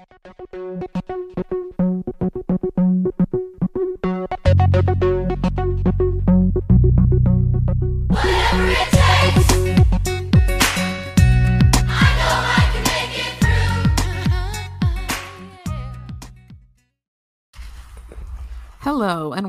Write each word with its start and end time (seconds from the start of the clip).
Hello, 0.00 0.80
and 1.78 1.99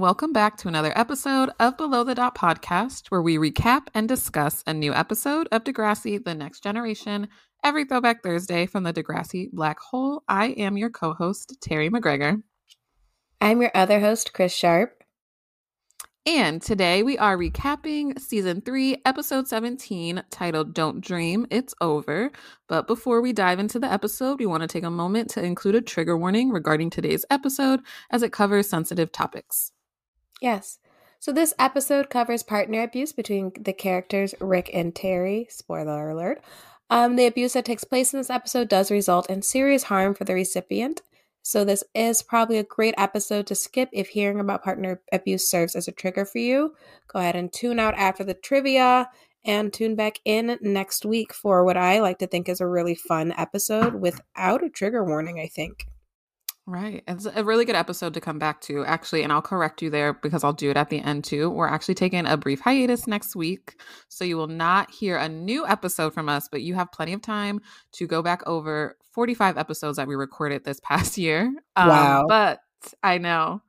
welcome 0.01 0.33
back 0.33 0.57
to 0.57 0.67
another 0.67 0.91
episode 0.97 1.51
of 1.59 1.77
Below 1.77 2.03
the 2.03 2.15
Dot 2.15 2.33
podcast, 2.33 3.09
where 3.09 3.21
we 3.21 3.37
recap 3.37 3.85
and 3.93 4.09
discuss 4.09 4.63
a 4.65 4.73
new 4.73 4.91
episode 4.91 5.47
of 5.51 5.63
Degrassi 5.63 6.25
The 6.25 6.33
Next 6.33 6.63
Generation 6.63 7.27
every 7.63 7.85
Throwback 7.85 8.23
Thursday 8.23 8.65
from 8.65 8.81
the 8.81 8.93
Degrassi 8.93 9.51
Black 9.51 9.77
Hole. 9.77 10.23
I 10.27 10.47
am 10.57 10.75
your 10.75 10.89
co 10.89 11.13
host, 11.13 11.57
Terri 11.61 11.91
McGregor. 11.91 12.41
I'm 13.39 13.61
your 13.61 13.69
other 13.75 13.99
host, 13.99 14.33
Chris 14.33 14.51
Sharp. 14.55 15.03
And 16.25 16.63
today 16.63 17.03
we 17.03 17.19
are 17.19 17.37
recapping 17.37 18.19
season 18.19 18.61
three, 18.61 18.99
episode 19.05 19.47
17, 19.47 20.23
titled 20.31 20.73
Don't 20.73 20.99
Dream, 20.99 21.45
It's 21.51 21.75
Over. 21.79 22.31
But 22.67 22.87
before 22.87 23.21
we 23.21 23.33
dive 23.33 23.59
into 23.59 23.77
the 23.77 23.93
episode, 23.93 24.39
we 24.39 24.47
want 24.47 24.61
to 24.61 24.67
take 24.67 24.83
a 24.83 24.89
moment 24.89 25.29
to 25.31 25.43
include 25.43 25.75
a 25.75 25.81
trigger 25.81 26.17
warning 26.17 26.49
regarding 26.49 26.89
today's 26.89 27.23
episode 27.29 27.81
as 28.09 28.23
it 28.23 28.31
covers 28.31 28.67
sensitive 28.67 29.11
topics. 29.11 29.71
Yes. 30.41 30.79
So 31.19 31.31
this 31.31 31.53
episode 31.59 32.09
covers 32.09 32.41
partner 32.41 32.81
abuse 32.81 33.13
between 33.13 33.51
the 33.59 33.73
characters 33.73 34.33
Rick 34.41 34.71
and 34.73 34.93
Terri. 34.93 35.49
Spoiler 35.51 36.09
alert. 36.09 36.41
Um, 36.89 37.15
the 37.15 37.27
abuse 37.27 37.53
that 37.53 37.63
takes 37.63 37.83
place 37.83 38.11
in 38.11 38.19
this 38.19 38.31
episode 38.31 38.67
does 38.67 38.91
result 38.91 39.29
in 39.29 39.43
serious 39.43 39.83
harm 39.83 40.15
for 40.15 40.25
the 40.25 40.33
recipient. 40.33 41.03
So, 41.43 41.63
this 41.63 41.83
is 41.95 42.21
probably 42.21 42.57
a 42.57 42.63
great 42.63 42.93
episode 42.97 43.47
to 43.47 43.55
skip 43.55 43.89
if 43.93 44.09
hearing 44.09 44.39
about 44.39 44.63
partner 44.63 45.01
abuse 45.11 45.49
serves 45.49 45.75
as 45.75 45.87
a 45.87 45.91
trigger 45.91 46.25
for 46.25 46.39
you. 46.39 46.75
Go 47.07 47.19
ahead 47.19 47.35
and 47.35 47.51
tune 47.51 47.79
out 47.79 47.95
after 47.95 48.23
the 48.23 48.33
trivia 48.33 49.09
and 49.45 49.71
tune 49.71 49.95
back 49.95 50.19
in 50.25 50.57
next 50.61 51.05
week 51.05 51.33
for 51.33 51.63
what 51.63 51.77
I 51.77 51.99
like 51.99 52.19
to 52.19 52.27
think 52.27 52.49
is 52.49 52.61
a 52.61 52.67
really 52.67 52.95
fun 52.95 53.33
episode 53.37 53.95
without 53.95 54.63
a 54.63 54.69
trigger 54.69 55.03
warning, 55.03 55.39
I 55.39 55.47
think. 55.47 55.87
Right. 56.67 57.03
It's 57.07 57.25
a 57.25 57.43
really 57.43 57.65
good 57.65 57.75
episode 57.75 58.13
to 58.13 58.21
come 58.21 58.37
back 58.37 58.61
to, 58.61 58.85
actually. 58.85 59.23
And 59.23 59.33
I'll 59.33 59.41
correct 59.41 59.81
you 59.81 59.89
there 59.89 60.13
because 60.13 60.43
I'll 60.43 60.53
do 60.53 60.69
it 60.69 60.77
at 60.77 60.89
the 60.89 60.99
end 60.99 61.23
too. 61.23 61.49
We're 61.49 61.67
actually 61.67 61.95
taking 61.95 62.25
a 62.27 62.37
brief 62.37 62.59
hiatus 62.59 63.07
next 63.07 63.35
week. 63.35 63.81
So 64.09 64.23
you 64.23 64.37
will 64.37 64.47
not 64.47 64.91
hear 64.91 65.17
a 65.17 65.27
new 65.27 65.65
episode 65.65 66.13
from 66.13 66.29
us, 66.29 66.47
but 66.49 66.61
you 66.61 66.75
have 66.75 66.91
plenty 66.91 67.13
of 67.13 67.21
time 67.21 67.61
to 67.93 68.05
go 68.05 68.21
back 68.21 68.47
over 68.47 68.95
45 69.11 69.57
episodes 69.57 69.97
that 69.97 70.07
we 70.07 70.15
recorded 70.15 70.63
this 70.63 70.79
past 70.83 71.17
year. 71.17 71.51
Um, 71.75 71.89
wow. 71.89 72.25
But 72.27 72.61
I 73.01 73.17
know. 73.17 73.63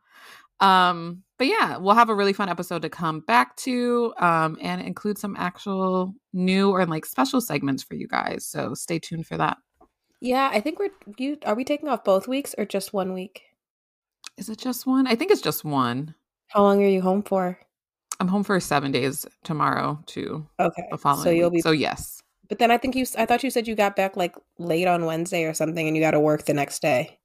Um, 0.60 1.22
but 1.38 1.48
yeah, 1.48 1.78
we'll 1.78 1.96
have 1.96 2.10
a 2.10 2.14
really 2.14 2.32
fun 2.32 2.48
episode 2.48 2.82
to 2.82 2.88
come 2.88 3.20
back 3.20 3.56
to 3.56 4.14
um, 4.18 4.58
and 4.60 4.80
include 4.80 5.18
some 5.18 5.34
actual 5.36 6.14
new 6.32 6.70
or 6.70 6.86
like 6.86 7.04
special 7.04 7.40
segments 7.40 7.82
for 7.82 7.94
you 7.94 8.06
guys. 8.06 8.46
So 8.46 8.74
stay 8.74 9.00
tuned 9.00 9.26
for 9.26 9.36
that. 9.38 9.56
Yeah, 10.22 10.50
I 10.52 10.60
think 10.60 10.78
we're 10.78 10.90
you 11.18 11.36
are 11.44 11.56
we 11.56 11.64
taking 11.64 11.88
off 11.88 12.04
both 12.04 12.28
weeks 12.28 12.54
or 12.56 12.64
just 12.64 12.92
one 12.92 13.12
week? 13.12 13.42
Is 14.36 14.48
it 14.48 14.58
just 14.58 14.86
one? 14.86 15.08
I 15.08 15.16
think 15.16 15.32
it's 15.32 15.40
just 15.40 15.64
one. 15.64 16.14
How 16.46 16.62
long 16.62 16.80
are 16.80 16.86
you 16.86 17.02
home 17.02 17.24
for? 17.24 17.58
I'm 18.20 18.28
home 18.28 18.44
for 18.44 18.60
seven 18.60 18.92
days 18.92 19.26
tomorrow 19.42 20.00
to 20.06 20.46
okay. 20.60 20.84
The 20.92 20.96
following 20.96 21.24
so 21.24 21.30
you'll 21.30 21.50
week. 21.50 21.58
be 21.58 21.62
so 21.62 21.72
yes. 21.72 22.22
But 22.48 22.60
then 22.60 22.70
I 22.70 22.78
think 22.78 22.94
you 22.94 23.04
I 23.18 23.26
thought 23.26 23.42
you 23.42 23.50
said 23.50 23.66
you 23.66 23.74
got 23.74 23.96
back 23.96 24.16
like 24.16 24.36
late 24.58 24.86
on 24.86 25.06
Wednesday 25.06 25.42
or 25.42 25.54
something 25.54 25.88
and 25.88 25.96
you 25.96 26.02
got 26.02 26.12
to 26.12 26.20
work 26.20 26.44
the 26.44 26.54
next 26.54 26.80
day. 26.82 27.18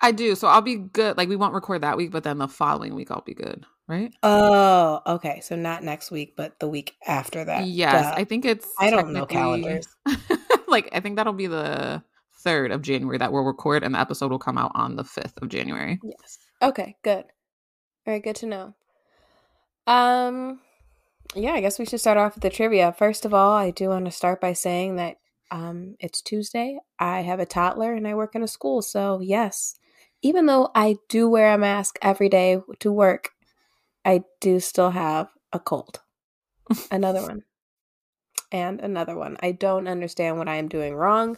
I 0.00 0.10
do. 0.10 0.34
So 0.34 0.48
I'll 0.48 0.62
be 0.62 0.76
good. 0.76 1.18
Like 1.18 1.28
we 1.28 1.36
won't 1.36 1.52
record 1.52 1.82
that 1.82 1.98
week, 1.98 2.10
but 2.10 2.24
then 2.24 2.38
the 2.38 2.48
following 2.48 2.94
week 2.94 3.10
I'll 3.10 3.20
be 3.20 3.34
good, 3.34 3.66
right? 3.86 4.14
Oh, 4.22 5.02
okay. 5.06 5.40
So 5.40 5.56
not 5.56 5.84
next 5.84 6.10
week, 6.10 6.36
but 6.38 6.58
the 6.58 6.68
week 6.68 6.94
after 7.06 7.44
that. 7.44 7.66
Yes, 7.66 8.14
Duh. 8.14 8.14
I 8.16 8.24
think 8.24 8.46
it's 8.46 8.66
I 8.78 8.88
don't 8.88 9.12
know 9.12 9.26
calendars. 9.26 9.88
like 10.68 10.88
I 10.92 11.00
think 11.00 11.16
that'll 11.16 11.34
be 11.34 11.48
the 11.48 12.02
3rd 12.44 12.72
of 12.72 12.82
January 12.82 13.18
that 13.18 13.32
we'll 13.32 13.42
record, 13.42 13.82
and 13.82 13.94
the 13.94 14.00
episode 14.00 14.30
will 14.30 14.38
come 14.38 14.58
out 14.58 14.72
on 14.74 14.96
the 14.96 15.04
5th 15.04 15.40
of 15.42 15.48
January. 15.48 15.98
Yes. 16.02 16.38
Okay, 16.62 16.96
good. 17.02 17.24
Very 18.04 18.20
good 18.20 18.36
to 18.36 18.46
know. 18.46 18.74
Um, 19.86 20.60
yeah, 21.34 21.52
I 21.52 21.60
guess 21.60 21.78
we 21.78 21.86
should 21.86 22.00
start 22.00 22.18
off 22.18 22.34
with 22.34 22.42
the 22.42 22.50
trivia. 22.50 22.94
First 22.96 23.24
of 23.24 23.34
all, 23.34 23.52
I 23.52 23.70
do 23.70 23.88
want 23.88 24.04
to 24.06 24.10
start 24.10 24.40
by 24.40 24.52
saying 24.52 24.96
that 24.96 25.16
um, 25.50 25.96
it's 26.00 26.22
Tuesday. 26.22 26.78
I 26.98 27.20
have 27.20 27.40
a 27.40 27.46
toddler 27.46 27.92
and 27.94 28.06
I 28.06 28.14
work 28.14 28.34
in 28.34 28.42
a 28.42 28.48
school. 28.48 28.82
So, 28.82 29.20
yes, 29.20 29.76
even 30.22 30.46
though 30.46 30.70
I 30.74 30.96
do 31.08 31.28
wear 31.28 31.52
a 31.52 31.58
mask 31.58 31.98
every 32.02 32.28
day 32.28 32.58
to 32.80 32.92
work, 32.92 33.30
I 34.04 34.22
do 34.40 34.60
still 34.60 34.90
have 34.90 35.28
a 35.52 35.58
cold. 35.58 36.00
another 36.90 37.22
one. 37.28 37.42
And 38.52 38.80
another 38.80 39.16
one. 39.16 39.36
I 39.40 39.52
don't 39.52 39.88
understand 39.88 40.38
what 40.38 40.48
I 40.48 40.56
am 40.56 40.68
doing 40.68 40.94
wrong. 40.94 41.36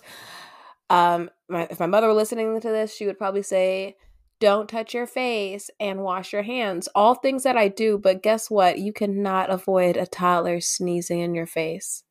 Um, 0.89 1.31
my, 1.49 1.67
if 1.71 1.81
my 1.81 1.87
mother 1.87 2.07
were 2.07 2.15
listening 2.15 2.61
to 2.61 2.69
this, 2.69 2.95
she 2.95 3.07
would 3.07 3.19
probably 3.19 3.43
say, 3.43 3.97
don't 4.39 4.69
touch 4.69 4.93
your 4.93 5.07
face 5.07 5.71
and 5.81 6.03
wash 6.03 6.33
your 6.33 6.43
hands. 6.43 6.89
All 6.95 7.15
things 7.15 7.43
that 7.45 7.57
I 7.57 7.69
do, 7.69 7.99
but 7.99 8.23
guess 8.23 8.51
what? 8.51 8.79
You 8.79 8.93
cannot 8.93 9.51
avoid 9.51 9.97
a 9.97 10.07
toddler 10.07 10.61
sneezing 10.61 11.21
in 11.21 11.35
your 11.35 11.47
face. 11.47 12.03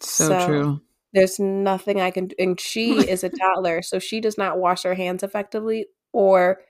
So, 0.00 0.28
so 0.28 0.46
true. 0.46 0.80
There's 1.12 1.40
nothing 1.40 2.00
I 2.00 2.10
can 2.10 2.28
do. 2.28 2.36
And 2.38 2.60
she 2.60 2.98
is 3.08 3.24
a 3.24 3.30
toddler, 3.30 3.82
so 3.82 3.98
she 3.98 4.20
does 4.20 4.36
not 4.36 4.58
wash 4.58 4.82
her 4.82 4.94
hands 4.94 5.22
effectively 5.22 5.86
or 6.12 6.60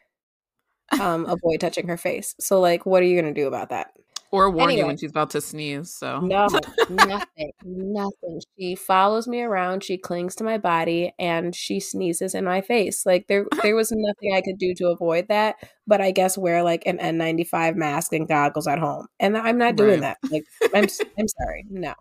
um, 0.92 1.26
avoid 1.26 1.60
touching 1.60 1.88
her 1.88 1.96
face. 1.96 2.34
So, 2.38 2.60
like, 2.60 2.86
what 2.86 3.02
are 3.02 3.06
you 3.06 3.20
going 3.20 3.32
to 3.32 3.40
do 3.40 3.48
about 3.48 3.70
that? 3.70 3.92
Or 4.32 4.50
warn 4.50 4.70
anyway, 4.70 4.80
you 4.80 4.86
when 4.86 4.96
she's 4.96 5.10
about 5.10 5.30
to 5.30 5.40
sneeze. 5.40 5.92
So 5.92 6.20
no, 6.20 6.46
nothing, 6.90 7.52
nothing. 7.64 8.40
She 8.58 8.76
follows 8.76 9.26
me 9.26 9.42
around. 9.42 9.82
She 9.82 9.98
clings 9.98 10.36
to 10.36 10.44
my 10.44 10.58
body, 10.58 11.12
and 11.18 11.54
she 11.54 11.80
sneezes 11.80 12.34
in 12.34 12.44
my 12.44 12.60
face. 12.60 13.04
Like 13.04 13.26
there, 13.26 13.46
there 13.62 13.74
was 13.74 13.92
nothing 13.92 14.34
I 14.34 14.40
could 14.40 14.58
do 14.58 14.74
to 14.74 14.88
avoid 14.88 15.28
that. 15.28 15.56
But 15.86 16.00
I 16.00 16.12
guess 16.12 16.38
wear 16.38 16.62
like 16.62 16.84
an 16.86 16.98
N95 16.98 17.74
mask 17.74 18.12
and 18.12 18.28
goggles 18.28 18.68
at 18.68 18.78
home, 18.78 19.08
and 19.18 19.36
I'm 19.36 19.58
not 19.58 19.76
doing 19.76 20.00
right. 20.00 20.16
that. 20.22 20.30
Like 20.30 20.44
I'm, 20.74 20.84
I'm 21.18 21.28
sorry, 21.28 21.66
no. 21.68 21.94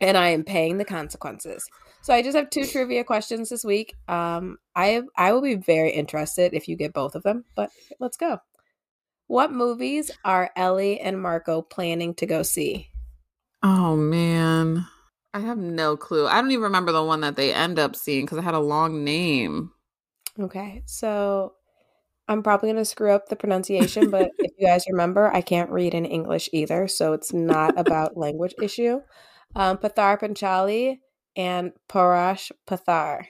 And 0.00 0.16
I 0.16 0.28
am 0.28 0.44
paying 0.44 0.78
the 0.78 0.84
consequences. 0.84 1.68
So 2.02 2.14
I 2.14 2.22
just 2.22 2.36
have 2.36 2.50
two 2.50 2.64
trivia 2.64 3.02
questions 3.02 3.48
this 3.48 3.64
week. 3.64 3.94
Um, 4.06 4.58
I 4.76 5.02
I 5.16 5.32
will 5.32 5.42
be 5.42 5.56
very 5.56 5.90
interested 5.90 6.54
if 6.54 6.68
you 6.68 6.76
get 6.76 6.92
both 6.92 7.14
of 7.14 7.22
them. 7.22 7.44
But 7.56 7.70
let's 7.98 8.16
go. 8.16 8.38
What 9.28 9.52
movies 9.52 10.10
are 10.24 10.50
Ellie 10.56 10.98
and 10.98 11.20
Marco 11.20 11.62
planning 11.62 12.14
to 12.14 12.26
go 12.26 12.42
see? 12.42 12.88
Oh 13.62 13.94
man. 13.94 14.86
I 15.34 15.40
have 15.40 15.58
no 15.58 15.96
clue. 15.98 16.26
I 16.26 16.40
don't 16.40 16.50
even 16.50 16.64
remember 16.64 16.92
the 16.92 17.04
one 17.04 17.20
that 17.20 17.36
they 17.36 17.52
end 17.52 17.78
up 17.78 17.94
seeing 17.94 18.24
because 18.24 18.38
it 18.38 18.44
had 18.44 18.54
a 18.54 18.58
long 18.58 19.04
name. 19.04 19.72
Okay. 20.40 20.82
So 20.86 21.52
I'm 22.26 22.42
probably 22.42 22.68
going 22.68 22.82
to 22.82 22.86
screw 22.86 23.12
up 23.12 23.28
the 23.28 23.36
pronunciation, 23.36 24.10
but 24.10 24.30
if 24.38 24.52
you 24.56 24.66
guys 24.66 24.84
remember, 24.88 25.30
I 25.32 25.42
can't 25.42 25.70
read 25.70 25.92
in 25.92 26.06
English 26.06 26.48
either. 26.54 26.88
So 26.88 27.12
it's 27.12 27.32
not 27.32 27.78
about 27.78 28.16
language 28.16 28.54
issue. 28.62 29.00
Um, 29.54 29.76
Pather 29.76 30.18
Panchali 30.18 31.00
and 31.36 31.72
Parash 31.88 32.50
Pathar. 32.66 33.26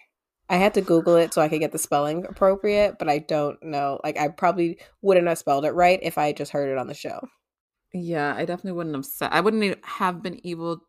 I 0.51 0.57
had 0.57 0.75
to 0.75 0.81
Google 0.81 1.17
it 1.17 1.35
so 1.35 1.43
I 1.43 1.49
could 1.49 1.61
get 1.61 1.73
the 1.73 1.79
spelling 1.79 2.25
appropriate, 2.25 2.99
but 2.99 3.09
I 3.09 3.19
don't 3.19 3.63
know. 3.63 4.01
Like, 4.03 4.19
I 4.19 4.29
probably 4.29 4.79
wouldn't 5.03 5.27
have 5.27 5.39
spelled 5.39 5.67
it 5.67 5.73
right 5.73 5.99
if 6.03 6.17
I 6.17 6.33
just 6.33 6.53
heard 6.53 6.71
it 6.71 6.79
on 6.79 6.87
the 6.87 6.95
show. 6.95 7.21
Yeah, 7.93 8.35
I 8.35 8.41
definitely 8.41 8.73
wouldn't 8.73 8.97
have 8.97 9.07
said. 9.07 9.31
I 9.33 9.41
wouldn't 9.41 9.85
have 9.85 10.23
been 10.23 10.41
able. 10.45 10.81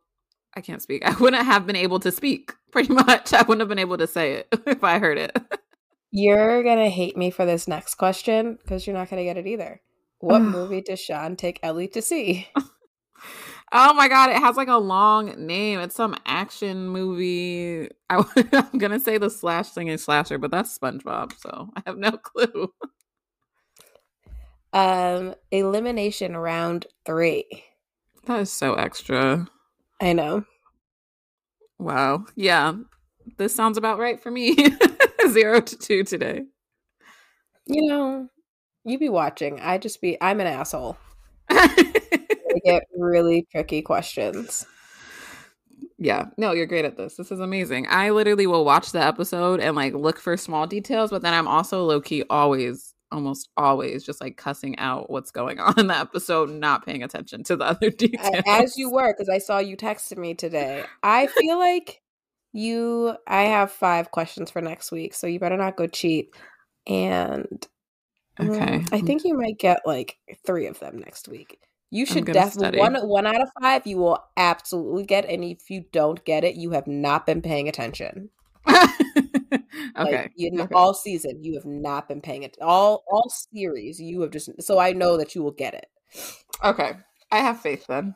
I 0.55 0.61
can't 0.61 0.81
speak. 0.81 1.03
I 1.05 1.13
wouldn't 1.19 1.43
have 1.43 1.65
been 1.65 1.75
able 1.75 1.99
to 1.99 2.11
speak. 2.11 2.53
Pretty 2.71 2.93
much, 2.93 3.33
I 3.33 3.41
wouldn't 3.41 3.61
have 3.61 3.69
been 3.69 3.79
able 3.79 3.97
to 3.97 4.07
say 4.07 4.33
it 4.33 4.47
if 4.65 4.83
I 4.83 4.99
heard 4.99 5.17
it. 5.17 5.37
You're 6.11 6.63
gonna 6.63 6.89
hate 6.89 7.17
me 7.17 7.29
for 7.29 7.45
this 7.45 7.67
next 7.67 7.95
question 7.95 8.57
because 8.61 8.87
you're 8.87 8.95
not 8.95 9.09
gonna 9.09 9.23
get 9.23 9.37
it 9.37 9.47
either. 9.47 9.81
What 10.19 10.39
movie 10.41 10.81
does 10.81 10.99
Sean 10.99 11.35
take 11.35 11.59
Ellie 11.63 11.87
to 11.89 12.01
see? 12.01 12.47
Oh 13.71 13.93
my 13.93 14.07
god, 14.07 14.31
it 14.31 14.37
has 14.37 14.57
like 14.57 14.67
a 14.67 14.77
long 14.77 15.45
name. 15.45 15.79
It's 15.79 15.95
some 15.95 16.15
action 16.25 16.87
movie. 16.87 17.87
I, 18.09 18.23
am 18.53 18.79
gonna 18.79 18.99
say 18.99 19.17
the 19.17 19.29
slash 19.29 19.67
thing 19.67 19.87
singing 19.87 19.97
slasher, 19.99 20.39
but 20.39 20.49
that's 20.49 20.77
SpongeBob, 20.77 21.33
so 21.39 21.69
I 21.75 21.83
have 21.85 21.97
no 21.97 22.11
clue. 22.11 22.73
Um, 24.73 25.35
elimination 25.51 26.35
round 26.35 26.87
three. 27.05 27.47
That 28.25 28.39
is 28.39 28.51
so 28.51 28.73
extra. 28.73 29.47
I 30.01 30.13
know. 30.13 30.45
Wow. 31.77 32.25
Yeah, 32.35 32.73
this 33.37 33.55
sounds 33.55 33.77
about 33.77 33.99
right 33.99 34.19
for 34.19 34.31
me. 34.31 34.55
Zero 35.29 35.61
to 35.61 35.77
two 35.77 36.03
today. 36.03 36.43
You 37.67 37.87
know, 37.87 38.29
you 38.83 38.97
be 38.97 39.09
watching. 39.09 39.59
I 39.59 39.77
just 39.77 40.01
be. 40.01 40.17
I'm 40.21 40.39
an 40.39 40.47
asshole 40.47 40.97
get 42.71 42.83
really 42.97 43.47
tricky 43.51 43.81
questions. 43.81 44.65
Yeah, 46.01 46.27
no, 46.37 46.53
you're 46.53 46.65
great 46.65 46.85
at 46.85 46.95
this. 46.95 47.15
This 47.15 47.29
is 47.29 47.41
amazing. 47.41 47.85
I 47.89 48.11
literally 48.11 48.47
will 48.47 48.63
watch 48.63 48.93
the 48.93 49.03
episode 49.03 49.59
and 49.59 49.75
like 49.75 49.93
look 49.93 50.17
for 50.17 50.37
small 50.37 50.65
details, 50.65 51.09
but 51.09 51.21
then 51.21 51.33
I'm 51.33 51.47
also 51.47 51.83
low 51.83 51.99
key 51.99 52.23
always, 52.29 52.93
almost 53.11 53.49
always, 53.57 54.05
just 54.05 54.21
like 54.21 54.37
cussing 54.37 54.79
out 54.79 55.09
what's 55.09 55.31
going 55.31 55.59
on 55.59 55.77
in 55.77 55.87
the 55.87 55.97
episode, 55.97 56.49
not 56.49 56.85
paying 56.85 57.03
attention 57.03 57.43
to 57.45 57.57
the 57.57 57.65
other 57.65 57.89
details. 57.89 58.43
As 58.47 58.77
you 58.77 58.89
were, 58.89 59.13
because 59.13 59.27
I 59.27 59.39
saw 59.39 59.59
you 59.59 59.75
texted 59.75 60.17
me 60.17 60.33
today. 60.33 60.85
I 61.03 61.27
feel 61.27 61.59
like 61.59 62.01
you. 62.53 63.17
I 63.27 63.43
have 63.43 63.69
five 63.69 64.09
questions 64.11 64.49
for 64.49 64.61
next 64.61 64.93
week, 64.93 65.13
so 65.13 65.27
you 65.27 65.37
better 65.37 65.57
not 65.57 65.75
go 65.75 65.85
cheat. 65.85 66.33
And 66.87 67.67
okay, 68.39 68.75
um, 68.75 68.85
I 68.93 69.01
think 69.01 69.25
you 69.25 69.37
might 69.37 69.59
get 69.59 69.81
like 69.85 70.17
three 70.45 70.67
of 70.67 70.79
them 70.79 70.99
next 70.99 71.27
week. 71.27 71.59
You 71.91 72.05
should 72.05 72.25
definitely 72.25 72.79
one 72.79 72.95
one 73.07 73.25
out 73.25 73.41
of 73.41 73.49
five 73.61 73.87
you 73.87 73.97
will 73.97 74.23
absolutely 74.37 75.05
get, 75.05 75.25
and 75.25 75.43
if 75.43 75.69
you 75.69 75.85
don't 75.91 76.23
get 76.23 76.43
it, 76.43 76.55
you 76.55 76.71
have 76.71 76.85
not 76.85 77.25
been 77.25 77.41
paying 77.41 77.67
attention. 77.67 78.29
okay. 78.69 78.85
Like 79.95 80.31
you 80.35 80.51
okay. 80.61 80.73
all 80.75 80.93
season, 80.93 81.43
you 81.43 81.55
have 81.55 81.65
not 81.65 82.07
been 82.07 82.21
paying 82.21 82.43
it. 82.43 82.57
All 82.61 83.03
all 83.11 83.29
series, 83.53 83.99
you 83.99 84.21
have 84.21 84.31
just. 84.31 84.49
So 84.61 84.77
I 84.77 84.93
know 84.93 85.17
that 85.17 85.33
you 85.33 85.41
will 85.41 85.51
get 85.51 85.73
it, 85.73 85.87
Okay. 86.63 86.93
I 87.31 87.37
have 87.37 87.59
faith 87.61 87.85
then. 87.87 88.15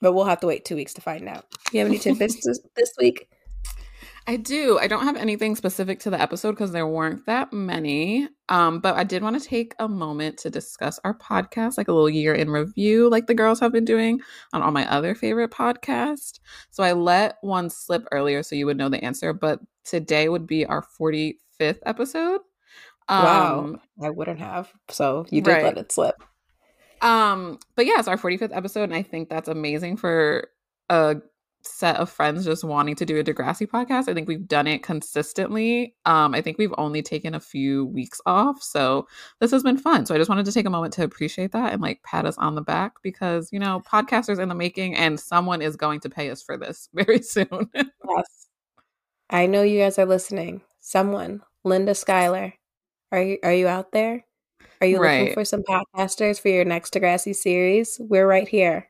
but 0.00 0.12
we'll 0.12 0.24
have 0.24 0.40
to 0.40 0.46
wait 0.46 0.64
two 0.64 0.76
weeks 0.76 0.94
to 0.94 1.00
find 1.00 1.28
out. 1.28 1.46
You 1.72 1.80
have 1.80 1.88
any 1.88 1.98
tidbits 1.98 2.36
this, 2.44 2.60
this 2.76 2.92
week? 2.98 3.28
I 4.26 4.36
do. 4.36 4.78
I 4.78 4.86
don't 4.86 5.04
have 5.04 5.16
anything 5.16 5.56
specific 5.56 5.98
to 6.00 6.10
the 6.10 6.20
episode 6.20 6.52
because 6.52 6.70
there 6.70 6.86
weren't 6.86 7.26
that 7.26 7.52
many. 7.52 8.28
Um, 8.48 8.78
but 8.78 8.94
I 8.94 9.02
did 9.02 9.22
want 9.22 9.40
to 9.40 9.46
take 9.48 9.74
a 9.80 9.88
moment 9.88 10.38
to 10.38 10.50
discuss 10.50 11.00
our 11.02 11.14
podcast, 11.14 11.76
like 11.76 11.88
a 11.88 11.92
little 11.92 12.08
year 12.08 12.32
in 12.32 12.50
review, 12.50 13.10
like 13.10 13.26
the 13.26 13.34
girls 13.34 13.58
have 13.60 13.72
been 13.72 13.84
doing 13.84 14.20
on 14.52 14.62
all 14.62 14.70
my 14.70 14.88
other 14.90 15.14
favorite 15.16 15.50
podcasts. 15.50 16.38
So 16.70 16.84
I 16.84 16.92
let 16.92 17.38
one 17.40 17.68
slip 17.68 18.06
earlier 18.12 18.42
so 18.44 18.54
you 18.54 18.66
would 18.66 18.76
know 18.76 18.88
the 18.88 19.02
answer, 19.04 19.32
but 19.32 19.58
today 19.84 20.28
would 20.28 20.46
be 20.46 20.66
our 20.66 20.84
45th 21.00 21.80
episode. 21.84 22.42
wow, 23.08 23.58
Um, 23.58 23.80
I 24.00 24.10
wouldn't 24.10 24.38
have. 24.38 24.72
So 24.88 25.26
you 25.30 25.40
did 25.40 25.50
right. 25.50 25.64
let 25.64 25.78
it 25.78 25.90
slip. 25.90 26.22
Um, 27.00 27.58
but 27.74 27.86
yeah, 27.86 27.98
it's 27.98 28.06
our 28.06 28.16
45th 28.16 28.56
episode, 28.56 28.84
and 28.84 28.94
I 28.94 29.02
think 29.02 29.28
that's 29.28 29.48
amazing 29.48 29.96
for 29.96 30.48
a 30.88 31.16
set 31.64 31.96
of 31.96 32.10
friends 32.10 32.44
just 32.44 32.64
wanting 32.64 32.94
to 32.96 33.04
do 33.04 33.18
a 33.18 33.24
Degrassi 33.24 33.66
podcast. 33.66 34.08
I 34.08 34.14
think 34.14 34.28
we've 34.28 34.46
done 34.46 34.66
it 34.66 34.82
consistently. 34.82 35.94
Um, 36.04 36.34
I 36.34 36.40
think 36.40 36.58
we've 36.58 36.74
only 36.78 37.02
taken 37.02 37.34
a 37.34 37.40
few 37.40 37.86
weeks 37.86 38.20
off, 38.26 38.62
so 38.62 39.06
this 39.40 39.50
has 39.50 39.62
been 39.62 39.76
fun. 39.76 40.06
So 40.06 40.14
I 40.14 40.18
just 40.18 40.28
wanted 40.28 40.46
to 40.46 40.52
take 40.52 40.66
a 40.66 40.70
moment 40.70 40.94
to 40.94 41.04
appreciate 41.04 41.52
that 41.52 41.72
and 41.72 41.82
like 41.82 42.02
pat 42.02 42.26
us 42.26 42.38
on 42.38 42.54
the 42.54 42.62
back 42.62 42.94
because 43.02 43.52
you 43.52 43.58
know, 43.58 43.82
podcasters 43.90 44.38
in 44.38 44.48
the 44.48 44.54
making, 44.54 44.96
and 44.96 45.18
someone 45.18 45.62
is 45.62 45.76
going 45.76 46.00
to 46.00 46.10
pay 46.10 46.30
us 46.30 46.42
for 46.42 46.56
this 46.56 46.88
very 46.94 47.22
soon. 47.22 47.70
Yes, 47.74 48.48
I 49.30 49.46
know 49.46 49.62
you 49.62 49.80
guys 49.80 49.98
are 49.98 50.06
listening. 50.06 50.62
Someone, 50.80 51.42
Linda 51.64 51.94
Schuyler, 51.94 52.54
are 53.10 53.22
you 53.22 53.38
are 53.42 53.54
you 53.54 53.68
out 53.68 53.92
there? 53.92 54.24
Are 54.80 54.86
you 54.86 55.00
looking 55.00 55.32
for 55.32 55.44
some 55.44 55.62
podcasters 55.62 56.40
for 56.40 56.48
your 56.48 56.64
next 56.64 56.92
Degrassi 56.92 57.36
series? 57.36 58.00
We're 58.00 58.26
right 58.26 58.48
here. 58.48 58.88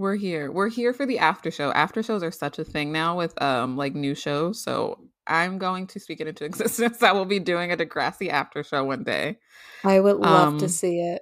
We're 0.00 0.16
here. 0.16 0.50
We're 0.50 0.70
here 0.70 0.94
for 0.94 1.04
the 1.04 1.18
after 1.18 1.50
show. 1.50 1.70
After 1.72 2.02
shows 2.02 2.22
are 2.22 2.30
such 2.30 2.58
a 2.58 2.64
thing 2.64 2.90
now 2.90 3.18
with 3.18 3.40
um 3.42 3.76
like 3.76 3.94
new 3.94 4.14
shows. 4.14 4.62
So 4.62 4.98
I'm 5.26 5.58
going 5.58 5.86
to 5.88 6.00
speak 6.00 6.20
it 6.20 6.26
into 6.26 6.44
existence 6.50 6.98
that 6.98 7.14
we'll 7.14 7.26
be 7.26 7.38
doing 7.38 7.70
a 7.70 7.76
Degrassi 7.76 8.30
after 8.30 8.64
show 8.64 8.82
one 8.82 9.04
day. 9.04 9.36
I 9.84 10.00
would 10.00 10.16
love 10.16 10.56
to 10.58 10.64
Um, 10.64 10.68
see 10.70 11.00
it. 11.00 11.20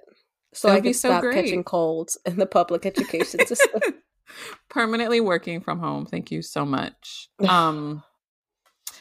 So 0.53 0.69
I 0.69 0.75
would 0.75 0.83
be 0.83 0.89
can 0.91 0.93
so 0.93 1.09
stop 1.09 1.21
great. 1.23 1.35
catching 1.35 1.63
colds 1.65 2.17
in 2.25 2.37
the 2.37 2.45
public 2.45 2.85
education 2.85 3.45
system. 3.45 3.81
Permanently 4.69 5.19
working 5.19 5.59
from 5.59 5.79
home. 5.79 6.05
Thank 6.05 6.31
you 6.31 6.41
so 6.41 6.65
much. 6.65 7.27
Um 7.49 8.01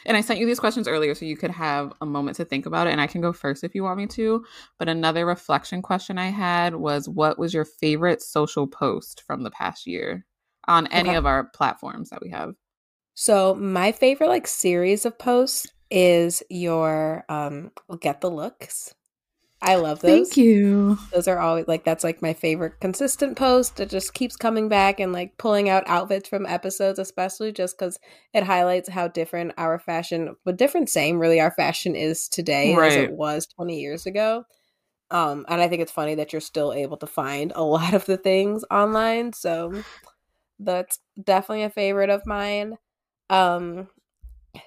and 0.07 0.17
I 0.17 0.21
sent 0.21 0.41
you 0.41 0.47
these 0.47 0.61
questions 0.61 0.89
earlier 0.89 1.15
so 1.15 1.25
you 1.25 1.37
could 1.37 1.51
have 1.51 1.93
a 2.01 2.07
moment 2.07 2.37
to 2.37 2.45
think 2.45 2.67
about 2.67 2.87
it 2.87 2.91
and 2.91 3.01
I 3.01 3.07
can 3.07 3.21
go 3.21 3.33
first 3.33 3.65
if 3.65 3.75
you 3.75 3.83
want 3.83 3.99
me 3.99 4.07
to. 4.09 4.45
But 4.79 4.89
another 4.89 5.27
reflection 5.27 5.83
question 5.83 6.19
I 6.19 6.29
had 6.31 6.75
was 6.77 7.09
what 7.09 7.39
was 7.39 7.55
your 7.55 7.65
favorite 7.65 8.23
social 8.23 8.67
post 8.67 9.23
from 9.27 9.43
the 9.43 9.51
past 9.51 9.87
year 9.87 10.27
on 10.67 10.87
any 10.89 11.11
Okay. 11.11 11.15
of 11.15 11.27
our 11.27 11.45
platforms 11.45 12.11
that 12.11 12.21
we 12.23 12.31
have? 12.31 12.55
So 13.15 13.55
my 13.55 13.93
favorite 13.93 14.29
like 14.29 14.47
series 14.47 15.05
of 15.05 15.19
posts 15.19 15.67
is 15.91 16.43
your 16.51 17.25
um 17.29 17.73
get 18.01 18.21
the 18.21 18.31
looks. 18.31 18.95
I 19.61 19.75
love 19.75 20.01
those. 20.01 20.29
Thank 20.29 20.37
you. 20.37 20.99
Those 21.13 21.27
are 21.27 21.39
always 21.39 21.67
like 21.67 21.85
that's 21.85 22.05
like 22.05 22.23
my 22.23 22.33
favorite 22.33 22.81
consistent 22.81 23.37
post. 23.37 23.81
It 23.81 23.91
just 23.91 24.15
keeps 24.15 24.37
coming 24.37 24.69
back 24.69 25.01
and 25.01 25.13
like 25.13 25.37
pulling 25.37 25.69
out 25.69 25.83
outfits 25.87 26.29
from 26.29 26.47
episodes, 26.47 26.99
especially 26.99 27.51
just 27.53 27.77
because 27.77 27.99
it 28.33 28.45
highlights 28.45 28.89
how 28.89 29.09
different 29.09 29.55
our 29.59 29.79
fashion, 29.79 30.37
but 30.45 30.57
different 30.57 30.89
same 30.89 31.19
really 31.19 31.41
our 31.41 31.51
fashion 31.51 31.97
is 31.97 32.29
today 32.29 32.73
as 32.75 32.97
it 32.97 33.13
was 33.13 33.47
20 33.47 33.81
years 33.81 34.07
ago. 34.07 34.45
Um, 35.11 35.47
and 35.49 35.61
I 35.61 35.69
think 35.69 35.83
it's 35.83 35.93
funny 35.93 36.15
that 36.17 36.33
you're 36.33 36.41
still 36.41 36.73
able 36.73 36.99
to 36.99 37.07
find 37.07 37.53
a 37.55 37.63
lot 37.65 37.95
of 37.95 38.05
the 38.05 38.17
things 38.17 38.65
online. 38.71 39.33
So 39.33 39.83
that's 40.59 40.99
definitely 41.23 41.65
a 41.65 41.71
favorite 41.71 42.11
of 42.11 42.27
mine. 42.27 42.77
Um, 43.31 43.89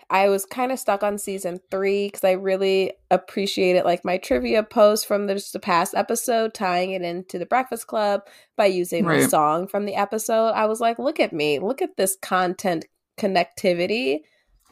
I 0.10 0.30
was 0.30 0.46
kind 0.46 0.72
of 0.72 0.80
stuck 0.80 1.04
on 1.04 1.18
season 1.18 1.60
three 1.70 2.08
because 2.08 2.24
I 2.24 2.32
really 2.32 2.94
appreciated 3.10 3.86
like 3.86 4.06
my 4.06 4.18
trivia 4.18 4.64
post 4.64 5.06
from 5.08 5.28
the, 5.28 5.36
just 5.36 5.54
the 5.54 5.60
past 5.60 5.96
episode, 5.96 6.54
tying 6.54 6.92
it 6.92 7.02
into 7.02 7.40
the 7.40 7.46
Breakfast 7.46 7.88
Club 7.88 8.22
by 8.58 8.68
using 8.68 9.06
the 9.06 9.28
song 9.28 9.68
from 9.68 9.86
the 9.86 9.96
episode. 9.96 10.52
I 10.52 10.66
was 10.66 10.80
like, 10.80 11.00
look 11.00 11.20
at 11.20 11.34
me, 11.34 11.60
look 11.60 11.82
at 11.82 11.98
this 11.98 12.18
content 12.22 12.86
connectivity. 13.20 14.20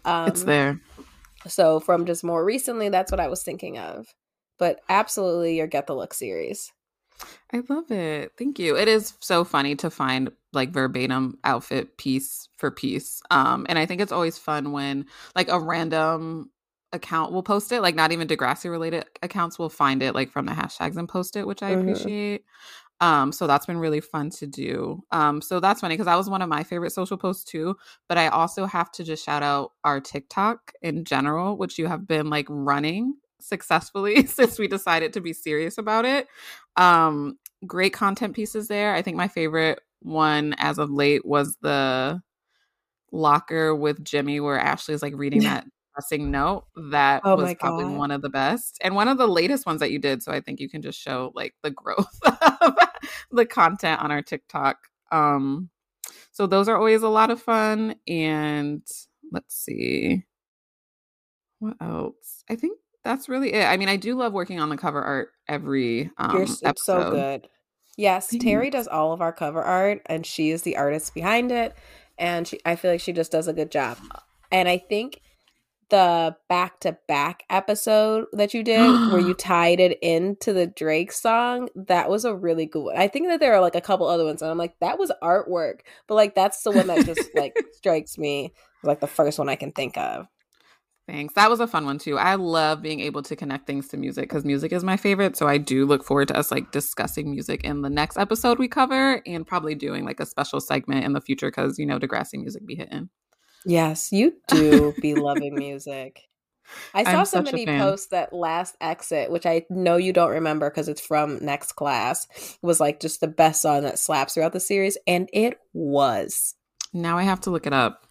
Um, 0.05 0.27
it's 0.27 0.43
there. 0.43 0.79
So 1.47 1.79
from 1.79 2.05
just 2.05 2.23
more 2.23 2.43
recently, 2.43 2.89
that's 2.89 3.11
what 3.11 3.19
I 3.19 3.27
was 3.27 3.43
thinking 3.43 3.77
of. 3.77 4.07
But 4.57 4.81
absolutely, 4.89 5.57
your 5.57 5.67
Get 5.67 5.87
the 5.87 5.95
Look 5.95 6.13
series. 6.13 6.71
I 7.53 7.61
love 7.67 7.91
it. 7.91 8.33
Thank 8.37 8.59
you. 8.59 8.77
It 8.77 8.87
is 8.87 9.13
so 9.19 9.43
funny 9.43 9.75
to 9.77 9.89
find 9.89 10.31
like 10.53 10.71
verbatim 10.71 11.37
outfit 11.43 11.97
piece 11.97 12.49
for 12.57 12.71
piece. 12.71 13.21
Um, 13.29 13.65
and 13.69 13.77
I 13.77 13.85
think 13.85 14.01
it's 14.01 14.11
always 14.11 14.37
fun 14.37 14.71
when 14.71 15.05
like 15.35 15.49
a 15.49 15.59
random 15.59 16.49
account 16.91 17.31
will 17.31 17.43
post 17.43 17.71
it, 17.71 17.81
like 17.81 17.95
not 17.95 18.11
even 18.11 18.27
Degrassi 18.27 18.69
related 18.69 19.05
accounts 19.21 19.59
will 19.59 19.69
find 19.69 20.01
it 20.01 20.15
like 20.15 20.31
from 20.31 20.47
the 20.47 20.53
hashtags 20.53 20.97
and 20.97 21.07
post 21.07 21.35
it, 21.35 21.45
which 21.45 21.61
I 21.61 21.71
Mhm. 21.71 21.79
appreciate. 21.81 22.45
Um, 23.01 23.31
so 23.31 23.47
that's 23.47 23.65
been 23.65 23.77
really 23.77 24.01
fun 24.01 24.29
to 24.31 24.47
do. 24.47 25.03
Um, 25.11 25.41
so 25.41 25.59
that's 25.59 25.81
funny 25.81 25.93
because 25.93 26.07
that 26.07 26.17
was 26.17 26.29
one 26.29 26.41
of 26.41 26.49
my 26.49 26.63
favorite 26.63 26.91
social 26.91 27.17
posts 27.17 27.43
too. 27.45 27.77
But 28.09 28.17
I 28.17 28.27
also 28.27 28.65
have 28.65 28.91
to 28.93 29.03
just 29.03 29.23
shout 29.25 29.43
out 29.43 29.71
our 29.83 30.01
TikTok 30.01 30.73
in 30.81 31.05
general, 31.05 31.57
which 31.57 31.77
you 31.77 31.87
have 31.87 32.07
been 32.07 32.29
like 32.29 32.47
running 32.49 33.13
successfully 33.39 34.25
since 34.27 34.59
we 34.59 34.67
decided 34.67 35.13
to 35.13 35.21
be 35.21 35.31
serious 35.31 35.77
about 35.77 36.05
it. 36.05 36.27
Um, 36.75 37.37
great 37.65 37.93
content 37.93 38.35
pieces 38.35 38.67
there. 38.67 38.93
I 38.93 39.01
think 39.01 39.15
my 39.15 39.27
favorite 39.29 39.79
one 40.01 40.55
as 40.57 40.77
of 40.77 40.89
late 40.89 41.25
was 41.25 41.57
the 41.61 42.21
locker 43.11 43.75
with 43.75 44.03
Jimmy 44.03 44.39
where 44.39 44.59
Ashley's 44.59 45.01
like 45.01 45.13
reading 45.15 45.43
that 45.43 45.65
depressing 45.99 46.31
note. 46.31 46.65
That 46.91 47.21
Oh 47.25 47.35
was 47.35 47.55
probably 47.59 47.85
God. 47.85 47.97
one 47.97 48.11
of 48.11 48.21
the 48.21 48.29
best. 48.29 48.77
And 48.81 48.95
one 48.95 49.07
of 49.07 49.17
the 49.17 49.27
latest 49.27 49.65
ones 49.65 49.79
that 49.79 49.91
you 49.91 49.99
did. 49.99 50.23
So 50.23 50.31
I 50.31 50.39
think 50.39 50.59
you 50.59 50.69
can 50.69 50.81
just 50.81 50.99
show 50.99 51.31
like 51.35 51.55
the 51.63 51.71
growth 51.71 52.07
of 52.61 52.75
the 53.31 53.45
content 53.45 54.01
on 54.01 54.11
our 54.11 54.21
TikTok. 54.21 54.77
Um 55.11 55.69
so 56.31 56.47
those 56.47 56.69
are 56.69 56.77
always 56.77 57.03
a 57.03 57.09
lot 57.09 57.31
of 57.31 57.41
fun. 57.41 57.95
And 58.07 58.81
let's 59.31 59.55
see. 59.55 60.25
What 61.59 61.75
else? 61.81 62.43
I 62.49 62.55
think 62.55 62.79
that's 63.03 63.27
really 63.27 63.53
it. 63.53 63.65
I 63.65 63.77
mean, 63.77 63.89
I 63.89 63.97
do 63.97 64.15
love 64.15 64.33
working 64.33 64.59
on 64.59 64.69
the 64.69 64.77
cover 64.77 65.01
art 65.01 65.29
every 65.47 66.11
um 66.17 66.37
You're, 66.37 66.43
it's 66.43 66.85
so 66.85 67.11
good. 67.11 67.47
Yes, 67.99 68.33
Terri 68.33 68.71
does 68.71 68.87
all 68.87 69.11
of 69.11 69.19
our 69.19 69.33
cover 69.33 69.61
art, 69.61 70.01
and 70.05 70.25
she 70.25 70.51
is 70.51 70.61
the 70.61 70.77
artist 70.77 71.13
behind 71.13 71.51
it. 71.51 71.75
And 72.17 72.47
she, 72.47 72.57
I 72.65 72.77
feel 72.77 72.91
like 72.91 73.01
she 73.01 73.11
just 73.11 73.29
does 73.29 73.49
a 73.49 73.53
good 73.53 73.69
job. 73.69 73.97
And 74.53 74.69
I 74.69 74.77
think 74.77 75.19
the 75.89 76.37
back 76.47 76.79
to 76.81 76.97
back 77.09 77.43
episode 77.49 78.27
that 78.31 78.53
you 78.53 78.63
did, 78.63 78.89
where 79.11 79.19
you 79.19 79.33
tied 79.37 79.81
it 79.81 79.99
into 80.01 80.53
the 80.53 80.65
Drake 80.65 81.11
song, 81.11 81.67
that 81.75 82.09
was 82.09 82.23
a 82.23 82.33
really 82.33 82.65
good 82.65 82.83
one. 82.83 82.97
I 82.97 83.09
think 83.09 83.27
that 83.27 83.41
there 83.41 83.53
are 83.53 83.59
like 83.59 83.75
a 83.75 83.81
couple 83.81 84.07
other 84.07 84.23
ones, 84.23 84.41
and 84.41 84.49
I'm 84.49 84.57
like, 84.57 84.79
that 84.79 84.97
was 84.97 85.11
artwork, 85.21 85.81
but 86.07 86.15
like 86.15 86.35
that's 86.35 86.63
the 86.63 86.71
one 86.71 86.87
that 86.87 87.05
just 87.05 87.35
like 87.35 87.53
strikes 87.73 88.17
me 88.17 88.53
like 88.81 89.01
the 89.01 89.07
first 89.07 89.37
one 89.37 89.49
I 89.49 89.57
can 89.57 89.73
think 89.73 89.97
of. 89.97 90.25
Thanks. 91.09 91.33
That 91.33 91.49
was 91.49 91.59
a 91.59 91.65
fun 91.65 91.85
one 91.85 91.97
too. 91.97 92.19
I 92.19 92.35
love 92.35 92.83
being 92.83 92.99
able 92.99 93.23
to 93.23 93.35
connect 93.35 93.65
things 93.65 93.87
to 93.87 93.97
music 93.97 94.29
because 94.29 94.45
music 94.45 94.71
is 94.71 94.83
my 94.83 94.95
favorite. 94.95 95.35
So 95.35 95.47
I 95.47 95.57
do 95.57 95.87
look 95.87 96.03
forward 96.03 96.27
to 96.27 96.37
us 96.37 96.51
like 96.51 96.71
discussing 96.71 97.31
music 97.31 97.63
in 97.63 97.81
the 97.81 97.89
next 97.89 98.15
episode 98.15 98.59
we 98.59 98.67
cover 98.67 99.19
and 99.25 99.45
probably 99.45 99.73
doing 99.73 100.05
like 100.05 100.19
a 100.19 100.25
special 100.27 100.61
segment 100.61 101.05
in 101.05 101.13
the 101.13 101.21
future 101.21 101.47
because 101.47 101.79
you 101.79 101.87
know 101.87 101.97
Degrassi 101.97 102.35
music 102.35 102.63
be 102.67 102.75
hitting. 102.75 103.09
Yes, 103.65 104.11
you 104.11 104.33
do 104.49 104.93
be 105.01 105.15
loving 105.15 105.55
music. 105.55 106.21
I 106.93 107.03
saw 107.05 107.21
I'm 107.21 107.25
somebody 107.25 107.65
post 107.65 108.11
that 108.11 108.31
last 108.31 108.75
exit, 108.79 109.31
which 109.31 109.47
I 109.47 109.65
know 109.71 109.97
you 109.97 110.13
don't 110.13 110.29
remember 110.29 110.69
because 110.69 110.89
it's 110.89 111.01
from 111.01 111.43
next 111.43 111.71
class, 111.71 112.27
was 112.61 112.79
like 112.79 112.99
just 112.99 113.19
the 113.19 113.27
best 113.27 113.63
song 113.63 113.81
that 113.81 113.97
slaps 113.97 114.35
throughout 114.35 114.53
the 114.53 114.59
series, 114.59 114.95
and 115.07 115.27
it 115.33 115.59
was. 115.73 116.53
Now 116.93 117.17
I 117.17 117.23
have 117.23 117.41
to 117.41 117.49
look 117.49 117.65
it 117.65 117.73
up. 117.73 118.05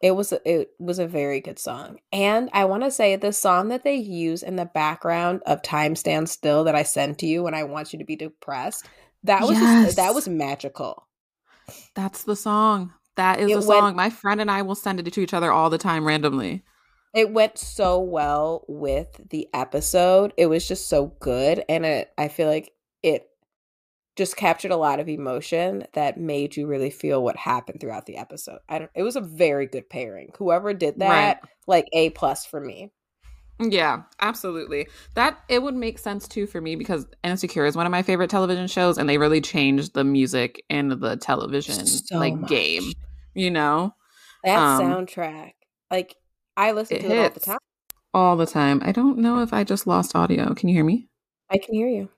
It 0.00 0.10
was 0.12 0.32
it 0.44 0.70
was 0.78 0.98
a 0.98 1.06
very 1.06 1.40
good 1.40 1.58
song. 1.58 1.98
And 2.12 2.50
I 2.52 2.66
want 2.66 2.82
to 2.82 2.90
say 2.90 3.16
the 3.16 3.32
song 3.32 3.68
that 3.68 3.82
they 3.82 3.96
use 3.96 4.42
in 4.42 4.56
the 4.56 4.66
background 4.66 5.42
of 5.46 5.62
Time 5.62 5.96
Stands 5.96 6.32
Still 6.32 6.64
that 6.64 6.74
I 6.74 6.82
sent 6.82 7.18
to 7.20 7.26
you 7.26 7.42
when 7.42 7.54
I 7.54 7.64
want 7.64 7.92
you 7.92 7.98
to 7.98 8.04
be 8.04 8.16
depressed, 8.16 8.86
that 9.24 9.42
was 9.42 9.52
yes. 9.52 9.86
just, 9.86 9.96
that 9.96 10.14
was 10.14 10.28
magical. 10.28 11.06
That's 11.94 12.24
the 12.24 12.36
song. 12.36 12.92
That 13.16 13.40
is 13.40 13.50
it 13.50 13.54
the 13.54 13.62
song. 13.62 13.84
Went, 13.84 13.96
My 13.96 14.10
friend 14.10 14.40
and 14.40 14.50
I 14.50 14.62
will 14.62 14.74
send 14.74 15.00
it 15.00 15.10
to 15.12 15.20
each 15.20 15.34
other 15.34 15.50
all 15.50 15.70
the 15.70 15.78
time 15.78 16.06
randomly. 16.06 16.62
It 17.14 17.30
went 17.30 17.56
so 17.56 17.98
well 17.98 18.64
with 18.68 19.08
the 19.30 19.48
episode. 19.54 20.34
It 20.36 20.46
was 20.46 20.68
just 20.68 20.88
so 20.88 21.14
good 21.20 21.64
and 21.68 21.86
it 21.86 22.10
I 22.18 22.28
feel 22.28 22.48
like 22.48 22.72
it 23.02 23.26
just 24.16 24.36
captured 24.36 24.70
a 24.70 24.76
lot 24.76 24.98
of 24.98 25.08
emotion 25.08 25.86
that 25.92 26.18
made 26.18 26.56
you 26.56 26.66
really 26.66 26.90
feel 26.90 27.22
what 27.22 27.36
happened 27.36 27.80
throughout 27.80 28.06
the 28.06 28.16
episode. 28.16 28.58
I 28.68 28.78
don't, 28.78 28.90
it 28.94 29.02
was 29.02 29.16
a 29.16 29.20
very 29.20 29.66
good 29.66 29.88
pairing. 29.88 30.32
Whoever 30.38 30.72
did 30.72 30.98
that, 30.98 31.36
right. 31.36 31.50
like 31.66 31.86
A 31.92 32.10
plus 32.10 32.46
for 32.46 32.60
me. 32.60 32.90
Yeah, 33.58 34.02
absolutely. 34.20 34.88
That 35.14 35.38
it 35.48 35.62
would 35.62 35.74
make 35.74 35.98
sense 35.98 36.28
too 36.28 36.46
for 36.46 36.60
me 36.60 36.76
because 36.76 37.06
Insecure 37.24 37.64
is 37.64 37.76
one 37.76 37.86
of 37.86 37.92
my 37.92 38.02
favorite 38.02 38.28
television 38.28 38.66
shows, 38.66 38.98
and 38.98 39.08
they 39.08 39.16
really 39.16 39.40
changed 39.40 39.94
the 39.94 40.04
music 40.04 40.62
and 40.68 40.92
the 40.92 41.16
television 41.16 41.86
so 41.86 42.18
like 42.18 42.34
much. 42.34 42.50
game. 42.50 42.92
You 43.34 43.50
know 43.50 43.94
that 44.44 44.58
um, 44.58 44.82
soundtrack. 44.82 45.52
Like 45.90 46.16
I 46.56 46.72
listen 46.72 47.00
to 47.00 47.06
it 47.06 47.18
all 47.18 47.30
the 47.30 47.40
time. 47.40 47.58
All 48.12 48.36
the 48.36 48.46
time. 48.46 48.82
I 48.84 48.92
don't 48.92 49.18
know 49.18 49.40
if 49.40 49.54
I 49.54 49.64
just 49.64 49.86
lost 49.86 50.14
audio. 50.14 50.54
Can 50.54 50.68
you 50.68 50.74
hear 50.74 50.84
me? 50.84 51.08
I 51.50 51.56
can 51.56 51.74
hear 51.74 51.88
you. 51.88 52.10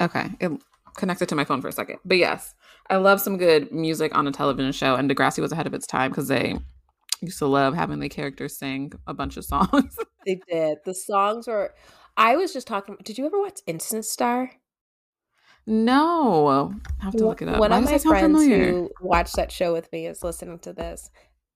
Okay. 0.00 0.30
It 0.40 0.50
connected 0.96 1.28
to 1.28 1.34
my 1.34 1.44
phone 1.44 1.60
for 1.62 1.68
a 1.68 1.72
second. 1.72 1.98
But 2.04 2.18
yes, 2.18 2.54
I 2.90 2.96
love 2.96 3.20
some 3.20 3.36
good 3.36 3.72
music 3.72 4.16
on 4.16 4.26
a 4.26 4.32
television 4.32 4.72
show, 4.72 4.94
and 4.94 5.10
Degrassi 5.10 5.40
was 5.40 5.52
ahead 5.52 5.66
of 5.66 5.74
its 5.74 5.86
time 5.86 6.10
because 6.10 6.28
they 6.28 6.56
used 7.22 7.38
to 7.38 7.46
love 7.46 7.74
having 7.74 8.00
the 8.00 8.08
characters 8.08 8.58
sing 8.58 8.92
a 9.06 9.14
bunch 9.14 9.36
of 9.36 9.44
songs. 9.52 9.96
they 10.24 10.40
did. 10.50 10.78
The 10.84 10.94
songs 10.94 11.46
were. 11.46 11.74
I 12.16 12.36
was 12.36 12.52
just 12.52 12.66
talking. 12.66 12.96
Did 13.04 13.18
you 13.18 13.26
ever 13.26 13.40
watch 13.40 13.60
Instant 13.66 14.04
Star? 14.04 14.50
No, 15.66 16.72
I 17.00 17.04
have 17.04 17.16
to 17.16 17.26
look 17.26 17.42
it 17.42 17.48
up. 17.48 17.58
One 17.58 17.70
Why 17.72 17.78
of 17.78 17.84
my 17.84 17.98
friends 17.98 18.22
familiar? 18.22 18.70
who 18.70 18.90
watched 19.00 19.34
that 19.36 19.50
show 19.50 19.72
with 19.72 19.90
me 19.92 20.06
is 20.06 20.22
listening 20.22 20.60
to 20.60 20.72
this, 20.72 21.10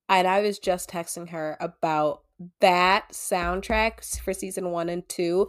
and 0.08 0.26
I 0.26 0.40
was 0.42 0.58
just 0.58 0.90
texting 0.90 1.28
her 1.28 1.56
about 1.60 2.22
that 2.60 3.10
soundtrack 3.12 4.20
for 4.20 4.32
season 4.32 4.70
one 4.70 4.88
and 4.88 5.08
two 5.08 5.48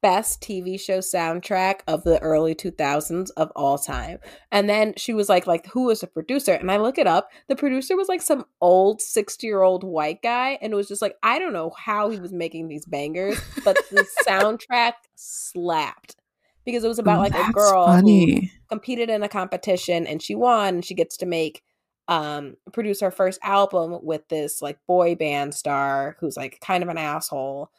best 0.00 0.40
TV 0.40 0.80
show 0.80 0.98
soundtrack 0.98 1.80
of 1.86 2.04
the 2.04 2.20
early 2.20 2.54
2000s 2.54 3.30
of 3.36 3.50
all 3.56 3.78
time. 3.78 4.18
And 4.52 4.68
then 4.68 4.94
she 4.96 5.12
was 5.12 5.28
like 5.28 5.46
like 5.46 5.66
who 5.66 5.84
was 5.84 6.00
the 6.00 6.06
producer? 6.06 6.52
And 6.52 6.70
I 6.70 6.76
look 6.76 6.98
it 6.98 7.06
up. 7.06 7.30
The 7.48 7.56
producer 7.56 7.96
was 7.96 8.08
like 8.08 8.22
some 8.22 8.44
old 8.60 9.00
60-year-old 9.00 9.84
white 9.84 10.22
guy 10.22 10.58
and 10.60 10.72
it 10.72 10.76
was 10.76 10.88
just 10.88 11.02
like 11.02 11.16
I 11.22 11.38
don't 11.38 11.52
know 11.52 11.70
how 11.76 12.10
he 12.10 12.20
was 12.20 12.32
making 12.32 12.68
these 12.68 12.86
bangers, 12.86 13.40
but 13.64 13.76
the 13.90 14.06
soundtrack 14.26 14.94
slapped. 15.14 16.16
Because 16.64 16.84
it 16.84 16.88
was 16.88 16.98
about 16.98 17.20
like 17.20 17.34
a 17.34 17.50
girl 17.52 17.86
funny. 17.86 18.40
who 18.40 18.48
competed 18.68 19.08
in 19.08 19.22
a 19.22 19.28
competition 19.28 20.06
and 20.06 20.20
she 20.20 20.34
won 20.34 20.74
and 20.76 20.84
she 20.84 20.94
gets 20.94 21.16
to 21.16 21.26
make 21.26 21.62
um 22.08 22.56
produce 22.72 23.00
her 23.00 23.10
first 23.10 23.38
album 23.42 23.98
with 24.02 24.28
this 24.28 24.60
like 24.60 24.78
boy 24.86 25.14
band 25.14 25.54
star 25.54 26.16
who's 26.20 26.36
like 26.36 26.58
kind 26.60 26.82
of 26.82 26.88
an 26.88 26.98
asshole 26.98 27.70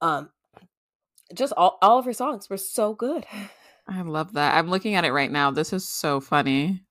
um 0.00 0.28
just 1.34 1.52
all, 1.56 1.78
all 1.82 1.98
of 1.98 2.04
her 2.04 2.12
songs 2.12 2.48
were 2.48 2.56
so 2.56 2.94
good. 2.94 3.26
I 3.88 4.02
love 4.02 4.34
that. 4.34 4.56
I'm 4.56 4.70
looking 4.70 4.94
at 4.94 5.04
it 5.04 5.12
right 5.12 5.30
now. 5.30 5.50
This 5.50 5.72
is 5.72 5.88
so 5.88 6.20
funny. 6.20 6.82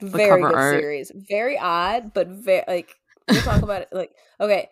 The 0.00 0.08
very 0.08 0.42
good 0.42 0.54
art. 0.54 0.80
series. 0.80 1.12
Very 1.14 1.58
odd, 1.58 2.12
but 2.14 2.28
very 2.28 2.64
like 2.66 2.94
we'll 3.28 3.42
talk 3.42 3.62
about 3.62 3.82
it 3.82 3.88
like 3.92 4.12
okay. 4.40 4.68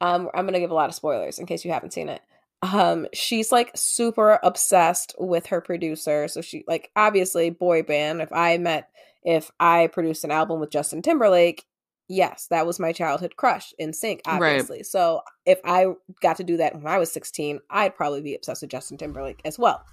Um 0.00 0.28
I'm 0.34 0.46
gonna 0.46 0.60
give 0.60 0.70
a 0.70 0.74
lot 0.74 0.88
of 0.88 0.94
spoilers 0.94 1.38
in 1.38 1.46
case 1.46 1.64
you 1.64 1.72
haven't 1.72 1.92
seen 1.92 2.08
it. 2.08 2.20
Um 2.62 3.06
she's 3.12 3.52
like 3.52 3.70
super 3.74 4.38
obsessed 4.42 5.14
with 5.18 5.46
her 5.46 5.60
producer. 5.60 6.28
So 6.28 6.40
she 6.40 6.64
like 6.66 6.90
obviously 6.96 7.50
boy 7.50 7.82
band. 7.82 8.20
If 8.20 8.32
I 8.32 8.58
met 8.58 8.88
if 9.22 9.50
I 9.58 9.88
produced 9.88 10.24
an 10.24 10.30
album 10.30 10.60
with 10.60 10.70
Justin 10.70 11.02
Timberlake, 11.02 11.64
yes, 12.08 12.46
that 12.50 12.66
was 12.66 12.78
my 12.78 12.92
childhood 12.92 13.36
crush 13.36 13.72
NSYNC, 13.80 14.20
obviously. 14.26 14.78
Right. 14.78 14.86
So 14.86 15.22
if 15.44 15.60
I 15.64 15.86
got 16.20 16.36
to 16.36 16.44
do 16.44 16.56
that 16.58 16.74
when 16.74 16.86
I 16.86 16.98
was 16.98 17.12
16, 17.12 17.60
I'd 17.70 17.96
probably 17.96 18.22
be 18.22 18.34
obsessed 18.34 18.62
with 18.62 18.70
Justin 18.70 18.96
Timberlake 18.96 19.40
as 19.44 19.58
well. 19.58 19.84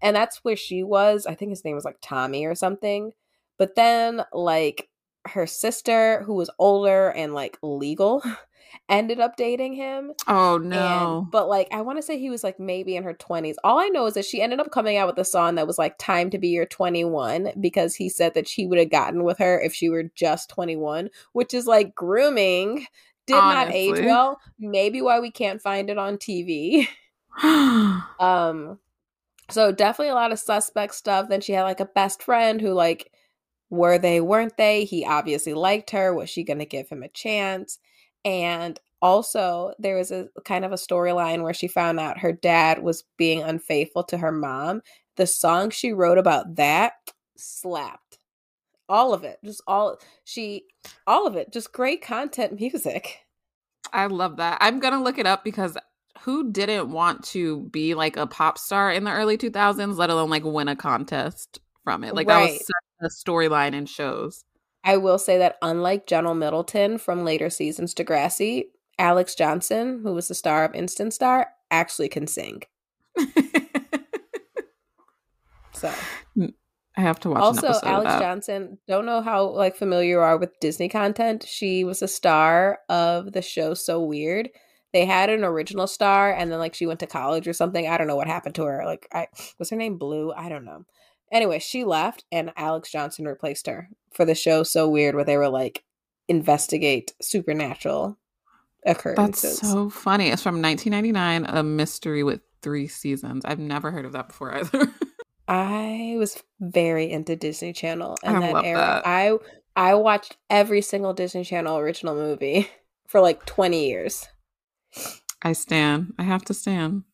And 0.00 0.14
that's 0.14 0.44
where 0.44 0.56
she 0.56 0.82
was. 0.82 1.26
I 1.26 1.34
think 1.34 1.50
his 1.50 1.64
name 1.64 1.74
was 1.74 1.84
like 1.84 1.98
Tommy 2.00 2.46
or 2.46 2.54
something. 2.54 3.12
But 3.58 3.74
then, 3.74 4.22
like, 4.32 4.88
her 5.26 5.46
sister, 5.46 6.22
who 6.22 6.34
was 6.34 6.50
older 6.58 7.10
and 7.10 7.34
like 7.34 7.58
legal, 7.62 8.22
ended 8.88 9.20
up 9.20 9.36
dating 9.36 9.74
him. 9.74 10.12
Oh 10.26 10.58
no. 10.58 11.20
And, 11.20 11.30
but 11.30 11.48
like 11.48 11.68
I 11.72 11.80
want 11.82 11.98
to 11.98 12.02
say 12.02 12.18
he 12.18 12.30
was 12.30 12.44
like 12.44 12.58
maybe 12.58 12.96
in 12.96 13.04
her 13.04 13.14
20s. 13.14 13.56
All 13.64 13.78
I 13.78 13.88
know 13.88 14.06
is 14.06 14.14
that 14.14 14.24
she 14.24 14.40
ended 14.40 14.60
up 14.60 14.70
coming 14.70 14.96
out 14.96 15.06
with 15.06 15.18
a 15.18 15.24
song 15.24 15.56
that 15.56 15.66
was 15.66 15.78
like 15.78 15.98
time 15.98 16.30
to 16.30 16.38
be 16.38 16.48
your 16.48 16.66
21 16.66 17.52
because 17.60 17.94
he 17.94 18.08
said 18.08 18.34
that 18.34 18.48
she 18.48 18.66
would 18.66 18.78
have 18.78 18.90
gotten 18.90 19.24
with 19.24 19.38
her 19.38 19.60
if 19.60 19.74
she 19.74 19.88
were 19.88 20.04
just 20.14 20.50
21, 20.50 21.10
which 21.32 21.54
is 21.54 21.66
like 21.66 21.94
grooming. 21.94 22.86
Did 23.26 23.36
Honestly. 23.36 23.90
not 23.90 23.98
age 23.98 24.04
well. 24.04 24.40
Maybe 24.58 25.02
why 25.02 25.20
we 25.20 25.30
can't 25.30 25.60
find 25.60 25.90
it 25.90 25.98
on 25.98 26.16
TV. 26.16 26.88
um 27.42 28.78
so 29.50 29.72
definitely 29.72 30.10
a 30.10 30.14
lot 30.14 30.32
of 30.32 30.38
suspect 30.38 30.94
stuff. 30.94 31.28
Then 31.28 31.40
she 31.40 31.52
had 31.52 31.62
like 31.62 31.80
a 31.80 31.86
best 31.86 32.22
friend 32.22 32.60
who 32.60 32.72
like 32.72 33.10
were 33.70 33.98
they, 33.98 34.20
weren't 34.20 34.56
they? 34.56 34.84
He 34.84 35.04
obviously 35.04 35.54
liked 35.54 35.90
her. 35.90 36.14
Was 36.14 36.30
she 36.30 36.44
going 36.44 36.58
to 36.58 36.66
give 36.66 36.88
him 36.88 37.02
a 37.02 37.08
chance? 37.08 37.78
And 38.24 38.78
also, 39.00 39.74
there 39.78 39.96
was 39.96 40.10
a 40.10 40.28
kind 40.44 40.64
of 40.64 40.72
a 40.72 40.76
storyline 40.76 41.42
where 41.42 41.54
she 41.54 41.68
found 41.68 42.00
out 42.00 42.18
her 42.18 42.32
dad 42.32 42.82
was 42.82 43.04
being 43.16 43.42
unfaithful 43.42 44.04
to 44.04 44.18
her 44.18 44.32
mom. 44.32 44.82
The 45.16 45.26
song 45.26 45.70
she 45.70 45.92
wrote 45.92 46.18
about 46.18 46.56
that 46.56 46.94
slapped. 47.36 48.18
All 48.88 49.14
of 49.14 49.24
it. 49.24 49.38
Just 49.44 49.62
all 49.66 49.98
she 50.24 50.64
all 51.06 51.26
of 51.26 51.36
it. 51.36 51.52
Just 51.52 51.72
great 51.72 52.02
content 52.02 52.58
music. 52.58 53.20
I 53.92 54.06
love 54.06 54.36
that. 54.36 54.58
I'm 54.60 54.80
going 54.80 54.94
to 54.94 55.00
look 55.00 55.18
it 55.18 55.26
up 55.26 55.44
because 55.44 55.76
who 56.20 56.50
didn't 56.50 56.90
want 56.90 57.24
to 57.24 57.62
be 57.70 57.94
like 57.94 58.16
a 58.16 58.26
pop 58.26 58.58
star 58.58 58.92
in 58.92 59.04
the 59.04 59.12
early 59.12 59.38
2000s, 59.38 59.96
let 59.96 60.10
alone 60.10 60.30
like 60.30 60.44
win 60.44 60.68
a 60.68 60.76
contest 60.76 61.60
from 61.84 62.04
it? 62.04 62.14
Like 62.14 62.28
right. 62.28 62.46
that 62.46 62.52
was 62.52 62.66
such 62.66 63.26
a 63.26 63.30
storyline 63.30 63.74
in 63.74 63.86
shows. 63.86 64.44
I 64.88 64.96
will 64.96 65.18
say 65.18 65.36
that 65.36 65.58
unlike 65.60 66.06
Jenna 66.06 66.34
Middleton 66.34 66.96
from 66.96 67.22
later 67.22 67.50
seasons 67.50 67.94
Degrassi, 67.94 68.68
Alexz 68.98 69.36
Johnson, 69.36 70.00
who 70.02 70.14
was 70.14 70.28
the 70.28 70.34
star 70.34 70.64
of 70.64 70.74
Instant 70.74 71.12
Star, 71.12 71.48
actually 71.70 72.08
can 72.08 72.26
sing. 72.26 72.62
so 75.74 75.92
mm, 76.34 76.54
I 76.96 77.00
have 77.02 77.20
to 77.20 77.28
watch. 77.28 77.42
Also, 77.42 77.68
Alexz 77.68 78.18
Johnson. 78.18 78.78
Don't 78.88 79.04
know 79.04 79.20
how 79.20 79.50
like 79.50 79.76
familiar 79.76 80.08
you 80.08 80.20
are 80.20 80.38
with 80.38 80.58
Disney 80.58 80.88
content. 80.88 81.44
She 81.46 81.84
was 81.84 82.00
a 82.00 82.08
star 82.08 82.78
of 82.88 83.32
the 83.32 83.42
show 83.42 83.74
So 83.74 84.02
Weird. 84.02 84.48
They 84.94 85.04
had 85.04 85.28
an 85.28 85.44
original 85.44 85.86
star, 85.86 86.32
and 86.32 86.50
then 86.50 86.58
like 86.60 86.74
she 86.74 86.86
went 86.86 87.00
to 87.00 87.06
college 87.06 87.46
or 87.46 87.52
something. 87.52 87.86
I 87.86 87.98
don't 87.98 88.06
know 88.06 88.16
what 88.16 88.26
happened 88.26 88.54
to 88.54 88.64
her. 88.64 88.86
Like, 88.86 89.06
I 89.12 89.26
was 89.58 89.68
her 89.68 89.76
name 89.76 89.98
Blue. 89.98 90.32
I 90.32 90.48
don't 90.48 90.64
know. 90.64 90.86
Anyway, 91.30 91.58
she 91.58 91.84
left 91.84 92.24
and 92.32 92.54
Alexz 92.56 92.90
Johnson 92.90 93.26
replaced 93.26 93.66
her 93.66 93.88
for 94.12 94.24
the 94.24 94.34
show 94.34 94.62
So 94.62 94.88
Weird, 94.88 95.14
where 95.14 95.24
they 95.24 95.36
were 95.36 95.48
like 95.48 95.84
investigate 96.28 97.12
supernatural 97.20 98.18
occurrences. 98.84 99.60
That's 99.60 99.70
so 99.70 99.90
funny. 99.90 100.28
It's 100.28 100.42
from 100.42 100.62
1999, 100.62 101.46
a 101.48 101.62
mystery 101.62 102.22
with 102.22 102.40
three 102.62 102.88
seasons. 102.88 103.44
I've 103.44 103.58
never 103.58 103.90
heard 103.90 104.04
of 104.04 104.12
that 104.12 104.28
before 104.28 104.54
either. 104.54 104.92
I 105.48 106.16
was 106.18 106.42
very 106.60 107.10
into 107.10 107.34
Disney 107.34 107.72
Channel 107.72 108.16
and 108.22 108.36
I 108.36 108.52
that 108.52 108.64
era. 108.64 108.78
That. 108.78 109.06
I 109.06 109.38
I 109.74 109.94
watched 109.94 110.36
every 110.50 110.82
single 110.82 111.14
Disney 111.14 111.44
Channel 111.44 111.78
original 111.78 112.14
movie 112.14 112.68
for 113.08 113.20
like 113.20 113.46
20 113.46 113.88
years. 113.88 114.26
I 115.40 115.52
stand. 115.52 116.14
I 116.18 116.24
have 116.24 116.44
to 116.46 116.54
stand. 116.54 117.04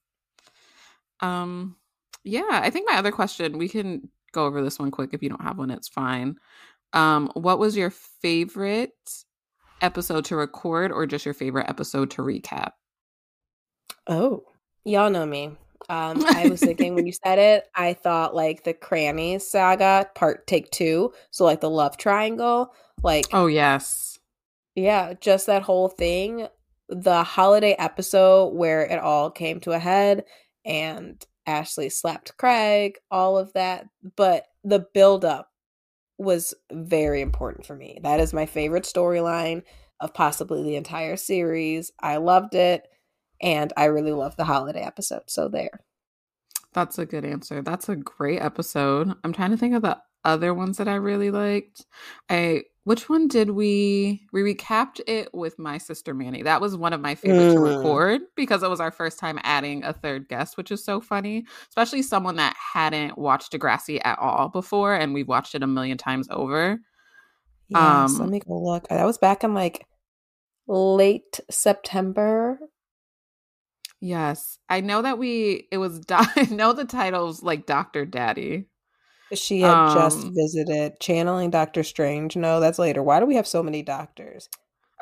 Um 1.21 1.76
yeah, 2.25 2.49
I 2.50 2.71
think 2.71 2.88
my 2.90 2.97
other 2.97 3.12
question, 3.12 3.59
we 3.59 3.69
can 3.69 4.09
go 4.33 4.47
over 4.47 4.62
this 4.62 4.78
one 4.78 4.90
quick. 4.90 5.11
If 5.12 5.23
you 5.23 5.28
don't 5.28 5.43
have 5.43 5.59
one, 5.59 5.71
it's 5.71 5.88
fine. 5.88 6.37
Um, 6.93 7.31
what 7.35 7.59
was 7.59 7.76
your 7.76 7.90
favorite 7.90 8.93
episode 9.81 10.25
to 10.26 10.37
record 10.37 10.90
or 10.90 11.07
just 11.07 11.25
your 11.25 11.35
favorite 11.35 11.69
episode 11.69 12.11
to 12.12 12.23
recap? 12.23 12.73
Oh, 14.07 14.45
y'all 14.85 15.11
know 15.11 15.26
me. 15.26 15.57
Um, 15.88 16.25
I 16.26 16.49
was 16.49 16.61
thinking 16.61 16.95
when 16.95 17.07
you 17.07 17.12
said 17.12 17.38
it, 17.38 17.69
I 17.75 17.93
thought 17.93 18.35
like 18.35 18.64
the 18.64 18.75
Cranny 18.75 19.38
saga 19.38 20.09
part 20.14 20.47
take 20.47 20.71
two. 20.71 21.12
So 21.31 21.45
like 21.45 21.61
the 21.61 21.71
love 21.71 21.97
triangle. 21.97 22.73
Like 23.02 23.26
Oh 23.33 23.47
yes. 23.47 24.19
Yeah, 24.75 25.14
just 25.21 25.47
that 25.47 25.62
whole 25.62 25.88
thing. 25.88 26.49
The 26.88 27.23
holiday 27.23 27.75
episode 27.78 28.54
where 28.54 28.83
it 28.83 28.99
all 28.99 29.31
came 29.31 29.61
to 29.61 29.73
a 29.73 29.78
head 29.78 30.25
and 30.64 31.25
Ashley 31.47 31.89
slapped 31.89 32.37
Craig, 32.37 32.99
all 33.11 33.39
of 33.39 33.53
that. 33.55 33.89
But 34.17 34.47
the 34.63 34.87
build 34.95 35.25
up 35.25 35.51
was 36.19 36.55
very 36.73 37.21
important 37.21 37.67
for 37.67 37.75
me. 37.75 37.99
That 38.03 38.21
is 38.21 38.33
my 38.33 38.47
favorite 38.47 38.85
storyline 38.85 39.63
of 40.01 40.15
possibly 40.15 40.63
the 40.63 40.77
entire 40.77 41.17
series. 41.17 41.93
I 42.01 42.17
loved 42.17 42.55
it 42.55 42.87
and 43.41 43.73
I 43.77 43.87
really 43.87 44.13
love 44.13 44.37
the 44.37 44.45
holiday 44.45 44.83
episode. 44.83 45.23
So 45.29 45.49
there. 45.49 45.81
That's 46.73 46.99
a 46.99 47.07
good 47.07 47.25
answer. 47.25 47.63
That's 47.63 47.89
a 47.89 47.97
great 47.97 48.41
episode. 48.41 49.15
I'm 49.23 49.33
trying 49.33 49.53
to 49.53 49.57
think 49.57 49.75
of 49.75 49.83
the 49.83 49.99
other 50.25 50.53
ones 50.53 50.79
that 50.79 50.89
I 50.89 50.95
really 50.95 51.31
liked. 51.31 51.87
I 52.29 52.65
which 52.85 53.09
one 53.09 53.29
did 53.29 53.50
we 53.50 54.26
we 54.33 54.43
recapped 54.43 55.00
it 55.07 55.33
with 55.35 55.59
my 55.59 55.79
sister 55.79 56.14
Manny. 56.14 56.43
That 56.43 56.61
was 56.61 56.76
one 56.76 56.93
of 56.93 57.00
my 57.00 57.14
favorite 57.14 57.50
mm. 57.50 57.55
to 57.55 57.61
record 57.61 58.21
because 58.37 58.62
it 58.62 58.71
was 58.71 58.81
our 58.81 58.91
first 58.91 59.19
time 59.19 59.38
adding 59.43 59.83
a 59.85 59.93
third 59.93 60.29
guest, 60.29 60.57
which 60.57 60.71
is 60.71 60.85
so 60.85 61.00
funny, 61.00 61.45
especially 61.69 62.03
someone 62.03 62.37
that 62.37 62.55
hadn't 62.57 63.17
watched 63.19 63.53
Degrassi 63.53 64.00
at 64.05 64.19
all 64.19 64.49
before 64.49 64.95
and 64.95 65.14
we've 65.14 65.29
watched 65.29 65.55
it 65.55 65.62
a 65.62 65.67
million 65.67 65.99
times 65.99 66.29
over. 66.31 66.79
Yes, 67.69 67.81
um, 67.81 68.19
let 68.19 68.29
me 68.29 68.41
go 68.41 68.62
look. 68.62 68.88
That 68.88 69.07
was 69.07 69.19
back 69.19 69.43
in 69.43 69.55
like 69.55 69.87
late 70.67 71.41
September. 71.50 72.59
Yes, 74.00 74.59
I 74.69 74.83
know 74.83 75.00
that 75.00 75.19
we. 75.19 75.69
It 75.73 75.79
was. 75.79 76.03
I 76.11 76.49
know 76.50 76.75
the 76.75 76.85
title's 76.85 77.43
like 77.43 77.64
Doctor 77.64 78.05
Daddy. 78.05 78.67
She 79.37 79.61
had 79.61 79.75
um, 79.75 79.95
just 79.95 80.29
visited 80.33 81.00
channeling 81.00 81.50
Doctor 81.50 81.83
Strange. 81.83 82.37
No, 82.37 82.61
that's 82.61 82.79
later. 82.79 83.03
Why 83.03 83.21
do 83.21 83.26
we 83.26 83.37
have 83.37 83.47
so 83.47 83.62
many 83.62 83.83
doctors? 83.83 84.49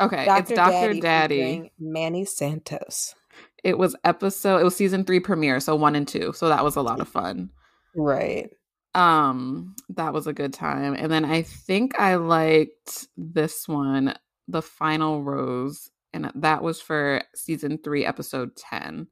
Okay, 0.01 0.25
Dr. 0.25 0.41
it's 0.41 0.51
Doctor 0.53 0.95
Daddy, 0.95 1.01
Daddy. 1.01 1.73
Manny 1.79 2.25
Santos. 2.25 3.15
It 3.63 3.79
was 3.79 3.95
episode. 4.05 4.59
It 4.59 4.65
was 4.65 4.77
season 4.77 5.05
three 5.05 5.21
premiere, 5.21 5.61
so 5.61 5.77
one 5.77 5.95
and 5.95 6.07
two. 6.07 6.33
So 6.35 6.49
that 6.49 6.65
was 6.65 6.77
a 6.77 6.83
lot 6.83 7.01
of 7.01 7.09
fun. 7.09 7.51
Right. 7.95 8.51
Um, 8.95 9.75
that 9.91 10.13
was 10.13 10.27
a 10.27 10.33
good 10.33 10.53
time. 10.53 10.95
And 10.95 11.11
then 11.11 11.25
I 11.25 11.43
think 11.43 11.99
I 11.99 12.17
liked 12.17 13.09
this 13.17 13.67
one, 13.67 14.15
The 14.49 14.63
Final 14.63 15.23
Rose, 15.23 15.91
and 16.13 16.31
that 16.35 16.63
was 16.63 16.81
for 16.81 17.23
season 17.35 17.79
three, 17.83 18.05
episode 18.05 18.57
ten. 18.57 19.07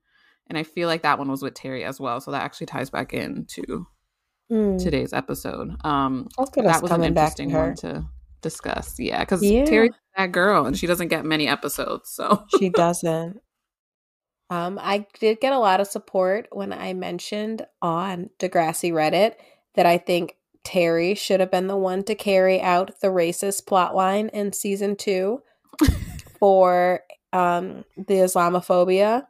And 0.49 0.59
I 0.59 0.65
feel 0.65 0.89
like 0.89 1.03
that 1.03 1.19
one 1.19 1.31
was 1.31 1.43
with 1.43 1.55
Terri 1.55 1.85
as 1.87 2.01
well. 2.01 2.21
So 2.21 2.33
that 2.33 2.43
actually 2.43 2.67
ties 2.67 2.91
back 2.91 3.15
into 3.15 3.87
mm. 4.51 4.83
today's 4.83 5.13
episode. 5.13 5.77
Um, 5.85 6.29
that 6.37 6.83
was 6.83 6.91
an 6.91 7.05
interesting 7.05 7.53
one 7.53 7.75
to 7.77 8.05
discuss. 8.43 8.99
Yeah, 8.99 9.21
because 9.21 9.43
yeah. 9.43 9.65
Terri's 9.65 9.95
that 10.17 10.33
girl 10.33 10.67
and 10.67 10.77
she 10.77 10.87
doesn't 10.87 11.09
get 11.09 11.25
many 11.25 11.49
episodes. 11.49 12.11
So 12.11 12.45
she 12.59 12.69
doesn't. 12.71 13.41
Um, 14.51 14.81
I 14.83 15.07
did 15.21 15.41
get 15.41 15.53
a 15.53 15.59
lot 15.59 15.81
of 15.81 15.87
support 15.87 16.49
when 16.51 16.73
I 16.73 16.93
mentioned 16.93 17.65
on 17.81 18.31
Degrassi 18.41 18.93
Reddit 18.93 19.35
that 19.77 19.87
I 19.87 19.97
think 19.97 20.37
Terri 20.65 21.17
should 21.17 21.39
have 21.41 21.53
been 21.53 21.69
the 21.69 21.77
one 21.77 22.03
to 22.05 22.17
carry 22.17 22.61
out 22.61 23.01
the 23.01 23.09
racist 23.09 23.65
plotline 23.65 24.29
in 24.31 24.53
season 24.53 24.97
two 24.97 25.43
for 26.39 27.01
um, 27.33 27.85
the 27.97 28.15
Islamophobia. 28.15 29.25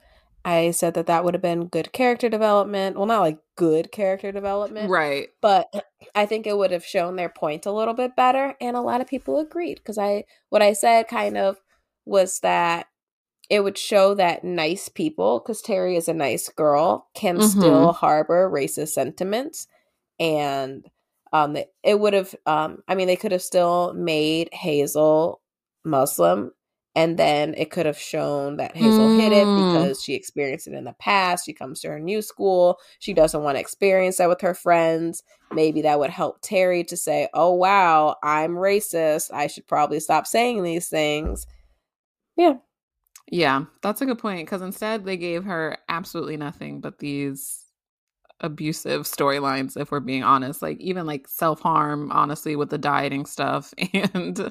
I 0.45 0.71
said 0.71 0.95
that 0.95 1.07
that 1.07 1.25
would 1.25 1.35
have 1.35 1.43
been 1.43 1.67
good 1.67 1.93
character 1.93 2.29
development. 2.29 2.97
Well, 2.97 3.07
not 3.07 3.21
like 3.21 3.39
good 3.57 3.93
character 3.93 4.33
development. 4.33 4.91
Right. 4.91 5.29
But 5.41 5.73
I 6.15 6.27
think 6.27 6.47
it 6.47 6.57
would 6.57 6.71
have 6.71 6.85
shown 6.85 7.17
their 7.17 7.29
point 7.29 7.67
a 7.67 7.73
little 7.73 7.95
bit 7.95 8.17
better. 8.17 8.55
And 8.61 8.77
a 8.77 8.81
lot 8.81 9.01
of 9.01 9.07
people 9.07 9.39
agreed 9.39 9.77
because 9.77 9.99
I, 9.99 10.25
what 10.49 10.63
I 10.63 10.73
said 10.73 11.09
kind 11.09 11.37
of 11.37 11.59
was 12.07 12.41
that 12.41 12.87
it 13.51 13.65
would 13.65 13.77
show 13.77 14.15
that 14.15 14.45
nice 14.45 14.89
people, 14.89 15.41
because 15.41 15.61
Terri 15.61 15.97
is 15.97 16.09
a 16.09 16.15
nice 16.15 16.49
girl, 16.49 17.09
can 17.15 17.37
mm-hmm. 17.37 17.61
still 17.61 17.93
harbor 17.93 18.49
racist 18.49 18.91
sentiments. 18.91 19.67
And 20.19 20.87
um, 21.33 21.57
it 21.83 22.01
would 22.01 22.15
have, 22.15 22.35
um, 22.47 22.83
I 22.89 22.95
mean, 22.95 23.09
they 23.09 23.17
could 23.17 23.33
have 23.33 23.43
still 23.43 23.93
made 23.95 24.49
Hazel 24.53 25.41
Muslim 25.85 26.53
and 27.01 27.17
then 27.17 27.55
it 27.57 27.71
could 27.71 27.87
have 27.87 27.99
shown 27.99 28.59
that 28.59 28.77
Hazel 28.77 29.09
mm. 29.09 29.19
hid 29.19 29.33
it 29.33 29.47
because 29.47 30.03
she 30.03 30.13
experienced 30.13 30.67
it 30.67 30.75
in 30.75 30.85
the 30.85 30.93
past. 30.93 31.47
She 31.47 31.55
comes 31.55 31.81
to 31.81 31.89
her 31.89 31.99
new 31.99 32.21
school. 32.21 32.79
She 32.99 33.15
doesn't 33.15 33.43
want 33.43 33.57
to 33.57 33.61
experience 33.61 34.19
that 34.19 34.29
with 34.29 34.43
her 34.43 34.53
friends. 34.53 35.23
Maybe 35.51 35.81
that 35.81 35.99
would 35.99 36.11
help 36.11 36.43
Terri 36.43 36.87
to 36.89 36.99
say, 36.99 37.31
oh, 37.33 37.55
wow, 37.55 38.17
I'm 38.23 38.51
racist. 38.51 39.33
I 39.33 39.47
should 39.47 39.67
probably 39.67 39.99
stop 39.99 40.27
saying 40.27 40.63
these 40.63 40.91
things. 40.91 41.47
Yeah. 42.37 42.57
Yeah, 43.33 43.65
that's 43.81 44.03
a 44.03 44.07
good 44.07 44.19
point 44.19 44.47
because 44.47 44.61
instead 44.61 45.07
they 45.07 45.17
gave 45.17 45.45
her 45.45 45.79
absolutely 45.89 46.37
nothing 46.37 46.83
but 46.83 46.99
these 46.99 47.65
abusive 48.41 49.03
storylines 49.03 49.77
if 49.77 49.91
we're 49.91 50.01
being 50.01 50.23
honest 50.23 50.63
like 50.63 50.81
even 50.81 51.07
like 51.07 51.29
self-harm 51.29 52.11
honestly 52.11 52.57
with 52.57 52.71
the 52.71 52.79
dieting 52.79 53.27
stuff 53.27 53.75
and 53.95 54.51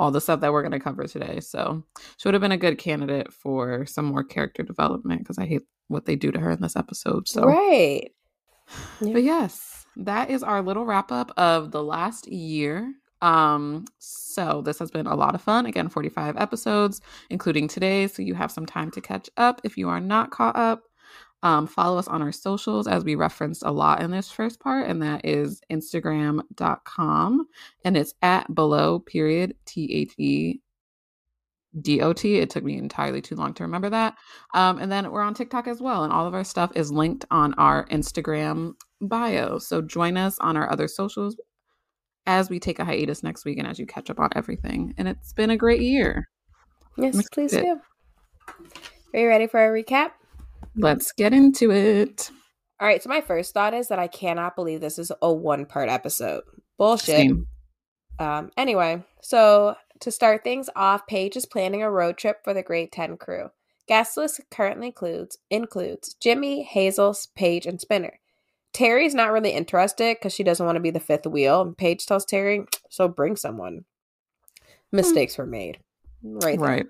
all 0.00 0.10
the 0.10 0.20
stuff 0.20 0.40
that 0.40 0.50
we're 0.50 0.62
going 0.62 0.72
to 0.72 0.80
cover 0.80 1.06
today. 1.06 1.40
So 1.40 1.84
she 2.16 2.26
would 2.26 2.32
have 2.32 2.40
been 2.40 2.52
a 2.52 2.56
good 2.56 2.78
candidate 2.78 3.30
for 3.30 3.84
some 3.84 4.06
more 4.06 4.24
character 4.24 4.62
development 4.62 5.20
because 5.20 5.38
i 5.38 5.44
hate 5.44 5.60
what 5.88 6.06
they 6.06 6.16
do 6.16 6.32
to 6.32 6.40
her 6.40 6.50
in 6.50 6.60
this 6.60 6.74
episode 6.74 7.28
so. 7.28 7.42
Right. 7.42 8.10
But 9.00 9.22
yes 9.22 9.84
that 9.96 10.30
is 10.30 10.42
our 10.42 10.62
little 10.62 10.86
wrap 10.86 11.12
up 11.12 11.32
of 11.36 11.70
the 11.70 11.82
last 11.82 12.28
year. 12.28 12.94
Um 13.20 13.84
so 13.98 14.62
this 14.62 14.78
has 14.78 14.90
been 14.90 15.06
a 15.06 15.14
lot 15.14 15.34
of 15.34 15.42
fun. 15.42 15.66
Again 15.66 15.88
45 15.88 16.36
episodes 16.38 17.02
including 17.28 17.68
today 17.68 18.06
so 18.06 18.22
you 18.22 18.34
have 18.34 18.50
some 18.50 18.66
time 18.66 18.90
to 18.92 19.00
catch 19.00 19.28
up 19.36 19.60
if 19.64 19.76
you 19.76 19.88
are 19.88 20.00
not 20.00 20.30
caught 20.30 20.56
up 20.56 20.84
um, 21.42 21.66
follow 21.66 21.98
us 21.98 22.08
on 22.08 22.22
our 22.22 22.32
socials 22.32 22.86
as 22.86 23.04
we 23.04 23.14
referenced 23.14 23.62
a 23.64 23.70
lot 23.70 24.02
in 24.02 24.10
this 24.10 24.30
first 24.30 24.60
part, 24.60 24.86
and 24.88 25.02
that 25.02 25.24
is 25.24 25.60
Instagram.com 25.70 27.46
and 27.84 27.96
it's 27.96 28.14
at 28.22 28.54
below 28.54 28.98
period 28.98 29.54
T 29.64 29.92
H 29.92 30.14
E 30.18 30.60
D 31.80 32.02
O 32.02 32.12
T. 32.12 32.36
It 32.38 32.50
took 32.50 32.64
me 32.64 32.76
entirely 32.76 33.22
too 33.22 33.36
long 33.36 33.54
to 33.54 33.62
remember 33.62 33.90
that. 33.90 34.16
Um, 34.54 34.78
and 34.78 34.90
then 34.90 35.10
we're 35.10 35.22
on 35.22 35.34
TikTok 35.34 35.66
as 35.66 35.80
well, 35.80 36.04
and 36.04 36.12
all 36.12 36.26
of 36.26 36.34
our 36.34 36.44
stuff 36.44 36.72
is 36.74 36.92
linked 36.92 37.24
on 37.30 37.54
our 37.54 37.86
Instagram 37.86 38.74
bio. 39.00 39.58
So 39.58 39.80
join 39.80 40.16
us 40.16 40.38
on 40.40 40.56
our 40.56 40.70
other 40.70 40.88
socials 40.88 41.36
as 42.26 42.50
we 42.50 42.60
take 42.60 42.78
a 42.78 42.84
hiatus 42.84 43.22
next 43.22 43.44
week 43.44 43.58
and 43.58 43.66
as 43.66 43.78
you 43.78 43.86
catch 43.86 44.10
up 44.10 44.20
on 44.20 44.30
everything. 44.36 44.94
And 44.98 45.08
it's 45.08 45.32
been 45.32 45.50
a 45.50 45.56
great 45.56 45.80
year. 45.80 46.28
Yes, 46.98 47.28
please 47.30 47.52
do. 47.52 47.80
Are 49.14 49.20
you 49.20 49.26
ready 49.26 49.46
for 49.46 49.64
a 49.64 49.82
recap? 49.82 50.10
Let's 50.76 51.12
get 51.12 51.32
into 51.32 51.70
it. 51.70 52.30
All 52.80 52.86
right. 52.86 53.02
So, 53.02 53.08
my 53.08 53.20
first 53.20 53.52
thought 53.52 53.74
is 53.74 53.88
that 53.88 53.98
I 53.98 54.06
cannot 54.06 54.56
believe 54.56 54.80
this 54.80 54.98
is 54.98 55.12
a 55.20 55.32
one 55.32 55.66
part 55.66 55.88
episode. 55.88 56.44
Bullshit. 56.78 57.16
Same. 57.16 57.46
Um, 58.18 58.50
anyway, 58.56 59.02
so 59.22 59.76
to 60.00 60.10
start 60.10 60.44
things 60.44 60.68
off, 60.76 61.06
Paige 61.06 61.36
is 61.36 61.46
planning 61.46 61.82
a 61.82 61.90
road 61.90 62.18
trip 62.18 62.38
for 62.44 62.52
the 62.52 62.62
Grade 62.62 62.92
10 62.92 63.16
crew. 63.16 63.50
Guest 63.88 64.16
list 64.16 64.40
currently 64.50 64.88
includes 64.88 65.38
includes 65.50 66.14
Jimmy, 66.14 66.62
Hazel, 66.62 67.16
Paige, 67.34 67.66
and 67.66 67.80
Spinner. 67.80 68.20
Terri's 68.72 69.14
not 69.14 69.32
really 69.32 69.50
interested 69.50 70.16
because 70.16 70.32
she 70.32 70.44
doesn't 70.44 70.64
want 70.64 70.76
to 70.76 70.80
be 70.80 70.90
the 70.90 71.00
fifth 71.00 71.26
wheel. 71.26 71.62
And 71.62 71.76
Paige 71.76 72.06
tells 72.06 72.24
Terri, 72.24 72.66
so 72.88 73.08
bring 73.08 73.36
someone. 73.36 73.84
Mistakes 74.92 75.38
were 75.38 75.46
made. 75.46 75.78
Right. 76.22 76.58
There. 76.58 76.86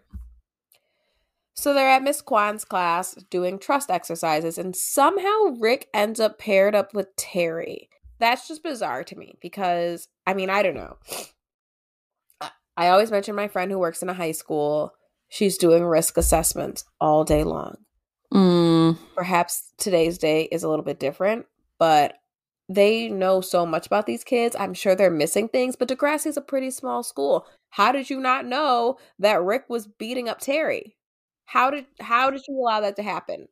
So 1.54 1.74
they're 1.74 1.90
at 1.90 2.02
Miss 2.02 2.22
Kwan's 2.22 2.64
class 2.64 3.14
doing 3.28 3.58
trust 3.58 3.90
exercises, 3.90 4.56
and 4.56 4.74
somehow 4.74 5.56
Rick 5.58 5.88
ends 5.92 6.20
up 6.20 6.38
paired 6.38 6.74
up 6.74 6.94
with 6.94 7.14
Terri. 7.16 7.88
That's 8.18 8.48
just 8.48 8.62
bizarre 8.62 9.04
to 9.04 9.16
me 9.16 9.34
because, 9.40 10.08
I 10.26 10.34
mean, 10.34 10.50
I 10.50 10.62
don't 10.62 10.74
know. 10.74 10.98
I 12.76 12.88
always 12.88 13.10
mention 13.10 13.34
my 13.34 13.48
friend 13.48 13.70
who 13.70 13.78
works 13.78 14.02
in 14.02 14.08
a 14.08 14.14
high 14.14 14.32
school. 14.32 14.94
She's 15.28 15.58
doing 15.58 15.84
risk 15.84 16.16
assessments 16.16 16.84
all 17.00 17.24
day 17.24 17.44
long. 17.44 17.76
Mm. 18.32 18.98
Perhaps 19.14 19.72
today's 19.76 20.18
day 20.18 20.44
is 20.44 20.62
a 20.62 20.68
little 20.68 20.84
bit 20.84 21.00
different, 21.00 21.46
but 21.78 22.14
they 22.68 23.08
know 23.08 23.40
so 23.40 23.66
much 23.66 23.86
about 23.86 24.06
these 24.06 24.24
kids. 24.24 24.56
I'm 24.58 24.74
sure 24.74 24.94
they're 24.94 25.10
missing 25.10 25.48
things, 25.48 25.76
but 25.76 25.88
Degrassi 25.88 26.28
is 26.28 26.36
a 26.36 26.42
pretty 26.42 26.70
small 26.70 27.02
school. 27.02 27.46
How 27.70 27.92
did 27.92 28.08
you 28.08 28.20
not 28.20 28.46
know 28.46 28.96
that 29.18 29.42
Rick 29.42 29.64
was 29.68 29.86
beating 29.86 30.28
up 30.28 30.40
Terri? 30.40 30.94
How 31.50 31.68
did 31.70 31.86
how 31.98 32.30
did 32.30 32.42
you 32.46 32.56
allow 32.56 32.80
that 32.80 32.94
to 32.94 33.02
happen? 33.02 33.48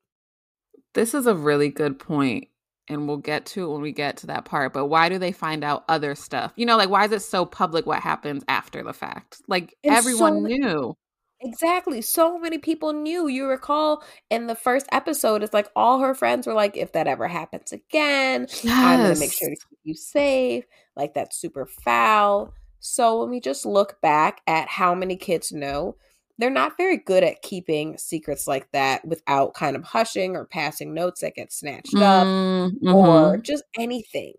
This 0.95 1.15
is 1.15 1.27
a 1.27 1.35
really 1.35 1.69
good 1.69 1.99
point 1.99 2.47
and 2.87 3.09
we'll 3.09 3.17
get 3.17 3.45
to 3.47 3.65
it 3.65 3.73
when 3.73 3.83
we 3.83 3.91
get 3.91 4.19
to 4.19 4.29
that 4.29 4.45
part. 4.45 4.73
But 4.73 4.87
why 4.87 5.09
do 5.09 5.19
they 5.19 5.33
find 5.33 5.65
out 5.65 5.83
other 5.89 6.15
stuff? 6.15 6.53
You 6.55 6.65
know, 6.65 6.77
like 6.77 6.91
why 6.91 7.07
is 7.07 7.11
it 7.11 7.23
so 7.23 7.45
public 7.45 7.87
what 7.87 8.01
happens 8.01 8.45
after 8.47 8.85
the 8.85 8.93
fact? 8.93 9.43
Like 9.49 9.75
and 9.83 9.97
everyone 9.97 10.35
so, 10.35 10.47
knew. 10.47 10.97
Exactly. 11.41 12.01
So 12.01 12.39
many 12.39 12.59
people 12.59 12.93
knew. 12.93 13.27
You 13.27 13.49
recall 13.49 14.05
in 14.31 14.47
the 14.47 14.55
first 14.55 14.87
episode, 14.93 15.43
it's 15.43 15.53
like 15.53 15.69
all 15.75 15.99
her 15.99 16.15
friends 16.15 16.47
were 16.47 16.55
like, 16.55 16.77
if 16.77 16.93
that 16.93 17.09
ever 17.09 17.27
happens 17.27 17.73
again, 17.73 18.47
yes. 18.63 18.65
I'm 18.65 19.01
gonna 19.01 19.19
make 19.19 19.33
sure 19.33 19.49
to 19.49 19.57
keep 19.57 19.79
you 19.83 19.95
safe. 19.95 20.65
Like 20.95 21.15
that's 21.15 21.37
super 21.37 21.67
foul. 21.67 22.55
So 22.79 23.21
when 23.21 23.31
we 23.31 23.41
just 23.41 23.67
look 23.67 24.01
back 24.01 24.41
at 24.47 24.69
how 24.69 24.95
many 24.95 25.17
kids 25.17 25.51
know, 25.51 25.97
they're 26.39 26.51
not 26.51 26.77
very 26.77 26.97
good 26.97 27.25
at 27.25 27.43
keeping 27.43 27.99
secrets 27.99 28.47
like 28.47 28.71
that 28.73 29.05
without 29.07 29.55
kind 29.55 29.77
of 29.77 29.85
hushing 29.85 30.37
or 30.37 30.45
passing 30.47 30.95
notes 30.95 31.21
that 31.21 31.35
get 31.35 31.53
snatched 31.53 31.97
up 31.97 32.27
mm, 32.27 32.71
mm-hmm. 32.71 32.95
or 32.95 33.37
just 33.39 33.65
anything. 33.77 34.35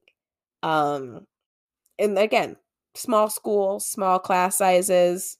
Um 0.64 1.28
and 2.00 2.18
again, 2.18 2.56
small 2.96 3.30
school, 3.30 3.80
small 3.80 4.20
class 4.20 4.58
sizes, 4.58 5.38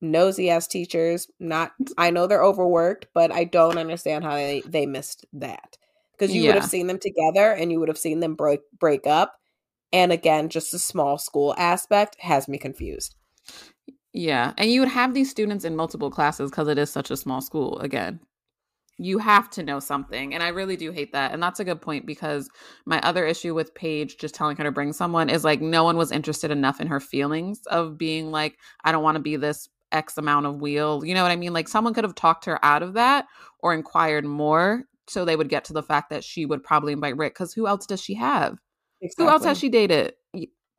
nosy 0.00 0.50
ass 0.50 0.66
teachers. 0.66 1.28
Not, 1.40 1.72
I 1.98 2.10
know 2.10 2.26
they're 2.26 2.44
overworked, 2.44 3.08
but 3.12 3.32
I 3.32 3.44
don't 3.44 3.78
understand 3.78 4.24
how 4.24 4.34
they 4.34 4.62
they 4.66 4.86
missed 4.86 5.26
that 5.34 5.76
because 6.12 6.34
you 6.34 6.42
Yeah. 6.42 6.48
would 6.52 6.62
have 6.62 6.70
seen 6.70 6.86
them 6.86 6.98
together 7.00 7.52
and 7.52 7.70
you 7.72 7.80
would 7.80 7.88
have 7.88 7.98
seen 7.98 8.20
them 8.20 8.34
break 8.34 8.60
break 8.78 9.06
up. 9.06 9.36
And 9.92 10.12
again, 10.12 10.48
just 10.48 10.72
the 10.72 10.78
small 10.78 11.18
school 11.18 11.54
aspect 11.56 12.16
has 12.20 12.48
me 12.48 12.58
confused. 12.58 13.14
Yeah. 14.16 14.54
And 14.56 14.70
you 14.70 14.80
would 14.80 14.88
have 14.88 15.12
these 15.12 15.30
students 15.30 15.66
in 15.66 15.76
multiple 15.76 16.10
classes 16.10 16.50
because 16.50 16.68
it 16.68 16.78
is 16.78 16.90
such 16.90 17.10
a 17.10 17.18
small 17.18 17.42
school 17.42 17.78
again. 17.80 18.18
You 18.96 19.18
have 19.18 19.50
to 19.50 19.62
know 19.62 19.78
something. 19.78 20.32
And 20.32 20.42
I 20.42 20.48
really 20.48 20.74
do 20.74 20.90
hate 20.90 21.12
that. 21.12 21.32
And 21.32 21.42
that's 21.42 21.60
a 21.60 21.64
good 21.64 21.82
point 21.82 22.06
because 22.06 22.48
my 22.86 22.98
other 23.02 23.26
issue 23.26 23.54
with 23.54 23.74
Paige 23.74 24.16
just 24.16 24.34
telling 24.34 24.56
her 24.56 24.64
to 24.64 24.72
bring 24.72 24.94
someone 24.94 25.28
is 25.28 25.44
like 25.44 25.60
no 25.60 25.84
one 25.84 25.98
was 25.98 26.10
interested 26.10 26.50
enough 26.50 26.80
in 26.80 26.86
her 26.86 26.98
feelings 26.98 27.60
of 27.66 27.98
being 27.98 28.30
like, 28.30 28.56
I 28.84 28.90
don't 28.90 29.02
want 29.02 29.16
to 29.16 29.22
be 29.22 29.36
this 29.36 29.68
X 29.92 30.16
amount 30.16 30.46
of 30.46 30.62
wheel. 30.62 31.04
You 31.04 31.12
know 31.12 31.22
what 31.22 31.30
I 31.30 31.36
mean? 31.36 31.52
Like 31.52 31.68
someone 31.68 31.92
could 31.92 32.04
have 32.04 32.14
talked 32.14 32.46
her 32.46 32.58
out 32.64 32.82
of 32.82 32.94
that 32.94 33.26
or 33.60 33.74
inquired 33.74 34.24
more 34.24 34.84
so 35.08 35.26
they 35.26 35.36
would 35.36 35.50
get 35.50 35.66
to 35.66 35.74
the 35.74 35.82
fact 35.82 36.08
that 36.08 36.24
she 36.24 36.46
would 36.46 36.64
probably 36.64 36.94
invite 36.94 37.18
Rick. 37.18 37.34
Because 37.34 37.52
who 37.52 37.66
else 37.66 37.84
does 37.84 38.00
she 38.00 38.14
have? 38.14 38.56
Who 39.18 39.28
else 39.28 39.44
has 39.44 39.58
she 39.58 39.68
dated? 39.68 40.14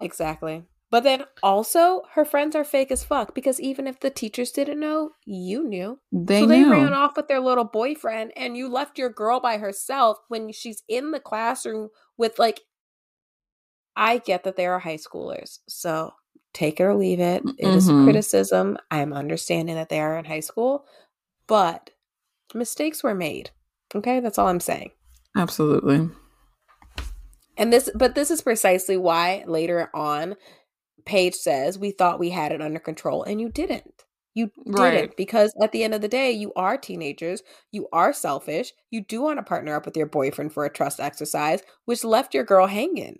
Exactly. 0.01 0.65
But 0.89 1.03
then 1.03 1.25
also, 1.43 2.03
her 2.13 2.23
friends 2.23 2.55
are 2.55 2.63
fake 2.63 2.91
as 2.91 3.03
fuck 3.03 3.35
because 3.35 3.59
even 3.59 3.87
if 3.87 3.99
the 3.99 4.09
teachers 4.09 4.51
didn't 4.51 4.79
know, 4.79 5.11
you 5.25 5.63
knew. 5.67 5.99
They 6.13 6.41
so 6.41 6.47
they 6.47 6.63
knew. 6.63 6.71
ran 6.71 6.93
off 6.93 7.17
with 7.17 7.27
their 7.27 7.41
little 7.41 7.65
boyfriend, 7.65 8.31
and 8.37 8.55
you 8.55 8.69
left 8.69 8.97
your 8.97 9.09
girl 9.09 9.41
by 9.41 9.57
herself 9.57 10.17
when 10.29 10.51
she's 10.53 10.83
in 10.87 11.11
the 11.11 11.19
classroom 11.19 11.89
with, 12.17 12.39
like, 12.39 12.61
I 13.97 14.19
get 14.19 14.43
that 14.45 14.55
they 14.55 14.65
are 14.65 14.79
high 14.79 14.97
schoolers. 14.97 15.59
So 15.67 16.13
take 16.53 16.79
it 16.79 16.83
or 16.83 16.95
leave 16.95 17.19
it. 17.19 17.43
It 17.57 17.75
is 17.75 17.89
Mhm. 17.89 18.03
criticism. 18.05 18.77
I 18.89 18.99
am 18.99 19.11
understanding 19.11 19.75
that 19.75 19.89
they 19.89 19.99
are 19.99 20.17
in 20.17 20.25
high 20.25 20.39
school, 20.39 20.85
but 21.47 21.89
mistakes 22.53 23.03
were 23.03 23.15
made. 23.15 23.51
Okay. 23.93 24.19
That's 24.21 24.37
all 24.37 24.47
I'm 24.47 24.59
saying. 24.59 24.91
Absolutely. 25.35 26.09
And 27.57 27.73
this, 27.73 27.89
but 27.95 28.13
this 28.15 28.29
is 28.29 28.41
precisely 28.41 28.97
why 28.97 29.43
later 29.47 29.89
on, 29.93 30.35
Paige 31.07 31.33
says, 31.35 31.79
We 31.79 31.91
thought 31.91 32.19
we 32.19 32.29
had 32.29 32.51
it 32.51 32.61
under 32.61 32.79
control, 32.79 33.23
and 33.23 33.41
you 33.41 33.49
didn't. 33.49 34.03
You 34.35 34.51
didn't 34.65 34.75
Right. 34.79 35.17
because 35.17 35.51
at 35.63 35.71
the 35.71 35.83
end 35.83 35.95
of 35.95 36.01
the 36.01 36.07
day, 36.07 36.31
you 36.31 36.53
are 36.55 36.77
teenagers. 36.77 37.41
You 37.71 37.87
are 37.91 38.13
selfish. 38.13 38.71
You 38.91 39.01
do 39.01 39.21
want 39.23 39.39
to 39.39 39.43
partner 39.43 39.75
up 39.75 39.85
with 39.85 39.97
your 39.97 40.05
boyfriend 40.05 40.53
for 40.53 40.63
a 40.65 40.69
trust 40.71 40.99
exercise, 40.99 41.61
which 41.85 42.03
left 42.03 42.35
your 42.35 42.43
girl 42.43 42.67
hanging. 42.67 43.19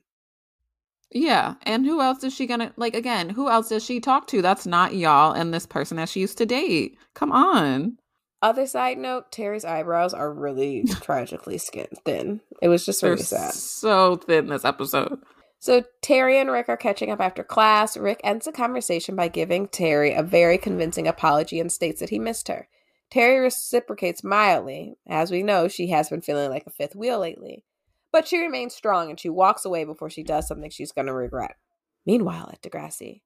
Yeah. 1.12 1.56
And 1.64 1.86
who 1.86 2.02
else 2.02 2.24
is 2.24 2.34
she 2.36 2.46
gonna 2.46 2.74
like 2.76 2.94
again, 2.96 3.30
who 3.30 3.50
else 3.50 3.70
does 3.70 3.84
she 3.84 4.00
talk 4.00 4.28
to? 4.28 4.42
That's 4.42 4.68
not 4.68 4.94
y'all 4.96 5.32
and 5.32 5.54
this 5.54 5.66
person 5.66 5.98
that 5.98 6.10
she 6.10 6.20
used 6.20 6.38
to 6.40 6.46
date. 6.46 6.98
Come 7.16 7.32
on. 7.32 7.98
Other 8.42 8.68
side 8.68 8.98
note, 9.00 9.32
Terri's 9.32 9.66
eyebrows 9.66 10.14
are 10.14 10.32
really 10.32 10.84
tragically 11.02 11.58
skin 11.58 11.88
thin. 12.06 12.42
It 12.62 12.68
was 12.68 12.86
just 12.86 13.02
They're 13.02 13.12
really 13.12 13.24
sad. 13.24 13.54
so 13.54 14.18
thin 14.18 14.48
this 14.48 14.66
episode. 14.66 15.20
So 15.68 15.84
Terri 16.02 16.40
and 16.40 16.50
Rick 16.50 16.70
are 16.70 16.78
catching 16.78 17.12
up 17.12 17.20
after 17.20 17.44
class. 17.44 17.98
Rick 17.98 18.22
ends 18.24 18.46
the 18.46 18.54
conversation 18.54 19.18
by 19.18 19.28
giving 19.28 19.68
Terri 19.68 20.18
a 20.18 20.24
very 20.24 20.58
convincing 20.58 21.10
apology 21.10 21.60
and 21.60 21.70
states 21.70 22.00
that 22.00 22.10
he 22.10 22.20
missed 22.20 22.48
her. 22.48 22.70
Terri 23.14 23.42
reciprocates 23.42 24.24
mildly. 24.24 24.96
As 25.06 25.30
we 25.30 25.44
know, 25.44 25.68
she 25.68 25.88
has 25.88 26.08
been 26.08 26.22
feeling 26.22 26.50
like 26.50 26.66
a 26.66 26.70
fifth 26.70 26.96
wheel 26.96 27.20
lately. 27.20 27.66
But 28.14 28.30
she 28.30 28.38
remains 28.40 28.76
strong 28.76 29.10
and 29.10 29.20
she 29.20 29.28
walks 29.28 29.66
away 29.66 29.84
before 29.84 30.10
she 30.10 30.24
does 30.24 30.48
something 30.48 30.70
she's 30.70 30.94
going 30.94 31.08
to 31.08 31.14
regret. 31.14 31.58
Meanwhile, 32.06 32.52
at 32.54 32.62
Degrassi, 32.62 33.24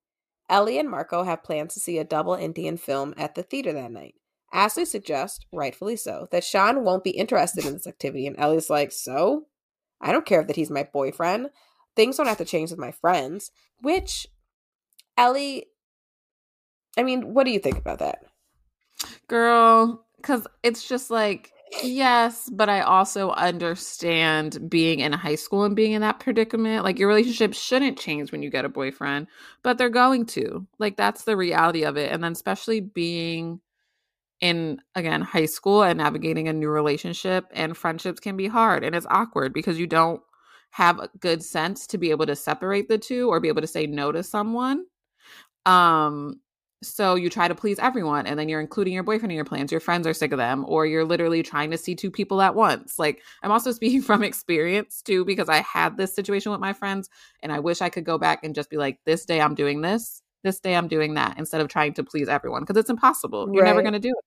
Ellie 0.50 0.80
and 0.80 0.90
Marco 0.90 1.22
have 1.22 1.44
plans 1.44 1.76
to 1.76 1.80
see 1.80 2.00
a 2.00 2.04
double 2.04 2.34
Indian 2.34 2.76
film 2.76 3.14
at 3.18 3.36
the 3.36 3.44
theater 3.44 3.72
that 3.74 3.92
night. 3.92 4.16
Ashley 4.52 4.86
suggests, 4.86 5.46
rightfully 5.54 5.96
so, 5.96 6.28
that 6.32 6.44
Sean 6.44 6.84
won't 6.84 7.04
be 7.04 7.12
interested 7.12 7.68
in 7.68 7.74
this 7.74 7.86
activity, 7.86 8.26
and 8.26 8.36
Ellie's 8.40 8.68
like, 8.68 8.92
So? 8.92 9.46
I 10.04 10.12
don't 10.12 10.26
care 10.26 10.44
that 10.44 10.56
he's 10.56 10.72
my 10.72 10.90
boyfriend 10.92 11.52
things 11.96 12.18
don't 12.18 12.28
have 12.28 12.38
to 12.38 12.46
change 12.46 12.70
with 12.72 12.80
my 12.80 12.92
friends 12.92 13.52
which 13.82 14.28
ellie 15.18 15.66
i 16.98 17.04
mean 17.04 17.34
what 17.34 17.46
do 17.46 17.52
you 17.52 17.60
think 17.60 17.78
about 17.78 18.00
that 18.00 18.26
Girl, 19.28 20.06
cuz 20.22 20.46
it's 20.64 20.88
just 20.88 21.10
like 21.10 21.52
yes, 21.84 22.50
but 22.52 22.68
I 22.70 22.82
also 22.82 23.32
understand 23.32 24.70
being 24.70 25.00
in 25.00 25.14
high 25.14 25.36
school 25.36 25.64
and 25.64 25.76
being 25.76 25.94
in 25.94 26.02
that 26.02 26.20
predicament. 26.20 26.84
Like 26.84 27.00
your 27.00 27.08
relationship 27.08 27.54
shouldn't 27.54 27.98
change 27.98 28.32
when 28.32 28.44
you 28.44 28.50
get 28.50 28.66
a 28.66 28.70
boyfriend, 28.70 29.28
but 29.64 29.78
they're 29.78 29.90
going 29.90 30.26
to. 30.28 30.68
Like 30.80 30.98
that's 30.98 31.24
the 31.24 31.38
reality 31.38 31.84
of 31.84 31.98
it. 31.98 32.12
And 32.12 32.24
then 32.24 32.34
especially 32.34 32.82
being 32.82 33.62
in 34.42 34.82
again 34.96 35.22
high 35.22 35.46
school 35.46 35.84
and 35.84 36.00
navigating 36.00 36.48
a 36.48 36.54
new 36.54 36.70
relationship 36.70 37.46
and 37.52 37.78
friendships 37.78 38.20
can 38.20 38.36
be 38.36 38.48
hard 38.48 38.84
and 38.84 38.96
it's 38.96 39.06
awkward 39.12 39.54
because 39.54 39.78
you 39.80 39.86
don't 39.86 40.22
have 40.72 41.00
a 41.00 41.10
good 41.20 41.44
sense 41.44 41.86
to 41.88 41.98
be 41.98 42.12
able 42.12 42.26
to 42.26 42.36
separate 42.36 42.88
the 42.88 42.98
two 42.98 43.30
or 43.30 43.40
be 43.40 43.48
able 43.48 43.62
to 43.62 43.68
say 43.68 43.86
no 43.86 44.12
to 44.12 44.24
someone 44.24 44.86
um 45.66 46.40
so 46.84 47.14
you 47.14 47.30
try 47.30 47.48
to 47.48 47.54
please 47.54 47.78
everyone 47.78 48.26
and 48.26 48.40
then 48.40 48.50
you're 48.50 48.60
including 48.60 48.94
your 48.94 49.04
boyfriend 49.04 49.32
in 49.32 49.36
your 49.36 49.46
plans 49.46 49.72
your 49.72 49.80
friends 49.80 50.08
are 50.08 50.14
sick 50.14 50.32
of 50.32 50.40
them 50.40 50.66
or 50.68 50.86
you're 50.86 51.06
literally 51.06 51.44
trying 51.44 51.70
to 51.70 51.78
see 51.78 51.94
two 51.94 52.10
people 52.10 52.42
at 52.42 52.56
once 52.56 52.98
like 52.98 53.22
i'm 53.44 53.52
also 53.52 53.72
speaking 53.72 54.02
from 54.02 54.24
experience 54.24 55.02
too 55.02 55.24
because 55.24 55.50
i 55.50 55.62
had 55.62 55.96
this 55.98 56.16
situation 56.16 56.52
with 56.52 56.62
my 56.62 56.74
friends 56.74 57.10
and 57.44 57.52
i 57.52 57.60
wish 57.60 57.82
i 57.82 57.90
could 57.90 58.06
go 58.06 58.18
back 58.18 58.44
and 58.44 58.56
just 58.56 58.70
be 58.70 58.78
like 58.78 59.00
this 59.06 59.26
day 59.26 59.40
i'm 59.40 59.54
doing 59.54 59.82
this 59.82 60.24
this 60.44 60.60
day 60.60 60.76
i'm 60.76 60.88
doing 60.88 61.14
that 61.14 61.38
instead 61.38 61.62
of 61.62 61.68
trying 61.68 61.94
to 61.94 62.04
please 62.04 62.28
everyone 62.28 62.64
because 62.64 62.78
it's 62.78 62.90
impossible 62.90 63.48
you're 63.54 63.66
never 63.66 63.82
going 63.82 63.94
to 63.94 64.00
do 64.00 64.10
it 64.10 64.26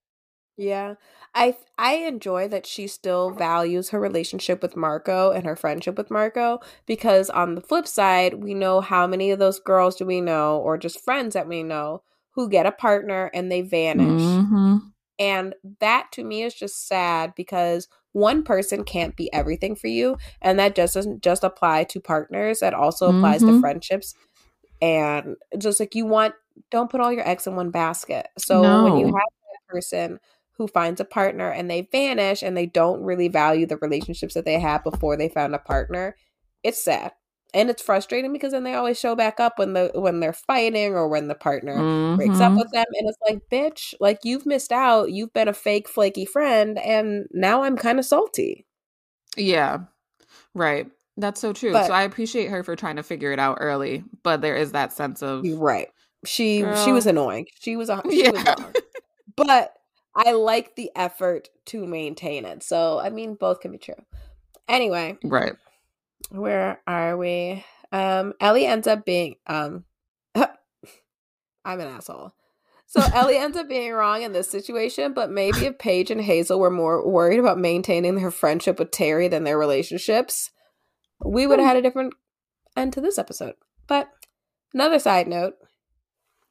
yeah 0.56 0.94
i 1.34 1.56
i 1.78 1.94
enjoy 1.94 2.46
that 2.46 2.64
she 2.66 2.86
still 2.86 3.30
values 3.30 3.88
her 3.90 3.98
relationship 3.98 4.62
with 4.62 4.76
marco 4.76 5.32
and 5.32 5.44
her 5.44 5.56
friendship 5.56 5.96
with 5.98 6.10
marco 6.10 6.60
because 6.86 7.28
on 7.30 7.54
the 7.56 7.60
flip 7.60 7.88
side 7.88 8.34
we 8.34 8.54
know 8.54 8.80
how 8.80 9.06
many 9.06 9.30
of 9.32 9.38
those 9.40 9.58
girls 9.58 9.96
do 9.96 10.04
we 10.06 10.20
know 10.20 10.58
or 10.58 10.78
just 10.78 11.00
friends 11.04 11.34
that 11.34 11.48
we 11.48 11.62
know 11.62 12.02
who 12.32 12.48
get 12.48 12.66
a 12.66 12.72
partner 12.72 13.30
and 13.34 13.50
they 13.50 13.62
vanish 13.62 14.38
Mhm. 14.38 14.92
And 15.18 15.54
that 15.80 16.10
to 16.12 16.24
me 16.24 16.42
is 16.42 16.54
just 16.54 16.88
sad 16.88 17.34
because 17.36 17.88
one 18.12 18.42
person 18.44 18.84
can't 18.84 19.16
be 19.16 19.32
everything 19.32 19.76
for 19.76 19.88
you. 19.88 20.16
And 20.42 20.58
that 20.58 20.74
just 20.74 20.94
doesn't 20.94 21.22
just 21.22 21.44
apply 21.44 21.84
to 21.84 22.00
partners, 22.00 22.60
that 22.60 22.74
also 22.74 23.08
applies 23.10 23.44
to 23.44 23.52
Mhm. 23.52 23.60
friendships. 23.60 24.14
And 24.82 25.36
just 25.58 25.80
like 25.80 25.94
you 25.94 26.06
want, 26.06 26.34
don't 26.70 26.90
put 26.90 27.00
all 27.00 27.12
your 27.12 27.26
eggs 27.28 27.46
in 27.46 27.56
one 27.56 27.70
basket. 27.70 28.28
So 28.38 28.78
when 28.78 28.96
you 28.96 29.06
have 29.06 29.14
that 29.14 29.60
person 29.68 30.20
who 30.56 30.68
finds 30.68 31.00
a 31.00 31.04
partner 31.04 31.50
and 31.50 31.70
they 31.70 31.88
vanish 31.92 32.42
and 32.42 32.56
they 32.56 32.66
don't 32.66 33.02
really 33.02 33.28
value 33.28 33.66
the 33.66 33.76
relationships 33.78 34.34
that 34.34 34.44
they 34.44 34.58
had 34.60 34.82
before 34.84 35.16
they 35.16 35.28
found 35.28 35.54
a 35.54 35.58
partner, 35.58 36.16
it's 36.62 36.82
sad. 36.82 37.12
And 37.52 37.70
it's 37.70 37.82
frustrating 37.82 38.32
because 38.32 38.50
then 38.52 38.64
they 38.64 38.74
always 38.74 38.98
show 38.98 39.14
back 39.14 39.38
up 39.38 39.58
when 39.60 39.74
the 39.74 39.90
when 39.94 40.18
they're 40.18 40.32
fighting 40.32 40.94
or 40.94 41.06
when 41.08 41.28
the 41.28 41.36
partner 41.36 42.16
breaks 42.16 42.40
up 42.40 42.52
Mhm. 42.52 42.58
with 42.58 42.70
them 42.72 42.86
and 42.94 43.08
it's 43.08 43.18
like 43.28 43.48
bitch 43.48 43.94
like 44.00 44.18
you've 44.24 44.44
missed 44.44 44.72
out 44.72 45.12
you've 45.12 45.32
been 45.32 45.46
a 45.46 45.52
fake 45.52 45.88
flaky 45.88 46.24
friend 46.24 46.78
and 46.80 47.28
now 47.32 47.62
i'm 47.62 47.76
kind 47.76 48.00
of 48.00 48.04
salty 48.04 48.66
Yeah. 49.36 49.78
Right. 50.52 50.88
That's 51.16 51.40
so 51.40 51.52
true. 51.52 51.72
But- 51.72 51.86
so 51.86 51.92
I 51.92 52.02
appreciate 52.02 52.48
her 52.50 52.64
for 52.64 52.74
trying 52.74 52.96
to 52.96 53.04
figure 53.04 53.30
it 53.32 53.38
out 53.38 53.58
early, 53.60 54.02
but 54.24 54.40
there 54.40 54.56
is 54.56 54.72
that 54.72 54.92
sense 54.92 55.22
of 55.22 55.44
right 55.60 55.88
she 56.26 56.64
she 56.84 56.90
was 56.90 57.06
annoying 57.06 57.46
she 57.60 57.76
was 57.76 57.88
a 57.88 58.02
she 58.10 58.30
was 58.30 58.42
Yeah. 58.42 58.54
wrong 58.58 58.72
but 59.36 59.76
i 60.14 60.32
like 60.32 60.76
the 60.76 60.90
effort 60.96 61.48
to 61.66 61.86
maintain 61.86 62.44
it 62.44 62.62
so 62.62 62.98
i 62.98 63.10
mean 63.10 63.34
both 63.34 63.60
can 63.60 63.72
be 63.72 63.78
true. 63.78 63.94
Anyway 64.68 65.18
right. 65.24 65.54
where 66.30 66.80
are 66.86 67.16
we? 67.16 67.64
Um 67.92 68.32
ellie 68.40 68.66
ends 68.66 68.86
up 68.86 69.04
being 69.04 69.36
um 69.46 69.84
i'm 70.34 70.46
an 71.64 71.88
asshole. 71.88 72.32
So 72.86 73.02
ellie 73.12 73.36
ends 73.36 73.56
up 73.56 73.68
being 73.68 73.92
wrong 73.92 74.22
in 74.22 74.32
this 74.32 74.50
situation 74.50 75.12
but 75.12 75.30
maybe 75.30 75.66
if 75.66 75.78
paige 75.78 76.10
and 76.10 76.20
hazel 76.20 76.58
were 76.58 76.70
more 76.70 77.06
worried 77.06 77.40
about 77.40 77.58
maintaining 77.58 78.14
their 78.14 78.30
friendship 78.30 78.78
with 78.78 78.90
terri 78.90 79.30
than 79.30 79.44
their 79.44 79.58
relationships 79.58 80.50
we 81.24 81.46
would 81.46 81.58
have 81.58 81.68
had 81.68 81.76
a 81.76 81.82
different 81.82 82.14
end 82.76 82.92
to 82.94 83.00
this 83.00 83.18
episode. 83.18 83.54
But 83.86 84.08
another 84.72 84.98
side 84.98 85.28
note 85.28 85.54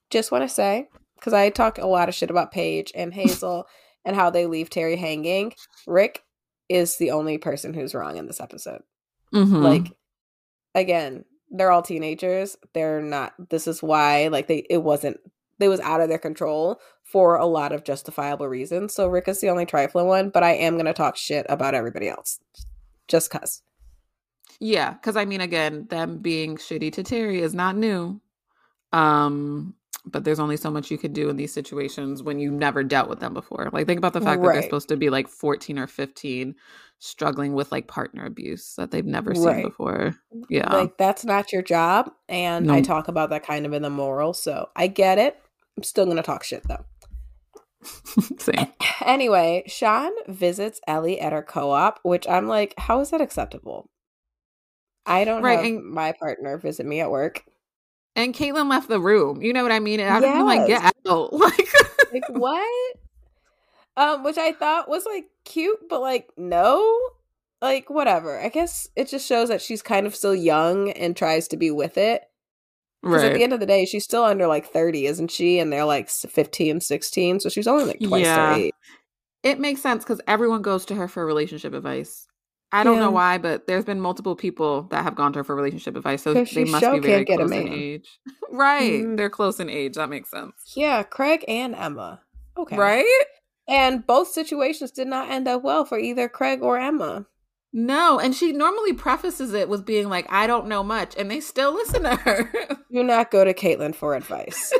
just 0.09 0.31
want 0.31 0.43
to 0.43 0.53
say 0.53 0.89
because 1.23 1.33
i 1.33 1.49
talk 1.49 1.77
a 1.77 1.87
lot 1.87 2.09
of 2.09 2.15
shit 2.15 2.29
about 2.29 2.51
paige 2.51 2.91
and 2.93 3.13
hazel 3.21 3.65
and 4.03 4.15
how 4.17 4.29
they 4.29 4.45
leave 4.45 4.69
terri 4.69 4.97
hanging. 4.97 5.53
Rick 5.87 6.23
is 6.67 6.97
the 6.97 7.11
only 7.11 7.37
person 7.37 7.73
who's 7.73 7.95
wrong 7.95 8.17
in 8.17 8.27
this 8.27 8.41
episode. 8.41 8.81
Mhm. 9.33 9.61
like 9.63 9.93
again 10.75 11.23
they're 11.55 11.71
all 11.71 11.83
teenagers. 11.83 12.57
They're 12.73 13.01
not 13.01 13.33
this 13.49 13.67
is 13.67 13.81
why 13.81 14.27
like 14.27 14.47
they 14.47 14.65
it 14.69 14.83
wasn't 14.83 15.19
They 15.59 15.67
was 15.69 15.79
out 15.79 16.01
of 16.01 16.09
their 16.09 16.17
control 16.17 16.81
for 17.03 17.35
a 17.35 17.45
lot 17.45 17.71
of 17.71 17.83
justifiable 17.85 18.47
reasons. 18.49 18.93
So 18.93 19.07
rick 19.07 19.27
is 19.29 19.39
the 19.39 19.49
only 19.49 19.65
trifling 19.65 20.07
one 20.07 20.29
but 20.29 20.43
i 20.43 20.51
am 20.51 20.73
going 20.73 20.85
to 20.85 20.93
talk 20.93 21.15
shit 21.15 21.45
about 21.47 21.75
everybody 21.75 22.09
else. 22.09 22.39
Just 23.07 23.29
cuz 23.31 23.61
yeah, 24.59 24.93
because 24.93 25.15
I 25.15 25.25
mean, 25.25 25.41
again, 25.41 25.87
them 25.89 26.19
being 26.19 26.57
shitty 26.57 26.93
to 26.93 27.03
Terri 27.03 27.39
is 27.39 27.53
not 27.53 27.75
new. 27.75 28.21
Um, 28.93 29.75
but 30.05 30.23
there's 30.23 30.39
only 30.39 30.57
so 30.57 30.69
much 30.69 30.91
you 30.91 30.97
could 30.97 31.13
do 31.13 31.29
in 31.29 31.37
these 31.37 31.53
situations 31.53 32.21
when 32.21 32.39
you've 32.39 32.53
never 32.53 32.83
dealt 32.83 33.09
with 33.09 33.19
them 33.19 33.33
before. 33.33 33.69
Like 33.71 33.87
think 33.87 33.97
about 33.97 34.13
the 34.13 34.21
fact 34.21 34.41
right. 34.41 34.47
that 34.47 34.53
they're 34.53 34.63
supposed 34.63 34.89
to 34.89 34.97
be 34.97 35.09
like 35.09 35.27
14 35.27 35.79
or 35.79 35.87
15 35.87 36.55
struggling 36.99 37.53
with 37.53 37.71
like 37.71 37.87
partner 37.87 38.25
abuse 38.25 38.75
that 38.77 38.91
they've 38.91 39.05
never 39.05 39.33
seen 39.33 39.45
right. 39.45 39.65
before. 39.65 40.15
Yeah. 40.49 40.71
Like 40.73 40.97
that's 40.97 41.23
not 41.23 41.51
your 41.51 41.61
job 41.61 42.11
and 42.27 42.67
no. 42.67 42.73
I 42.73 42.81
talk 42.81 43.07
about 43.07 43.29
that 43.29 43.45
kind 43.45 43.65
of 43.65 43.73
in 43.73 43.81
the 43.81 43.89
moral. 43.89 44.33
So 44.33 44.69
I 44.75 44.87
get 44.87 45.17
it. 45.17 45.37
I'm 45.77 45.83
still 45.83 46.05
going 46.05 46.17
to 46.17 46.23
talk 46.23 46.43
shit 46.43 46.63
though. 46.67 46.85
Same. 48.39 48.67
Anyway, 49.05 49.63
Sean 49.67 50.11
visits 50.29 50.79
Ellie 50.87 51.19
at 51.19 51.33
her 51.33 51.41
co-op, 51.41 51.99
which 52.03 52.25
I'm 52.25 52.47
like, 52.47 52.73
how 52.77 53.01
is 53.01 53.09
that 53.09 53.19
acceptable? 53.19 53.89
I 55.05 55.25
don't 55.25 55.43
right, 55.43 55.57
have 55.57 55.65
and- 55.65 55.91
my 55.91 56.13
partner 56.13 56.57
visit 56.57 56.85
me 56.85 57.01
at 57.01 57.11
work. 57.11 57.43
And 58.15 58.33
Caitlin 58.33 58.69
left 58.69 58.89
the 58.89 58.99
room. 58.99 59.41
You 59.41 59.53
know 59.53 59.63
what 59.63 59.71
I 59.71 59.79
mean? 59.79 59.99
And 59.99 60.09
I 60.09 60.19
yes. 60.19 60.43
like 60.43 60.67
get 60.67 60.83
out. 61.07 61.33
Like, 61.33 61.67
like 62.13 62.29
what? 62.29 62.97
Um, 63.97 64.23
which 64.23 64.37
I 64.37 64.51
thought 64.51 64.87
was 64.89 65.05
like 65.05 65.25
cute, 65.45 65.89
but 65.89 66.01
like 66.01 66.29
no, 66.37 66.99
like 67.61 67.89
whatever. 67.89 68.39
I 68.39 68.49
guess 68.49 68.87
it 68.95 69.07
just 69.07 69.27
shows 69.27 69.49
that 69.49 69.61
she's 69.61 69.81
kind 69.81 70.05
of 70.05 70.15
still 70.15 70.35
young 70.35 70.91
and 70.91 71.15
tries 71.15 71.47
to 71.49 71.57
be 71.57 71.71
with 71.71 71.97
it. 71.97 72.23
Because 73.01 73.23
right. 73.23 73.31
at 73.31 73.33
the 73.33 73.43
end 73.43 73.53
of 73.53 73.59
the 73.59 73.65
day, 73.65 73.85
she's 73.85 74.05
still 74.05 74.23
under 74.23 74.47
like 74.47 74.65
30, 74.65 75.07
isn't 75.07 75.29
she? 75.29 75.59
And 75.59 75.73
they're 75.73 75.83
like 75.83 76.09
15, 76.09 76.79
16. 76.79 77.39
So 77.41 77.49
she's 77.49 77.67
only 77.67 77.83
like 77.83 77.99
twice 77.99 78.25
yeah. 78.25 78.53
their 78.53 78.65
age. 78.65 78.73
It 79.43 79.59
makes 79.59 79.81
sense 79.81 80.03
because 80.05 80.21
everyone 80.25 80.61
goes 80.61 80.85
to 80.85 80.95
her 80.95 81.09
for 81.09 81.25
relationship 81.25 81.73
advice. 81.73 82.27
I 82.73 82.83
don't 82.83 82.95
yeah. 82.95 83.01
know 83.01 83.11
why, 83.11 83.37
but 83.37 83.67
there's 83.67 83.85
been 83.85 84.01
multiple 84.01 84.35
people 84.35 84.83
that 84.89 85.03
have 85.03 85.13
gone 85.13 85.31
to 85.33 85.39
her 85.39 85.43
for 85.43 85.55
relationship 85.55 85.95
advice, 85.95 86.23
so 86.23 86.33
they 86.33 86.65
must 86.65 86.91
be 86.91 86.99
very 86.99 87.23
close 87.23 87.51
in 87.51 87.67
age. 87.67 88.19
right, 88.51 88.93
mm-hmm. 88.93 89.15
they're 89.15 89.29
close 89.29 89.59
in 89.59 89.69
age. 89.69 89.93
That 89.93 90.09
makes 90.09 90.31
sense. 90.31 90.53
Yeah, 90.75 91.03
Craig 91.03 91.45
and 91.47 91.75
Emma. 91.75 92.21
Okay, 92.57 92.75
right. 92.75 93.25
And 93.67 94.05
both 94.05 94.27
situations 94.29 94.89
did 94.89 95.07
not 95.07 95.29
end 95.29 95.47
up 95.47 95.63
well 95.63 95.85
for 95.85 95.99
either 95.99 96.27
Craig 96.27 96.63
or 96.63 96.79
Emma. 96.79 97.27
No, 97.71 98.19
and 98.19 98.35
she 98.35 98.51
normally 98.51 98.93
prefaces 98.93 99.53
it 99.53 99.69
with 99.69 99.85
being 99.85 100.09
like, 100.09 100.25
"I 100.29 100.47
don't 100.47 100.67
know 100.67 100.83
much," 100.83 101.15
and 101.15 101.29
they 101.29 101.41
still 101.41 101.75
listen 101.75 102.01
to 102.03 102.15
her. 102.15 102.51
Do 102.91 103.03
not 103.03 103.29
go 103.29 103.45
to 103.45 103.53
Caitlin 103.53 103.93
for 103.93 104.15
advice. 104.15 104.73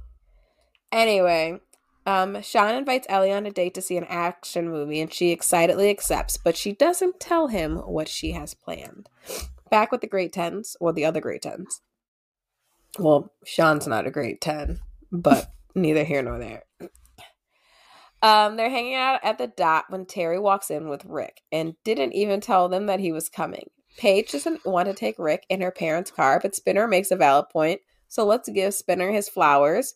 anyway, 0.92 1.60
um, 2.06 2.42
Sean 2.42 2.74
invites 2.74 3.06
Ellie 3.08 3.32
on 3.32 3.46
a 3.46 3.50
date 3.50 3.74
to 3.74 3.82
see 3.82 3.96
an 3.96 4.06
action 4.08 4.68
movie, 4.68 5.00
and 5.00 5.12
she 5.12 5.30
excitedly 5.30 5.88
accepts, 5.88 6.36
but 6.36 6.56
she 6.56 6.72
doesn't 6.72 7.20
tell 7.20 7.48
him 7.48 7.76
what 7.76 8.08
she 8.08 8.32
has 8.32 8.54
planned. 8.54 9.08
Back 9.70 9.92
with 9.92 10.00
the 10.00 10.06
Great 10.06 10.32
Tens, 10.32 10.76
or 10.80 10.92
the 10.92 11.04
other 11.04 11.20
Great 11.20 11.42
Tens. 11.42 11.80
Well, 12.98 13.32
Sean's 13.44 13.86
not 13.86 14.06
a 14.06 14.10
Great 14.10 14.40
Ten, 14.40 14.80
but 15.10 15.50
neither 15.74 16.04
here 16.04 16.22
nor 16.22 16.38
there. 16.38 16.64
Um, 18.20 18.56
they're 18.56 18.70
hanging 18.70 18.94
out 18.94 19.20
at 19.24 19.38
the 19.38 19.48
dot 19.48 19.86
when 19.88 20.06
Terri 20.06 20.40
walks 20.40 20.70
in 20.70 20.88
with 20.88 21.04
Rick 21.04 21.40
and 21.50 21.74
didn't 21.84 22.12
even 22.12 22.40
tell 22.40 22.68
them 22.68 22.86
that 22.86 23.00
he 23.00 23.10
was 23.10 23.28
coming. 23.28 23.68
Paige 23.96 24.30
doesn't 24.32 24.64
want 24.64 24.88
to 24.88 24.94
take 24.94 25.18
Rick 25.18 25.44
in 25.48 25.60
her 25.60 25.72
parents' 25.72 26.10
car, 26.10 26.38
but 26.40 26.54
Spinner 26.54 26.86
makes 26.86 27.10
a 27.10 27.16
valid 27.16 27.46
point. 27.52 27.80
So 28.08 28.24
let's 28.24 28.48
give 28.48 28.74
Spinner 28.74 29.10
his 29.10 29.28
flowers. 29.28 29.94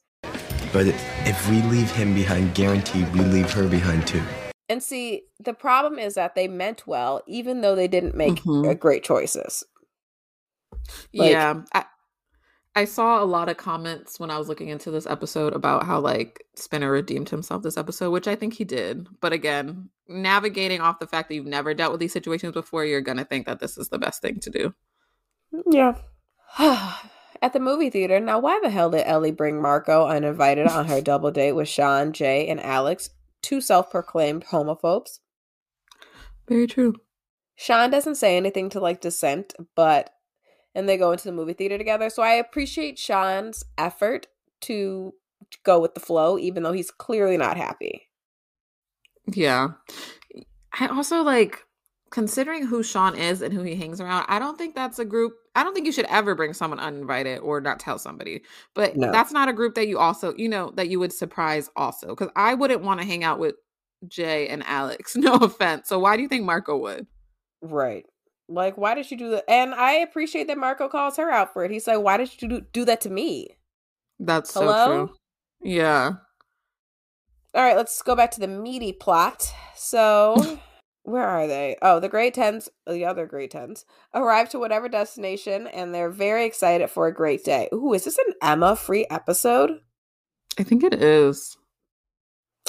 But 0.76 0.88
if 1.24 1.48
we 1.48 1.62
leave 1.62 1.90
him 1.90 2.12
behind, 2.12 2.54
guaranteed 2.54 3.10
we 3.14 3.20
leave 3.20 3.50
her 3.54 3.66
behind 3.66 4.06
too. 4.06 4.22
And 4.68 4.82
see, 4.82 5.22
the 5.40 5.54
problem 5.54 5.98
is 5.98 6.16
that 6.16 6.34
they 6.34 6.48
meant 6.48 6.86
well, 6.86 7.22
even 7.26 7.62
though 7.62 7.74
they 7.74 7.88
didn't 7.88 8.14
make 8.14 8.42
mm-hmm. 8.42 8.70
great 8.74 9.02
choices. 9.02 9.64
Like, 11.14 11.30
yeah. 11.30 11.62
I, 11.72 11.86
I 12.74 12.84
saw 12.84 13.22
a 13.22 13.24
lot 13.24 13.48
of 13.48 13.56
comments 13.56 14.20
when 14.20 14.30
I 14.30 14.36
was 14.36 14.48
looking 14.48 14.68
into 14.68 14.90
this 14.90 15.06
episode 15.06 15.54
about 15.54 15.86
how 15.86 15.98
like 15.98 16.44
Spinner 16.56 16.90
redeemed 16.90 17.30
himself 17.30 17.62
this 17.62 17.78
episode, 17.78 18.10
which 18.10 18.28
I 18.28 18.34
think 18.34 18.52
he 18.52 18.64
did. 18.64 19.08
But 19.22 19.32
again, 19.32 19.88
navigating 20.08 20.82
off 20.82 20.98
the 20.98 21.06
fact 21.06 21.30
that 21.30 21.36
you've 21.36 21.46
never 21.46 21.72
dealt 21.72 21.92
with 21.92 22.00
these 22.00 22.12
situations 22.12 22.52
before, 22.52 22.84
you're 22.84 23.00
going 23.00 23.16
to 23.16 23.24
think 23.24 23.46
that 23.46 23.60
this 23.60 23.78
is 23.78 23.88
the 23.88 23.98
best 23.98 24.20
thing 24.20 24.40
to 24.40 24.50
do. 24.50 24.74
Yeah. 25.70 25.94
At 27.42 27.52
the 27.52 27.60
movie 27.60 27.90
theater, 27.90 28.18
now 28.20 28.38
why 28.38 28.58
the 28.62 28.70
hell 28.70 28.90
did 28.90 29.06
Ellie 29.06 29.30
bring 29.30 29.60
Marco 29.60 30.06
uninvited 30.06 30.66
on 30.66 30.86
her 30.86 31.00
double 31.02 31.30
date 31.30 31.52
with 31.52 31.68
Sean, 31.68 32.12
Jay, 32.12 32.48
and 32.48 32.60
Alex, 32.60 33.10
two 33.42 33.60
self 33.60 33.90
proclaimed 33.90 34.46
homophobes? 34.46 35.20
Very 36.48 36.66
true. 36.66 36.94
Sean 37.56 37.90
doesn't 37.90 38.16
say 38.16 38.36
anything 38.36 38.68
to 38.70 38.80
like 38.80 39.00
dissent, 39.00 39.54
but 39.74 40.10
and 40.74 40.88
they 40.88 40.98
go 40.98 41.10
into 41.12 41.24
the 41.24 41.32
movie 41.32 41.54
theater 41.54 41.78
together. 41.78 42.10
So 42.10 42.22
I 42.22 42.32
appreciate 42.32 42.98
Sean's 42.98 43.64
effort 43.78 44.26
to 44.62 45.14
go 45.64 45.80
with 45.80 45.94
the 45.94 46.00
flow, 46.00 46.38
even 46.38 46.62
though 46.62 46.72
he's 46.72 46.90
clearly 46.90 47.36
not 47.38 47.56
happy. 47.56 48.08
Yeah. 49.26 49.68
I 50.78 50.88
also 50.88 51.22
like 51.22 51.65
considering 52.10 52.66
who 52.66 52.82
Sean 52.82 53.16
is 53.16 53.42
and 53.42 53.52
who 53.52 53.62
he 53.62 53.74
hangs 53.74 54.00
around, 54.00 54.26
I 54.28 54.38
don't 54.38 54.56
think 54.56 54.74
that's 54.74 54.98
a 54.98 55.04
group. 55.04 55.34
I 55.54 55.64
don't 55.64 55.74
think 55.74 55.86
you 55.86 55.92
should 55.92 56.06
ever 56.06 56.34
bring 56.34 56.52
someone 56.52 56.78
uninvited 56.78 57.38
or 57.40 57.60
not 57.60 57.80
tell 57.80 57.98
somebody. 57.98 58.42
But 58.74 58.96
no. 58.96 59.10
that's 59.10 59.32
not 59.32 59.48
a 59.48 59.52
group 59.52 59.74
that 59.74 59.88
you 59.88 59.98
also, 59.98 60.34
you 60.36 60.48
know, 60.48 60.72
that 60.76 60.88
you 60.88 60.98
would 61.00 61.12
surprise 61.12 61.70
also. 61.76 62.08
Because 62.08 62.28
I 62.36 62.54
wouldn't 62.54 62.82
want 62.82 63.00
to 63.00 63.06
hang 63.06 63.24
out 63.24 63.38
with 63.38 63.56
Jay 64.06 64.48
and 64.48 64.62
Alex. 64.66 65.16
No 65.26 65.34
offense. 65.34 65.88
So 65.88 65.98
why 65.98 66.16
do 66.16 66.22
you 66.22 66.28
think 66.28 66.44
Marco 66.44 66.76
would? 66.76 67.06
Right. 67.62 68.04
Like, 68.48 68.76
why 68.78 68.94
did 68.94 69.10
you 69.10 69.16
do 69.16 69.30
that? 69.30 69.44
And 69.48 69.74
I 69.74 69.94
appreciate 69.94 70.46
that 70.46 70.58
Marco 70.58 70.88
calls 70.88 71.16
her 71.16 71.30
out 71.30 71.52
for 71.52 71.64
it. 71.64 71.70
He's 71.70 71.86
like, 71.86 72.00
why 72.00 72.16
did 72.16 72.30
you 72.40 72.48
do, 72.48 72.60
do 72.72 72.84
that 72.84 73.00
to 73.00 73.10
me? 73.10 73.56
That's 74.20 74.54
Hello? 74.54 74.72
so 74.72 74.86
true. 74.86 75.16
Yeah. 75.62 76.12
All 77.54 77.62
right, 77.62 77.76
let's 77.76 78.00
go 78.02 78.14
back 78.14 78.30
to 78.32 78.40
the 78.40 78.46
meaty 78.46 78.92
plot. 78.92 79.52
So, 79.74 80.60
where 81.06 81.26
are 81.26 81.46
they? 81.46 81.76
Oh, 81.80 82.00
the 82.00 82.08
Great 82.08 82.34
Tens, 82.34 82.68
uh, 82.86 82.92
the 82.92 83.04
other 83.04 83.26
Great 83.26 83.52
Tens, 83.52 83.84
arrive 84.12 84.48
to 84.50 84.58
whatever 84.58 84.88
destination 84.88 85.66
and 85.68 85.94
they're 85.94 86.10
very 86.10 86.44
excited 86.44 86.90
for 86.90 87.06
a 87.06 87.14
great 87.14 87.44
day. 87.44 87.68
Ooh, 87.72 87.92
is 87.92 88.04
this 88.04 88.18
an 88.18 88.34
Emma 88.42 88.76
free 88.76 89.06
episode? 89.08 89.80
I 90.58 90.62
think 90.64 90.82
it 90.82 90.94
is. 90.94 91.56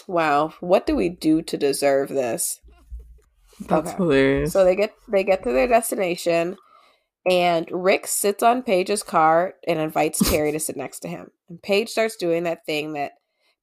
Wow. 0.07 0.53
What 0.59 0.85
do 0.85 0.95
we 0.95 1.09
do 1.09 1.41
to 1.41 1.57
deserve 1.57 2.09
this? 2.09 2.61
That's 3.61 3.89
okay. 3.89 3.97
hilarious. 3.97 4.53
So 4.53 4.63
they 4.63 4.75
get 4.75 4.93
they 5.07 5.23
get 5.23 5.43
to 5.43 5.51
their 5.51 5.67
destination, 5.67 6.57
and 7.25 7.67
Rick 7.71 8.05
sits 8.05 8.43
on 8.43 8.61
Paige's 8.61 9.01
car 9.01 9.55
and 9.67 9.79
invites 9.79 10.21
Terri 10.21 10.51
to 10.51 10.59
sit 10.59 10.77
next 10.77 10.99
to 10.99 11.07
him. 11.07 11.31
And 11.49 11.61
Paige 11.61 11.89
starts 11.89 12.17
doing 12.17 12.43
that 12.43 12.65
thing 12.67 12.93
that 12.93 13.13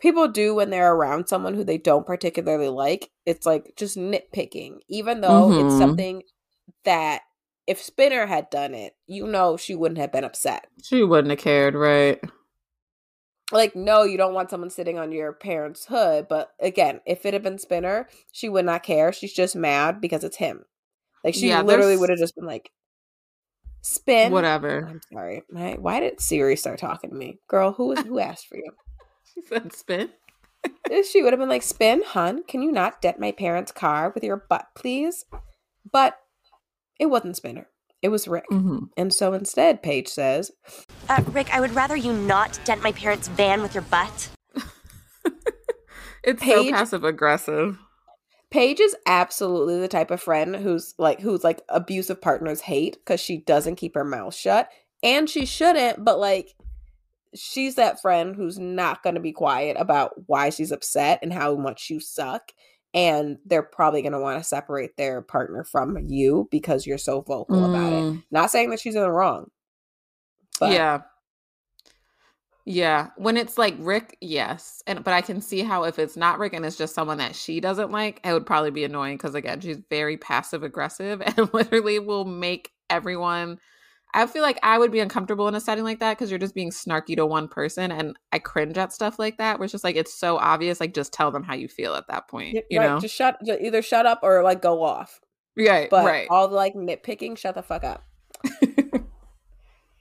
people 0.04 0.28
do 0.28 0.54
when 0.54 0.68
they're 0.68 0.92
around 0.92 1.28
someone 1.28 1.54
who 1.54 1.64
they 1.64 1.78
don't 1.78 2.06
particularly 2.06 2.68
like. 2.68 3.10
It's 3.24 3.46
like 3.46 3.72
just 3.74 3.96
nitpicking, 3.96 4.80
even 4.86 5.22
though 5.22 5.48
mm-hmm. 5.48 5.66
it's 5.66 5.78
something 5.78 6.22
that 6.84 7.22
if 7.66 7.80
Spinner 7.80 8.26
had 8.26 8.50
done 8.50 8.74
it, 8.74 8.94
you 9.06 9.26
know 9.26 9.56
she 9.56 9.74
wouldn't 9.74 9.98
have 9.98 10.12
been 10.12 10.22
upset. 10.22 10.66
She 10.82 11.02
wouldn't 11.02 11.30
have 11.30 11.38
cared, 11.38 11.74
right? 11.74 12.20
like 13.52 13.76
no 13.76 14.04
you 14.04 14.16
don't 14.16 14.32
want 14.32 14.48
someone 14.48 14.70
sitting 14.70 14.98
on 14.98 15.12
your 15.12 15.30
parents 15.30 15.84
hood 15.84 16.26
but 16.30 16.52
again 16.60 16.98
if 17.04 17.26
it 17.26 17.34
had 17.34 17.42
been 17.42 17.58
spinner 17.58 18.08
she 18.32 18.48
would 18.48 18.64
not 18.64 18.82
care 18.82 19.12
she's 19.12 19.34
just 19.34 19.54
mad 19.54 20.00
because 20.00 20.24
it's 20.24 20.38
him 20.38 20.64
like 21.22 21.34
she 21.34 21.48
yeah, 21.48 21.60
literally 21.60 21.94
would 21.94 22.08
have 22.08 22.18
just 22.18 22.34
been 22.34 22.46
like 22.46 22.70
spin 23.82 24.32
whatever 24.32 24.86
i'm 24.88 25.00
sorry 25.12 25.42
my, 25.50 25.74
why 25.74 26.00
did 26.00 26.22
siri 26.22 26.56
start 26.56 26.78
talking 26.78 27.10
to 27.10 27.16
me 27.16 27.38
girl 27.46 27.70
who 27.72 27.88
was 27.88 27.98
who 27.98 28.18
asked 28.18 28.46
for 28.46 28.56
you 28.56 28.72
she 29.42 29.42
said 29.42 29.72
spin 29.72 30.10
she 31.10 31.22
would 31.22 31.32
have 31.32 31.40
been 31.40 31.48
like 31.48 31.62
spin 31.62 32.02
hun 32.06 32.42
can 32.44 32.62
you 32.62 32.72
not 32.72 33.02
dent 33.02 33.18
my 33.20 33.32
parents 33.32 33.70
car 33.70 34.10
with 34.14 34.24
your 34.24 34.44
butt 34.48 34.66
please 34.74 35.24
but 35.90 36.18
it 36.98 37.06
wasn't 37.06 37.36
spinner 37.36 37.68
it 38.04 38.10
was 38.10 38.28
Rick. 38.28 38.44
Mm-hmm. 38.52 38.84
And 38.98 39.14
so 39.14 39.32
instead, 39.32 39.82
Paige 39.82 40.08
says, 40.08 40.50
uh, 41.08 41.22
Rick, 41.28 41.54
I 41.54 41.60
would 41.62 41.74
rather 41.74 41.96
you 41.96 42.12
not 42.12 42.60
dent 42.66 42.82
my 42.82 42.92
parents' 42.92 43.28
van 43.28 43.62
with 43.62 43.72
your 43.72 43.82
butt. 43.84 44.28
it's 46.22 46.42
Paige, 46.42 46.66
so 46.66 46.70
passive 46.70 47.02
aggressive. 47.02 47.78
Paige 48.50 48.80
is 48.80 48.94
absolutely 49.06 49.80
the 49.80 49.88
type 49.88 50.10
of 50.10 50.20
friend 50.20 50.54
who's 50.54 50.94
like 50.98 51.22
who's 51.22 51.42
like 51.42 51.62
abusive 51.70 52.20
partners 52.20 52.60
hate 52.60 52.98
because 52.98 53.20
she 53.20 53.38
doesn't 53.38 53.76
keep 53.76 53.94
her 53.94 54.04
mouth 54.04 54.34
shut. 54.34 54.68
And 55.02 55.28
she 55.28 55.46
shouldn't, 55.46 56.04
but 56.04 56.18
like 56.18 56.54
she's 57.34 57.74
that 57.74 58.00
friend 58.00 58.36
who's 58.36 58.58
not 58.58 59.02
going 59.02 59.14
to 59.14 59.20
be 59.20 59.32
quiet 59.32 59.76
about 59.78 60.12
why 60.26 60.50
she's 60.50 60.72
upset 60.72 61.18
and 61.22 61.32
how 61.32 61.54
much 61.54 61.90
you 61.90 62.00
suck 62.00 62.52
and 62.94 63.38
they're 63.44 63.62
probably 63.62 64.02
going 64.02 64.12
to 64.12 64.20
want 64.20 64.40
to 64.40 64.48
separate 64.48 64.96
their 64.96 65.20
partner 65.20 65.64
from 65.64 65.98
you 66.06 66.48
because 66.50 66.86
you're 66.86 66.96
so 66.96 67.20
vocal 67.20 67.56
mm. 67.56 67.68
about 67.68 67.92
it. 67.92 68.02
Mm. 68.02 68.22
Not 68.30 68.50
saying 68.52 68.70
that 68.70 68.78
she's 68.80 68.94
in 68.94 69.02
the 69.02 69.10
wrong. 69.10 69.50
But 70.60 70.72
yeah. 70.72 71.00
Yeah, 72.66 73.08
when 73.16 73.36
it's 73.36 73.58
like 73.58 73.74
Rick, 73.78 74.16
yes. 74.22 74.82
And 74.86 75.04
but 75.04 75.12
I 75.12 75.20
can 75.20 75.42
see 75.42 75.60
how 75.60 75.84
if 75.84 75.98
it's 75.98 76.16
not 76.16 76.38
Rick 76.38 76.54
and 76.54 76.64
it's 76.64 76.78
just 76.78 76.94
someone 76.94 77.18
that 77.18 77.34
she 77.34 77.60
doesn't 77.60 77.90
like, 77.90 78.20
it 78.24 78.32
would 78.32 78.46
probably 78.46 78.70
be 78.70 78.84
annoying 78.84 79.18
cuz 79.18 79.34
again, 79.34 79.60
she's 79.60 79.80
very 79.90 80.16
passive 80.16 80.62
aggressive 80.62 81.20
and 81.26 81.52
literally 81.52 81.98
will 81.98 82.24
make 82.24 82.70
everyone 82.88 83.58
I 84.14 84.26
feel 84.26 84.42
like 84.42 84.60
I 84.62 84.78
would 84.78 84.92
be 84.92 85.00
uncomfortable 85.00 85.48
in 85.48 85.56
a 85.56 85.60
setting 85.60 85.82
like 85.82 85.98
that 85.98 86.16
because 86.16 86.30
you're 86.30 86.38
just 86.38 86.54
being 86.54 86.70
snarky 86.70 87.16
to 87.16 87.26
one 87.26 87.48
person, 87.48 87.90
and 87.90 88.16
I 88.32 88.38
cringe 88.38 88.78
at 88.78 88.92
stuff 88.92 89.18
like 89.18 89.38
that. 89.38 89.58
Where 89.58 89.64
it's 89.64 89.72
just 89.72 89.82
like 89.82 89.96
it's 89.96 90.14
so 90.14 90.38
obvious. 90.38 90.78
Like, 90.80 90.94
just 90.94 91.12
tell 91.12 91.32
them 91.32 91.42
how 91.42 91.54
you 91.54 91.66
feel 91.66 91.94
at 91.94 92.06
that 92.08 92.28
point. 92.28 92.56
You 92.70 92.78
right, 92.78 92.88
know, 92.88 93.00
just 93.00 93.14
shut, 93.14 93.38
just 93.44 93.60
either 93.60 93.82
shut 93.82 94.06
up 94.06 94.20
or 94.22 94.42
like 94.44 94.62
go 94.62 94.82
off. 94.84 95.20
right, 95.58 95.90
But 95.90 96.04
right. 96.06 96.28
all 96.30 96.46
the 96.48 96.54
like 96.54 96.74
nitpicking, 96.74 97.36
shut 97.36 97.56
the 97.56 97.62
fuck 97.62 97.82
up. 97.82 98.04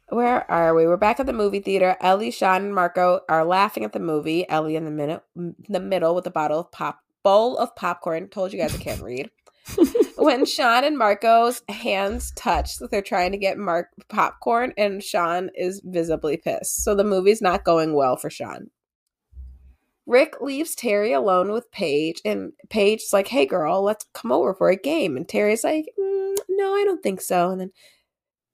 Where 0.10 0.50
are 0.52 0.76
we? 0.76 0.86
We're 0.86 0.98
back 0.98 1.20
at 1.20 1.26
the 1.26 1.34
movie 1.34 1.60
theater. 1.60 1.98
Ellie, 2.00 2.30
Sean, 2.30 2.66
and 2.66 2.76
Marco 2.76 3.22
are 3.28 3.44
laughing 3.44 3.84
at 3.84 3.94
the 3.94 4.00
movie. 4.00 4.48
Ellie 4.48 4.76
in 4.76 4.86
the 4.86 4.92
minute, 4.92 5.24
the 5.36 5.80
middle 5.80 6.14
with 6.14 6.28
a 6.28 6.32
bottle 6.32 6.60
of 6.60 6.72
pop, 6.72 7.00
bowl 7.24 7.58
of 7.58 7.76
popcorn. 7.76 8.28
Told 8.28 8.54
you 8.54 8.60
guys 8.60 8.76
I 8.76 8.78
can't 8.78 9.02
read. 9.02 9.32
when 10.24 10.46
Sean 10.46 10.84
and 10.84 10.98
Marco's 10.98 11.62
hands 11.68 12.32
touch, 12.36 12.78
they're 12.80 13.02
trying 13.02 13.32
to 13.34 13.38
get 13.38 13.58
Mark 13.58 13.90
popcorn, 14.08 14.74
and 14.78 15.04
Sean 15.04 15.50
is 15.56 15.82
visibly 15.84 16.38
pissed. 16.38 16.84
So 16.84 16.96
the 16.96 17.04
movie's 17.04 17.42
not 17.42 17.66
going 17.66 17.94
well 17.94 18.16
for 18.16 18.30
Sean. 18.30 18.70
Rick 20.06 20.42
leaves 20.42 20.76
Terri 20.76 21.16
alone 21.16 21.52
with 21.52 21.72
Paige, 21.72 22.22
and 22.26 22.54
Paige's 22.70 23.14
like, 23.14 23.28
"Hey, 23.28 23.46
girl, 23.46 23.82
let's 23.82 24.06
come 24.14 24.32
over 24.32 24.54
for 24.54 24.70
a 24.70 24.76
game." 24.76 25.16
And 25.18 25.28
Terri's 25.28 25.64
like, 25.64 25.86
"Mm, 26.00 26.38
"No, 26.50 26.74
I 26.74 26.84
don't 26.84 27.04
think 27.04 27.22
so." 27.22 27.52
And 27.52 27.62
then 27.62 27.72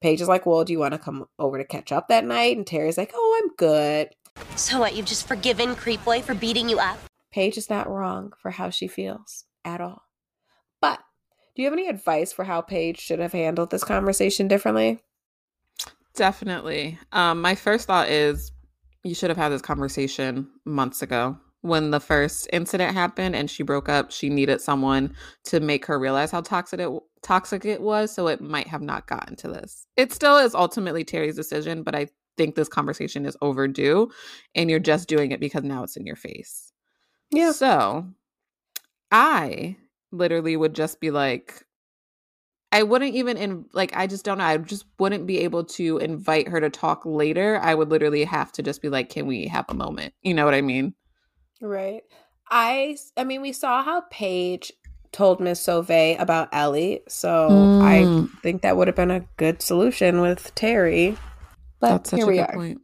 Paige 0.02 0.22
is 0.22 0.28
like, 0.28 0.46
"Well, 0.46 0.64
do 0.64 0.74
you 0.74 0.80
want 0.80 0.94
to 0.94 1.00
come 1.00 1.28
over 1.38 1.58
to 1.58 1.66
catch 1.66 1.92
up 1.92 2.08
that 2.08 2.26
night?" 2.26 2.58
And 2.58 2.66
Terri's 2.66 2.98
like, 2.98 3.12
"Oh, 3.14 3.42
I'm 3.44 3.56
good." 3.56 4.10
So 4.56 4.80
what, 4.80 4.96
you've 4.96 5.06
just 5.06 5.28
forgiven 5.28 5.76
Creep 5.76 6.04
Boy 6.06 6.22
for 6.22 6.36
beating 6.36 6.70
you 6.70 6.80
up? 6.80 6.98
Paige 7.32 7.58
is 7.58 7.70
not 7.70 7.90
wrong 7.90 8.34
for 8.42 8.52
how 8.52 8.70
she 8.70 8.88
feels 8.88 9.46
at 9.66 9.82
all. 9.82 10.09
Do 11.56 11.62
you 11.62 11.66
have 11.66 11.74
any 11.74 11.88
advice 11.88 12.32
for 12.32 12.46
how 12.46 12.62
Paige 12.62 13.00
should 13.00 13.20
have 13.20 13.34
handled 13.34 13.72
this 13.72 13.84
conversation 13.84 14.48
differently? 14.48 15.00
Definitely. 16.16 16.98
Um, 17.12 17.42
my 17.42 17.56
first 17.56 17.88
thought 17.88 18.10
is 18.10 18.52
you 19.04 19.16
should 19.16 19.30
have 19.30 19.38
had 19.38 19.50
this 19.50 19.62
conversation 19.62 20.48
months 20.66 21.02
ago 21.02 21.38
when 21.62 21.92
the 21.92 22.00
first 22.00 22.48
incident 22.54 22.94
happened 22.94 23.36
and 23.36 23.50
she 23.50 23.64
broke 23.64 23.90
up. 23.90 24.12
She 24.12 24.30
needed 24.30 24.62
someone 24.62 25.14
to 25.46 25.60
make 25.60 25.86
her 25.86 26.00
realize 26.00 26.32
how 26.32 26.42
toxic 26.42 26.80
it 26.80 26.90
toxic 27.22 27.66
it 27.66 27.82
was, 27.82 28.14
so 28.14 28.28
it 28.28 28.42
might 28.42 28.68
have 28.68 28.82
not 28.82 29.08
gotten 29.08 29.36
to 29.38 29.48
this. 29.48 29.86
It 29.98 30.14
still 30.14 30.38
is 30.38 30.56
ultimately 30.56 31.04
Terri's 31.04 31.36
decision, 31.36 31.84
but 31.84 31.96
I 31.96 32.08
think 32.38 32.56
this 32.56 32.70
conversation 32.70 33.26
is 33.26 33.36
overdue, 33.42 34.10
and 34.56 34.70
you're 34.70 34.80
just 34.80 35.10
doing 35.10 35.32
it 35.32 35.42
because 35.42 35.64
now 35.64 35.84
it's 35.84 35.98
in 35.98 36.06
your 36.06 36.16
face. 36.16 36.72
Yeah. 37.32 37.52
So 37.52 38.08
I 39.12 39.76
literally 40.12 40.56
would 40.58 40.74
just 40.76 41.00
be 41.00 41.12
like, 41.12 41.64
I 42.72 42.84
wouldn't 42.84 43.16
even 43.16 43.38
in 43.38 43.66
like 43.74 43.96
I 43.96 44.06
just 44.08 44.26
don't 44.26 44.38
know. 44.38 44.44
I 44.44 44.58
just 44.58 44.86
wouldn't 45.00 45.26
be 45.26 45.40
able 45.40 45.64
to 45.66 45.98
invite 45.98 46.48
her 46.50 46.62
to 46.62 46.70
talk 46.70 47.04
later. 47.06 47.60
I 47.62 47.74
would 47.74 47.90
literally 47.90 48.24
have 48.26 48.52
to 48.54 48.64
just 48.64 48.82
be 48.82 48.90
like, 48.90 49.10
"Can 49.10 49.26
we 49.26 49.48
have 49.48 49.66
a 49.70 49.74
moment?" 49.74 50.14
You 50.22 50.36
know 50.36 50.46
what 50.46 50.54
I 50.54 50.62
mean? 50.62 50.94
Right. 51.62 52.04
I 52.50 52.98
I 53.18 53.24
mean, 53.24 53.42
we 53.42 53.54
saw 53.54 53.84
how 53.84 54.02
Paige 54.12 54.72
told 55.12 55.40
Miss 55.40 55.62
Sauve 55.62 55.90
about 56.20 56.50
Ellie, 56.52 57.02
so 57.08 57.74
I 57.82 58.12
Mm. 58.12 58.30
think 58.44 58.62
that 58.62 58.78
would 58.78 58.88
have 58.88 58.96
been 58.96 59.12
a 59.12 59.26
good 59.38 59.62
solution 59.64 60.22
with 60.22 60.54
Terri. 60.56 61.18
But 61.80 61.90
That's 61.90 62.10
such 62.12 62.20
here 62.20 62.28
a 62.28 62.32
we 62.32 62.38
good 62.38 62.42
are. 62.42 62.54
point. 62.54 62.82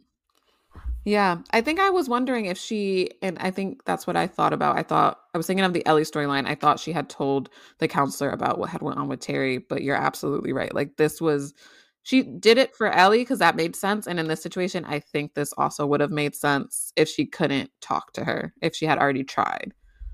Yeah, 1.08 1.38
I 1.52 1.62
think 1.62 1.80
I 1.80 1.92
was 1.92 2.10
wondering 2.10 2.46
if 2.46 2.58
she, 2.58 3.12
and 3.22 3.38
I 3.40 3.52
think 3.52 3.86
that's 3.86 4.08
what 4.08 4.18
I 4.18 4.26
thought 4.26 4.54
about. 4.54 4.76
I 4.76 4.82
thought 4.82 5.20
I 5.36 5.38
was 5.38 5.46
thinking 5.46 5.64
of 5.64 5.74
the 5.74 5.86
Ellie 5.86 6.02
storyline. 6.02 6.48
I 6.48 6.56
thought 6.56 6.80
she 6.80 6.92
had 6.92 7.10
told 7.10 7.50
the 7.78 7.88
counselor 7.88 8.32
about 8.32 8.58
what 8.58 8.72
had 8.72 8.82
went 8.82 8.98
on 8.98 9.08
with 9.08 9.20
Terri, 9.20 9.64
but 9.70 9.84
you're 9.84 9.96
absolutely 9.96 10.52
right. 10.52 10.74
Like 10.74 10.98
this 10.98 11.22
was, 11.22 11.54
she 12.02 12.24
did 12.24 12.58
it 12.58 12.76
for 12.76 12.88
Ellie 12.88 13.20
because 13.20 13.38
that 13.38 13.56
made 13.56 13.76
sense, 13.76 14.08
and 14.08 14.20
in 14.20 14.28
this 14.28 14.42
situation, 14.42 14.84
I 14.86 15.00
think 15.00 15.36
this 15.36 15.54
also 15.54 15.86
would 15.86 16.02
have 16.02 16.10
made 16.10 16.36
sense 16.36 16.92
if 16.96 17.08
she 17.08 17.28
couldn't 17.28 17.70
talk 17.82 18.14
to 18.14 18.24
her 18.24 18.54
if 18.64 18.76
she 18.76 18.88
had 18.88 18.98
already 18.98 19.24
tried. 19.24 19.74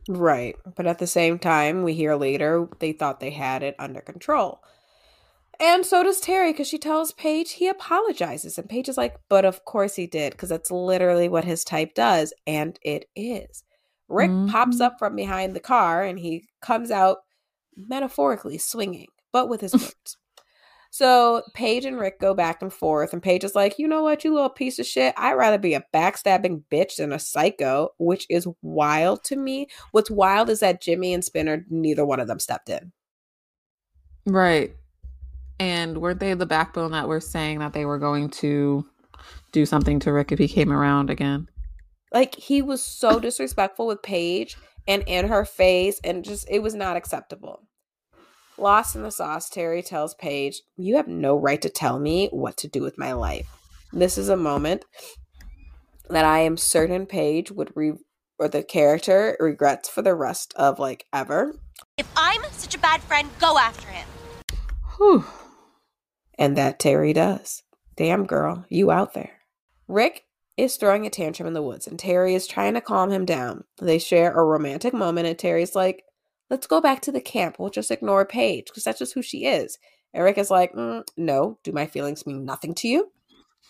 Right. 0.10 0.58
But 0.76 0.88
at 0.88 1.00
the 1.00 1.08
same 1.08 1.40
time, 1.40 1.84
we 1.84 1.94
hear 1.94 2.16
later 2.16 2.68
they 2.80 2.92
thought 2.92 3.22
they 3.22 3.30
had 3.30 3.64
it 3.64 3.76
under 3.80 4.02
control. 4.02 4.62
And 5.62 5.86
so 5.86 6.04
does 6.04 6.20
Terri 6.20 6.52
because 6.52 6.68
she 6.68 6.80
tells 6.80 7.12
Paige 7.14 7.52
he 7.52 7.68
apologizes. 7.68 8.58
And 8.58 8.68
Paige 8.68 8.90
is 8.90 8.98
like, 8.98 9.16
but 9.30 9.46
of 9.46 9.64
course 9.64 9.96
he 9.96 10.08
did 10.08 10.32
because 10.32 10.50
that's 10.50 10.72
literally 10.72 11.30
what 11.30 11.46
his 11.46 11.64
type 11.64 11.94
does. 11.94 12.34
And 12.48 12.80
it 12.82 13.06
is. 13.16 13.64
Rick 14.10 14.32
pops 14.48 14.78
Mhm. 14.78 14.82
up 14.82 14.96
from 14.98 15.16
behind 15.16 15.56
the 15.56 15.60
car 15.60 16.04
and 16.04 16.18
he 16.18 16.50
comes 16.62 16.90
out 16.90 17.20
metaphorically 17.78 18.58
swinging, 18.58 19.08
but 19.32 19.50
with 19.50 19.62
his 19.62 19.74
words. 19.94 20.18
So 20.90 21.44
Paige 21.54 21.86
and 21.86 21.98
Rick 22.00 22.20
go 22.20 22.34
back 22.34 22.62
and 22.62 22.74
forth, 22.74 23.14
and 23.14 23.24
Paige 23.24 23.46
is 23.46 23.56
like, 23.56 23.80
you 23.80 23.88
know 23.88 24.04
what, 24.04 24.26
you 24.26 24.34
little 24.34 24.50
piece 24.50 24.78
of 24.78 24.86
shit. 24.86 25.14
I'd 25.16 25.36
rather 25.36 25.58
be 25.58 25.74
a 25.74 25.86
backstabbing 25.94 26.64
bitch 26.70 26.98
than 26.98 27.14
a 27.14 27.20
psycho, 27.20 27.92
which 27.98 28.26
is 28.30 28.46
wild 28.62 29.24
to 29.26 29.38
me. 29.38 29.68
What's 29.92 30.12
wild 30.12 30.50
is 30.50 30.60
that 30.60 30.82
Jimmy 30.82 31.14
and 31.14 31.24
Spinner, 31.24 31.66
neither 31.70 32.06
one 32.06 32.20
of 32.20 32.28
them 32.28 32.40
stepped 32.40 32.68
in. 32.70 32.92
Right. 34.26 34.76
And 35.62 36.00
weren't 36.00 36.20
they 36.20 36.34
the 36.34 36.48
backbone 36.48 36.90
that 36.94 37.08
were 37.08 37.20
saying 37.20 37.60
that 37.60 37.74
they 37.74 37.86
were 37.86 38.00
going 38.00 38.32
to 38.32 38.84
do 39.52 39.68
something 39.68 40.00
to 40.00 40.12
Rick 40.12 40.32
if 40.32 40.40
he 40.40 40.48
came 40.48 40.74
around 40.74 41.12
again? 41.12 41.48
Like 42.12 42.34
he 42.34 42.64
was 42.64 42.84
so 42.84 43.20
disrespectful 43.20 43.86
with 43.86 44.02
Paige 44.02 44.58
and 44.88 45.04
in 45.06 45.28
her 45.28 45.46
face, 45.46 46.02
and 46.04 46.26
just 46.26 46.50
it 46.50 46.64
was 46.64 46.74
not 46.74 46.98
acceptable. 46.98 47.62
Lost 48.58 48.96
in 48.96 49.04
the 49.04 49.12
sauce, 49.12 49.52
Terri 49.52 49.86
tells 49.86 50.16
Paige, 50.16 50.64
You 50.78 50.96
have 50.96 51.08
no 51.08 51.38
right 51.38 51.62
to 51.62 51.70
tell 51.70 52.00
me 52.00 52.30
what 52.32 52.58
to 52.58 52.68
do 52.68 52.82
with 52.82 52.98
my 52.98 53.14
life. 53.14 53.48
This 53.94 54.18
is 54.18 54.30
a 54.30 54.36
moment 54.36 54.84
that 56.10 56.26
I 56.26 56.40
am 56.40 56.58
certain 56.58 57.06
Paige 57.06 57.52
would 57.52 57.72
re 57.76 57.94
or 58.40 58.48
the 58.48 58.64
character 58.64 59.38
regrets 59.40 59.88
for 59.88 60.02
the 60.02 60.16
rest 60.16 60.56
of 60.56 60.80
like 60.80 61.06
ever. 61.14 61.54
If 62.00 62.08
I'm 62.18 62.42
such 62.50 62.74
a 62.74 62.80
bad 62.80 63.02
friend, 63.02 63.30
go 63.40 63.60
after 63.60 63.88
him. 63.90 64.08
Whew. 64.98 65.24
And 66.42 66.58
that 66.58 66.80
Terri 66.80 67.14
does. 67.14 67.62
Damn 67.96 68.26
girl, 68.26 68.66
you 68.68 68.90
out 68.90 69.14
there. 69.14 69.42
Rick 69.88 70.26
is 70.58 70.76
throwing 70.76 71.06
a 71.06 71.10
tantrum 71.10 71.48
in 71.48 71.54
the 71.54 71.62
woods 71.62 71.86
and 71.86 72.00
Terri 72.00 72.34
is 72.34 72.48
trying 72.48 72.74
to 72.74 72.82
calm 72.82 73.12
him 73.12 73.26
down. 73.26 73.64
They 73.80 74.00
share 74.00 74.34
a 74.34 74.44
romantic 74.44 74.92
moment 74.94 75.28
and 75.28 75.38
Terri's 75.38 75.76
like, 75.76 76.04
let's 76.50 76.66
go 76.66 76.82
back 76.82 77.02
to 77.02 77.12
the 77.12 77.22
camp. 77.22 77.58
We'll 77.60 77.70
just 77.70 77.92
ignore 77.92 78.26
Paige 78.26 78.66
because 78.66 78.84
that's 78.84 78.98
just 78.98 79.14
who 79.14 79.22
she 79.22 79.46
is. 79.46 79.78
And 80.14 80.24
Rick 80.24 80.40
is 80.40 80.50
like, 80.50 80.74
"Mm, 80.74 81.04
no, 81.16 81.60
do 81.64 81.72
my 81.72 81.86
feelings 81.86 82.26
mean 82.26 82.44
nothing 82.44 82.74
to 82.76 82.88
you? 82.88 83.12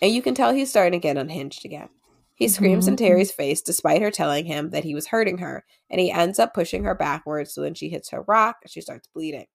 And 0.01 0.11
you 0.11 0.21
can 0.21 0.33
tell 0.33 0.53
he's 0.53 0.69
starting 0.69 0.93
to 0.93 1.03
get 1.03 1.17
unhinged 1.17 1.65
again. 1.65 1.89
He 2.35 2.47
screams 2.47 2.87
in 2.87 2.95
Mhm. 2.95 2.99
Terri's 2.99 3.31
face 3.31 3.61
despite 3.61 4.01
her 4.01 4.09
telling 4.09 4.45
him 4.45 4.71
that 4.71 4.83
he 4.83 4.95
was 4.95 5.07
hurting 5.07 5.39
her, 5.39 5.65
and 5.89 6.01
he 6.01 6.09
ends 6.09 6.39
up 6.39 6.53
pushing 6.53 6.85
her 6.85 6.95
backwards 6.95 7.53
so 7.53 7.61
then 7.61 7.75
she 7.75 7.89
hits 7.89 8.09
her 8.09 8.23
rock 8.23 8.57
and 8.63 8.71
she 8.71 8.81
starts 8.81 9.07
bleeding. 9.13 9.45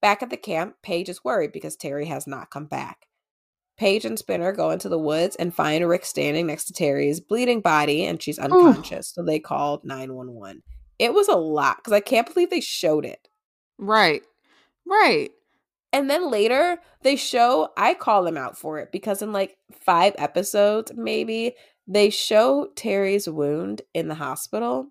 Back 0.00 0.22
at 0.22 0.30
the 0.30 0.36
camp, 0.36 0.76
Paige 0.82 1.08
is 1.08 1.24
worried 1.24 1.52
because 1.52 1.76
Terri 1.76 2.06
has 2.06 2.26
not 2.26 2.50
come 2.50 2.66
back. 2.66 3.06
Paige 3.76 4.04
and 4.04 4.18
Spinner 4.18 4.52
go 4.52 4.70
into 4.70 4.90
the 4.90 4.98
woods 4.98 5.36
and 5.36 5.54
find 5.54 5.88
Rick 5.88 6.04
standing 6.04 6.46
next 6.46 6.66
to 6.66 6.74
Terri's 6.74 7.18
bleeding 7.18 7.62
body 7.62 8.04
and 8.04 8.22
she's 8.22 8.38
unconscious. 8.38 9.08
So 9.08 9.22
they 9.22 9.38
called 9.38 9.84
911. 9.84 10.62
It 10.98 11.14
was 11.14 11.28
a 11.28 11.36
lot 11.36 11.78
because 11.78 11.94
I 11.94 12.00
can't 12.00 12.32
believe 12.32 12.50
they 12.50 12.60
showed 12.60 13.06
it. 13.06 13.28
Right. 13.78 14.22
Right. 14.86 15.30
And 15.94 16.10
then 16.10 16.30
later 16.30 16.78
they 17.02 17.16
show, 17.16 17.70
I 17.76 17.94
call 17.94 18.22
them 18.22 18.36
out 18.36 18.58
for 18.58 18.78
it 18.78 18.92
because 18.92 19.22
in 19.22 19.32
like 19.32 19.56
five 19.72 20.14
episodes, 20.18 20.92
maybe, 20.94 21.54
they 21.86 22.10
show 22.10 22.68
Terri's 22.76 23.28
wound 23.28 23.82
in 23.94 24.08
the 24.08 24.14
hospital. 24.14 24.88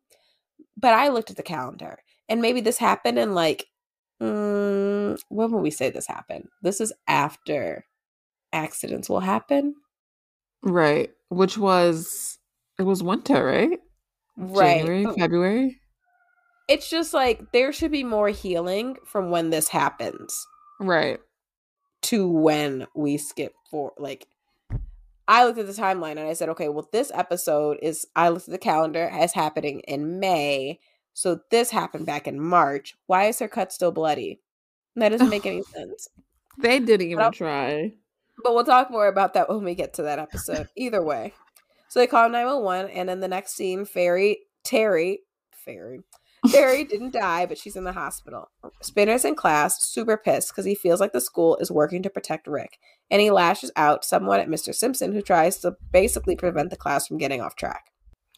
But 0.75 0.93
I 0.95 1.09
looked 1.09 1.29
at 1.29 1.37
the 1.37 1.43
calendar 1.43 1.99
and 2.27 2.41
maybe 2.41 2.59
this 2.59 2.79
happened 2.79 3.19
in 3.19 3.35
like, 3.35 3.67
mm, 4.21 5.19
when 5.29 5.51
will 5.51 5.61
we 5.61 5.71
say 5.71 5.89
this 5.89 6.07
happened? 6.07 6.47
This 6.61 6.81
is 6.81 6.93
after 7.07 7.85
accidents 8.53 9.09
will 9.09 9.19
happen. 9.21 9.75
Right. 10.63 11.11
Which 11.29 11.57
was 11.57 12.37
it 12.77 12.83
was 12.83 13.03
winter, 13.03 13.43
right? 13.45 13.79
Right. 14.37 14.79
January, 14.79 15.03
But 15.05 15.19
February. 15.19 15.81
It's 16.67 16.89
just 16.89 17.13
like 17.13 17.51
there 17.51 17.73
should 17.73 17.91
be 17.91 18.03
more 18.03 18.29
healing 18.29 18.95
from 19.05 19.31
when 19.31 19.49
this 19.49 19.67
happens. 19.69 20.45
Right. 20.79 21.19
to 22.03 22.27
when 22.27 22.87
we 22.95 23.17
skip 23.17 23.53
for 23.69 23.91
like 23.97 24.25
I 25.27 25.45
looked 25.45 25.59
at 25.59 25.67
the 25.67 25.73
timeline 25.73 26.11
and 26.11 26.21
I 26.21 26.33
said, 26.33 26.49
okay, 26.49 26.69
well, 26.69 26.89
this 26.91 27.11
episode 27.13 27.77
is 27.83 28.07
I 28.15 28.29
looked 28.29 28.47
at 28.47 28.51
the 28.51 28.57
calendar 28.57 29.07
as 29.11 29.33
happening 29.33 29.81
in 29.81 30.19
May. 30.19 30.79
So 31.19 31.41
this 31.51 31.69
happened 31.71 32.05
back 32.05 32.29
in 32.29 32.39
March. 32.39 32.95
Why 33.07 33.25
is 33.25 33.39
her 33.39 33.49
cut 33.49 33.73
still 33.73 33.91
bloody? 33.91 34.39
That 34.95 35.09
doesn't 35.09 35.27
make 35.29 35.45
any 35.45 35.63
sense. 35.73 36.07
They 36.57 36.79
didn't 36.79 37.07
even 37.07 37.17
Well- 37.17 37.33
try. 37.33 37.91
But 38.41 38.55
we'll 38.55 38.63
talk 38.63 38.89
more 38.89 39.07
about 39.07 39.33
that 39.33 39.49
when 39.49 39.65
we 39.65 39.75
get 39.75 39.93
to 39.95 40.03
that 40.03 40.17
episode. 40.17 40.69
Either 40.77 41.03
way. 41.03 41.33
So 41.89 41.99
they 41.99 42.07
call 42.07 42.29
911, 42.29 42.89
and 42.91 43.09
in 43.09 43.19
the 43.19 43.27
next 43.27 43.53
scene, 43.53 43.83
Fairy, 43.83 44.43
Terri, 44.63 45.17
Fairy, 45.51 45.99
Terri 46.47 46.87
didn't 46.89 47.11
die, 47.11 47.45
but 47.45 47.57
she's 47.57 47.75
in 47.75 47.83
the 47.83 47.91
hospital. 47.91 48.49
Spinner's 48.81 49.25
in 49.25 49.35
class, 49.35 49.83
super 49.83 50.15
pissed 50.15 50.51
because 50.53 50.63
he 50.63 50.73
feels 50.73 51.01
like 51.01 51.11
the 51.11 51.19
school 51.19 51.57
is 51.57 51.69
working 51.69 52.01
to 52.03 52.09
protect 52.09 52.47
Rick, 52.47 52.77
and 53.11 53.21
he 53.21 53.29
lashes 53.29 53.73
out 53.75 54.05
somewhat 54.05 54.39
at 54.39 54.47
Mr. 54.47 54.73
Simpson, 54.73 55.11
who 55.11 55.21
tries 55.21 55.57
to 55.57 55.75
basically 55.91 56.37
prevent 56.37 56.69
the 56.69 56.77
class 56.77 57.07
from 57.07 57.17
getting 57.17 57.41
off 57.41 57.57
track. 57.57 57.87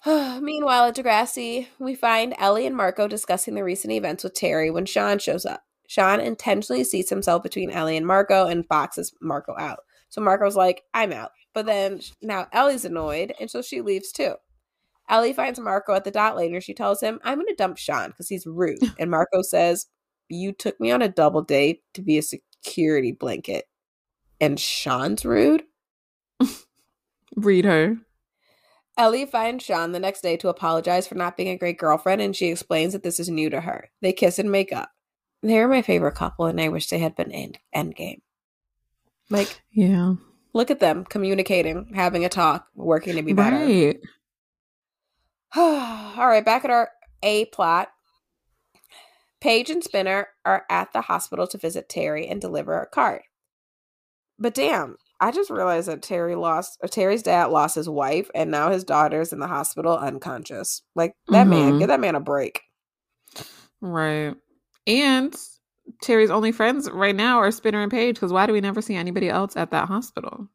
Meanwhile, 0.06 0.86
at 0.86 0.96
Degrassi, 0.96 1.68
we 1.80 1.96
find 1.96 2.34
Ellie 2.40 2.66
and 2.66 2.76
Marco 2.76 3.08
discussing 3.08 3.54
the 3.54 3.64
recent 3.64 3.94
events 3.94 4.24
with 4.24 4.34
Terri 4.34 4.74
when 4.74 4.86
Sean 4.86 5.20
shows 5.20 5.46
up. 5.46 5.64
Sean 5.88 6.20
intentionally 6.20 6.84
seats 6.84 7.10
himself 7.10 7.44
between 7.44 7.70
Ellie 7.70 7.98
and 7.98 8.08
Marco 8.08 8.48
and 8.48 8.68
boxes 8.68 9.14
Marco 9.22 9.56
out. 9.60 9.80
So 10.10 10.22
Marco's 10.22 10.56
like, 10.56 10.84
I'm 10.94 11.12
out. 11.12 11.32
But 11.54 11.66
then 11.66 12.00
now 12.22 12.48
Ellie's 12.52 12.86
annoyed, 12.86 13.34
and 13.40 13.52
so 13.52 13.62
she 13.62 13.82
leaves 13.82 14.12
too. 14.12 14.36
Ellie 15.10 15.34
finds 15.34 15.60
Marco 15.60 15.94
at 15.94 16.04
the 16.04 16.12
dot 16.12 16.38
later. 16.38 16.62
She 16.62 16.74
tells 16.74 17.02
him, 17.02 17.20
I'm 17.24 17.36
going 17.36 17.48
to 17.48 17.56
dump 17.56 17.78
Sean 17.78 18.10
because 18.10 18.30
he's 18.30 18.48
rude. 18.48 18.80
And 19.00 19.12
Marco 19.12 19.42
says, 19.42 19.88
You 20.30 20.54
took 20.54 20.80
me 20.80 20.92
on 20.92 21.02
a 21.02 21.10
double 21.10 21.42
date 21.42 21.82
to 21.94 22.02
be 22.02 22.18
a 22.18 22.24
security 22.24 23.12
blanket. 23.12 23.66
And 24.40 24.60
Sean's 24.60 25.26
rude? 25.26 25.64
Read 27.36 27.66
her. 27.66 27.98
Ellie 28.98 29.26
finds 29.26 29.64
Sean 29.64 29.92
the 29.94 30.00
next 30.00 30.22
day 30.22 30.38
to 30.38 30.50
apologize 30.50 31.08
for 31.08 31.16
not 31.16 31.38
being 31.38 31.50
a 31.50 31.58
great 31.58 31.78
girlfriend, 31.78 32.22
and 32.22 32.36
she 32.36 32.48
explains 32.48 32.94
that 32.94 33.04
this 33.04 33.20
is 33.20 33.30
new 33.30 33.50
to 33.50 33.62
her. 33.62 33.90
They 34.02 34.14
kiss 34.14 34.38
and 34.38 34.52
make 34.52 34.72
up. 34.74 34.92
They're 35.42 35.68
my 35.68 35.82
favorite 35.82 36.16
couple, 36.16 36.46
and 36.46 36.60
I 36.62 36.68
wish 36.68 36.90
they 36.90 37.00
had 37.00 37.16
been 37.16 37.32
in 37.32 37.54
Endgame. 37.76 38.22
Like, 39.30 39.62
Yeah. 39.72 40.16
look 40.54 40.70
at 40.70 40.80
them 40.82 41.06
communicating, 41.06 41.94
having 41.96 42.26
a 42.26 42.30
talk, 42.30 42.68
working 42.76 43.16
to 43.16 43.22
be 43.24 43.34
better. 43.34 43.56
Right. 43.56 44.00
All 45.56 46.28
right, 46.28 46.46
back 46.46 46.64
at 46.66 46.72
our 46.72 46.90
A 47.24 47.46
plot. 47.46 47.90
Paige 49.40 49.72
and 49.72 49.84
Spinner 49.84 50.28
are 50.46 50.66
at 50.70 50.94
the 50.94 51.02
hospital 51.02 51.48
to 51.48 51.58
visit 51.58 51.90
Terri 51.90 52.30
and 52.30 52.40
deliver 52.40 52.80
a 52.80 52.86
card. 52.86 53.24
But 54.38 54.54
damn, 54.54 54.98
I 55.22 55.32
just 55.32 55.52
realized 55.52 55.88
that 55.88 56.02
Terri 56.02 56.36
lost 56.40 56.80
or 56.82 56.90
Terri's 56.90 57.22
dad 57.22 57.46
lost 57.46 57.76
his 57.76 57.88
wife 57.88 58.30
and 58.34 58.50
now 58.52 58.72
his 58.72 58.84
daughter's 58.84 59.32
in 59.32 59.40
the 59.40 59.48
hospital 59.48 59.96
unconscious. 59.98 60.82
Like 60.96 61.16
that 61.30 61.48
man, 61.48 61.74
Mhm. 61.74 61.80
give 61.80 61.88
that 61.90 62.00
man 62.00 62.16
a 62.16 62.20
break. 62.20 62.62
Right. 63.82 64.36
And 64.88 65.36
Terri's 66.04 66.32
only 66.32 66.52
friends 66.52 66.90
right 66.90 67.16
now 67.16 67.38
are 67.38 67.52
Spinner 67.52 67.82
and 67.84 67.92
Paige 67.92 68.16
because 68.16 68.34
why 68.34 68.48
do 68.48 68.54
we 68.54 68.62
never 68.62 68.82
see 68.82 68.96
anybody 68.96 69.30
else 69.30 69.56
at 69.56 69.70
that 69.72 69.88
hospital? 69.88 70.48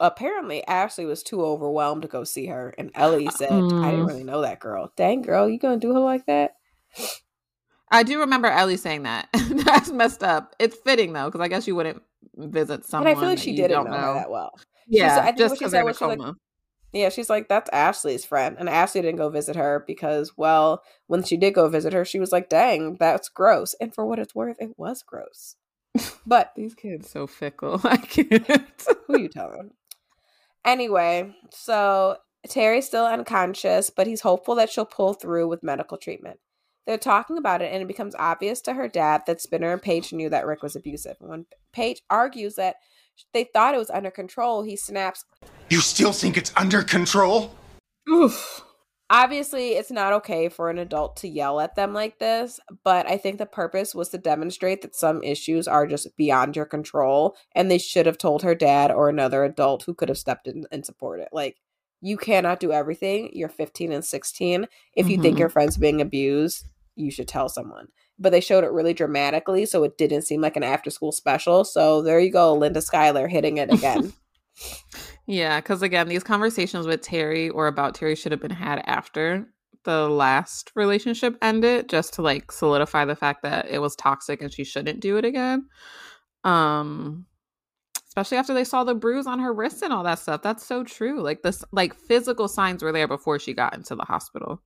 Apparently 0.00 0.66
Ashley 0.66 1.06
was 1.06 1.22
too 1.22 1.42
overwhelmed 1.44 2.02
to 2.02 2.08
go 2.08 2.24
see 2.24 2.46
her 2.46 2.74
and 2.76 2.90
Ellie 2.94 3.30
said, 3.30 3.50
I 3.50 3.56
Mm. 3.56 3.90
didn't 3.92 4.06
really 4.06 4.24
know 4.24 4.40
that 4.42 4.60
girl. 4.60 4.92
Dang 4.96 5.22
girl, 5.22 5.48
you 5.48 5.58
gonna 5.58 5.78
do 5.78 5.94
her 5.94 6.00
like 6.00 6.26
that? 6.26 6.56
I 7.90 8.02
do 8.02 8.18
remember 8.20 8.48
Ellie 8.48 8.76
saying 8.76 9.04
that. 9.04 9.28
That's 9.50 9.90
messed 9.90 10.22
up. 10.24 10.54
It's 10.58 10.76
fitting 10.76 11.12
though, 11.12 11.26
because 11.26 11.40
I 11.40 11.48
guess 11.48 11.66
you 11.68 11.76
wouldn't 11.76 12.02
visit 12.36 12.84
someone. 12.84 13.08
and 13.08 13.16
I 13.16 13.20
feel 13.20 13.28
like 13.30 13.38
she 13.38 13.54
didn't 13.54 13.70
don't 13.70 13.90
know, 13.90 13.96
her 13.96 14.14
that 14.14 14.30
well. 14.30 14.52
Yeah, 14.86 15.18
I 15.18 15.26
think 15.26 15.38
just 15.38 15.52
what 15.52 15.58
she 15.58 15.64
because 15.64 15.70
said 15.72 15.76
they're 15.78 15.82
in 15.82 15.86
a 15.86 15.88
was 15.88 15.96
she 15.98 16.04
like. 16.04 16.34
Yeah, 16.94 17.08
she's 17.08 17.28
like, 17.28 17.48
that's 17.48 17.68
Ashley's 17.70 18.24
friend. 18.24 18.56
And 18.56 18.68
Ashley 18.68 19.02
didn't 19.02 19.18
go 19.18 19.28
visit 19.28 19.56
her 19.56 19.82
because, 19.84 20.36
well, 20.36 20.80
when 21.08 21.24
she 21.24 21.36
did 21.36 21.52
go 21.52 21.68
visit 21.68 21.92
her, 21.92 22.04
she 22.04 22.20
was 22.20 22.30
like, 22.30 22.48
dang, 22.48 22.96
that's 23.00 23.28
gross. 23.28 23.74
And 23.80 23.92
for 23.92 24.06
what 24.06 24.20
it's 24.20 24.34
worth, 24.34 24.56
it 24.60 24.78
was 24.78 25.02
gross. 25.02 25.56
But 26.24 26.52
These 26.56 26.76
kids 26.76 27.10
so 27.10 27.26
fickle. 27.26 27.80
I 27.84 27.96
can't. 27.96 28.86
who 29.08 29.14
are 29.14 29.18
you 29.18 29.28
telling? 29.28 29.72
Anyway, 30.64 31.34
so 31.50 32.18
Terri's 32.48 32.86
still 32.86 33.06
unconscious, 33.06 33.90
but 33.90 34.06
he's 34.06 34.20
hopeful 34.20 34.54
that 34.54 34.70
she'll 34.70 34.86
pull 34.86 35.14
through 35.14 35.48
with 35.48 35.64
medical 35.64 35.98
treatment. 35.98 36.38
They're 36.86 36.98
talking 36.98 37.38
about 37.38 37.62
it, 37.62 37.72
and 37.72 37.82
it 37.82 37.88
becomes 37.88 38.14
obvious 38.18 38.60
to 38.62 38.74
her 38.74 38.88
dad 38.88 39.22
that 39.26 39.40
Spinner 39.40 39.72
and 39.72 39.80
Paige 39.82 40.12
knew 40.12 40.28
that 40.30 40.46
Rick 40.46 40.62
was 40.62 40.76
abusive. 40.76 41.16
When 41.20 41.46
Paige 41.72 42.02
argues 42.10 42.56
that 42.56 42.76
they 43.32 43.44
thought 43.44 43.74
it 43.74 43.78
was 43.78 43.90
under 43.90 44.10
control, 44.10 44.62
he 44.62 44.76
snaps, 44.76 45.24
You 45.70 45.80
still 45.80 46.12
think 46.12 46.36
it's 46.36 46.52
under 46.56 46.82
control? 46.82 47.54
Oof. 48.08 48.62
obviously 49.10 49.72
it's 49.72 49.90
not 49.90 50.12
okay 50.14 50.48
for 50.48 50.70
an 50.70 50.78
adult 50.78 51.16
to 51.16 51.28
yell 51.28 51.60
at 51.60 51.74
them 51.76 51.92
like 51.92 52.18
this 52.18 52.58
but 52.84 53.06
i 53.08 53.18
think 53.18 53.36
the 53.36 53.44
purpose 53.46 53.94
was 53.94 54.08
to 54.08 54.16
demonstrate 54.18 54.80
that 54.80 54.94
some 54.94 55.22
issues 55.22 55.68
are 55.68 55.86
just 55.86 56.14
beyond 56.16 56.56
your 56.56 56.64
control 56.64 57.36
and 57.54 57.70
they 57.70 57.76
should 57.78 58.06
have 58.06 58.16
told 58.16 58.42
her 58.42 58.54
dad 58.54 58.90
or 58.90 59.08
another 59.10 59.44
adult 59.44 59.82
who 59.82 59.92
could 59.94 60.08
have 60.08 60.16
stepped 60.18 60.46
in 60.48 60.64
and 60.72 60.86
supported 60.86 61.28
like 61.32 61.56
you 62.00 62.16
cannot 62.16 62.58
do 62.60 62.72
everything 62.72 63.28
you're 63.34 63.48
15 63.48 63.92
and 63.92 64.04
16 64.04 64.66
if 64.96 65.08
you 65.08 65.20
think 65.20 65.36
Mhm. 65.36 65.40
your 65.40 65.48
friend's 65.50 65.76
being 65.76 66.00
abused 66.00 66.66
you 66.96 67.10
should 67.10 67.28
tell 67.28 67.48
someone 67.48 67.88
but 68.18 68.30
they 68.30 68.40
showed 68.40 68.64
it 68.64 68.72
really 68.72 68.94
dramatically 68.94 69.66
so 69.66 69.82
it 69.84 69.98
didn't 69.98 70.22
seem 70.22 70.40
like 70.40 70.56
an 70.56 70.62
after 70.62 70.90
school 70.90 71.12
special 71.12 71.64
so 71.64 72.02
there 72.02 72.20
you 72.20 72.30
go 72.30 72.54
linda 72.54 72.80
schuyler 72.80 73.28
hitting 73.28 73.56
it 73.58 73.72
again 73.72 74.12
Yeah, 75.26 75.60
because 75.60 75.82
again, 75.82 76.08
these 76.08 76.24
conversations 76.24 76.86
with 76.86 77.02
Terri 77.02 77.50
or 77.52 77.66
about 77.66 77.94
Terri 77.94 78.16
should 78.16 78.32
have 78.32 78.42
been 78.42 78.50
had 78.50 78.82
after 78.86 79.48
the 79.84 80.08
last 80.08 80.70
relationship 80.74 81.36
ended, 81.40 81.88
just 81.88 82.14
to 82.14 82.22
like 82.22 82.52
solidify 82.52 83.04
the 83.04 83.16
fact 83.16 83.42
that 83.42 83.68
it 83.70 83.78
was 83.78 83.96
toxic 83.96 84.42
and 84.42 84.52
she 84.52 84.64
shouldn't 84.64 85.00
do 85.00 85.16
it 85.16 85.24
again. 85.24 85.66
Um, 86.44 87.26
especially 88.06 88.36
after 88.36 88.52
they 88.52 88.64
saw 88.64 88.84
the 88.84 88.94
bruise 88.94 89.26
on 89.26 89.38
her 89.38 89.52
wrist 89.52 89.82
and 89.82 89.92
all 89.92 90.04
that 90.04 90.18
stuff. 90.18 90.42
That's 90.42 90.64
so 90.64 90.84
true. 90.84 91.22
Like 91.22 91.42
this, 91.42 91.64
like 91.72 91.94
physical 91.94 92.46
signs 92.46 92.82
were 92.82 92.92
there 92.92 93.08
before 93.08 93.38
she 93.38 93.54
got 93.54 93.74
into 93.74 93.94
the 93.94 94.04
hospital. 94.04 94.62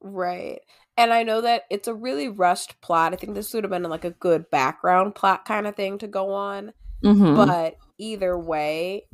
Right. 0.00 0.60
And 0.98 1.14
I 1.14 1.22
know 1.22 1.40
that 1.42 1.64
it's 1.70 1.88
a 1.88 1.94
really 1.94 2.28
rushed 2.28 2.80
plot. 2.82 3.14
I 3.14 3.16
think 3.16 3.34
this 3.34 3.54
would 3.54 3.64
have 3.64 3.70
been 3.70 3.84
like 3.84 4.04
a 4.04 4.10
good 4.10 4.50
background 4.50 5.14
plot 5.14 5.46
kind 5.46 5.66
of 5.66 5.76
thing 5.76 5.98
to 5.98 6.08
go 6.08 6.32
on. 6.32 6.74
Mhm. 7.04 7.36
But 7.36 7.78
either 7.98 8.38
way, 8.38 9.06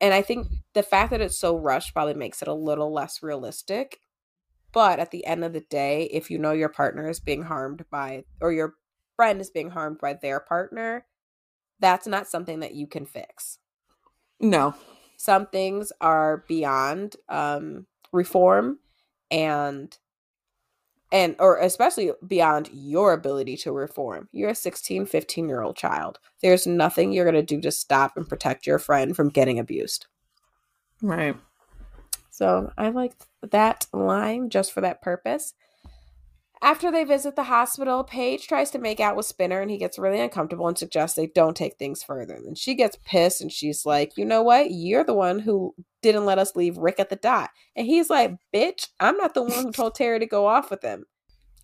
and 0.00 0.14
I 0.14 0.22
think 0.22 0.48
the 0.74 0.82
fact 0.82 1.10
that 1.12 1.20
it's 1.22 1.38
so 1.38 1.56
rushed 1.56 1.94
probably 1.94 2.14
makes 2.14 2.42
it 2.42 2.48
a 2.48 2.54
little 2.54 2.92
less 2.92 3.22
realistic. 3.22 4.00
But 4.72 5.00
at 5.00 5.12
the 5.12 5.26
end 5.26 5.44
of 5.44 5.52
the 5.54 5.60
day, 5.60 6.04
if 6.12 6.30
you 6.30 6.38
know 6.38 6.52
your 6.52 6.68
partner 6.70 7.08
is 7.08 7.20
being 7.20 7.44
harmed 7.44 7.84
by, 7.90 8.24
or 8.40 8.52
your 8.52 8.74
friend 9.16 9.40
is 9.40 9.50
being 9.50 9.70
harmed 9.70 9.98
by 10.00 10.14
their 10.14 10.40
partner, 10.40 11.06
that's 11.80 12.06
not 12.06 12.28
something 12.28 12.60
that 12.60 12.74
you 12.74 12.86
can 12.88 13.06
fix. 13.06 13.58
no. 14.40 14.74
Some 15.16 15.46
things 15.46 15.92
are 16.00 16.44
beyond 16.48 17.16
um, 17.28 17.86
reform 18.12 18.80
and 19.30 19.96
and 21.14 21.36
or 21.38 21.58
especially 21.58 22.10
beyond 22.26 22.68
your 22.72 23.12
ability 23.12 23.56
to 23.56 23.70
reform. 23.72 24.28
You're 24.32 24.50
a 24.50 24.54
16 24.54 25.06
15 25.06 25.48
year 25.48 25.62
old 25.62 25.76
child. 25.76 26.18
There's 26.42 26.66
nothing 26.66 27.12
you're 27.12 27.24
going 27.24 27.34
to 27.36 27.42
do 27.42 27.60
to 27.62 27.70
stop 27.70 28.16
and 28.16 28.28
protect 28.28 28.66
your 28.66 28.80
friend 28.80 29.14
from 29.16 29.28
getting 29.30 29.58
abused. 29.58 30.06
Right. 31.02 31.36
so 32.30 32.72
i 32.78 32.88
like 32.88 33.12
that 33.42 33.86
line 33.92 34.48
just 34.48 34.72
for 34.72 34.80
that 34.80 35.02
purpose 35.02 35.52
after 36.64 36.90
they 36.90 37.04
visit 37.04 37.36
the 37.36 37.44
hospital 37.44 38.02
paige 38.02 38.48
tries 38.48 38.70
to 38.70 38.78
make 38.78 38.98
out 38.98 39.14
with 39.16 39.26
spinner 39.26 39.60
and 39.60 39.70
he 39.70 39.76
gets 39.78 39.98
really 39.98 40.18
uncomfortable 40.20 40.66
and 40.66 40.78
suggests 40.78 41.14
they 41.16 41.26
don't 41.26 41.56
take 41.56 41.76
things 41.76 42.02
further 42.02 42.34
and 42.34 42.56
she 42.58 42.74
gets 42.74 42.96
pissed 43.04 43.40
and 43.40 43.52
she's 43.52 43.84
like 43.86 44.16
you 44.16 44.24
know 44.24 44.42
what 44.42 44.70
you're 44.70 45.04
the 45.04 45.14
one 45.14 45.38
who 45.38 45.74
didn't 46.02 46.24
let 46.24 46.38
us 46.38 46.56
leave 46.56 46.76
rick 46.78 46.98
at 46.98 47.10
the 47.10 47.16
dot 47.16 47.50
and 47.76 47.86
he's 47.86 48.08
like 48.10 48.34
bitch 48.52 48.88
i'm 48.98 49.16
not 49.16 49.34
the 49.34 49.42
one 49.42 49.64
who 49.64 49.70
told 49.72 49.94
terri 49.94 50.18
to 50.18 50.26
go 50.26 50.46
off 50.46 50.70
with 50.70 50.82
him 50.82 51.04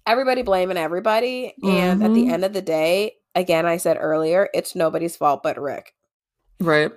everybody 0.06 0.42
blaming 0.42 0.76
everybody 0.76 1.54
and 1.64 2.02
at 2.02 2.12
the 2.14 2.24
Mhm. 2.24 2.30
end 2.32 2.44
of 2.44 2.52
the 2.52 2.62
day 2.62 3.14
again 3.34 3.66
i 3.66 3.76
said 3.76 3.96
earlier 4.00 4.48
it's 4.54 4.74
nobody's 4.74 5.16
fault 5.16 5.42
but 5.42 5.58
rick 5.60 5.94
Right. 6.60 6.92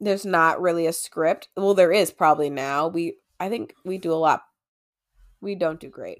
there's 0.00 0.26
not 0.26 0.60
really 0.60 0.86
a 0.86 0.92
script. 0.92 1.48
Well, 1.56 1.74
there 1.74 1.92
is 1.92 2.10
probably 2.10 2.50
now. 2.50 2.88
We 2.88 3.18
I 3.40 3.48
think 3.48 3.74
we 3.84 3.98
do 3.98 4.12
a 4.12 4.14
lot. 4.14 4.42
We 5.40 5.54
don't 5.54 5.78
do 5.80 5.88
great. 5.88 6.18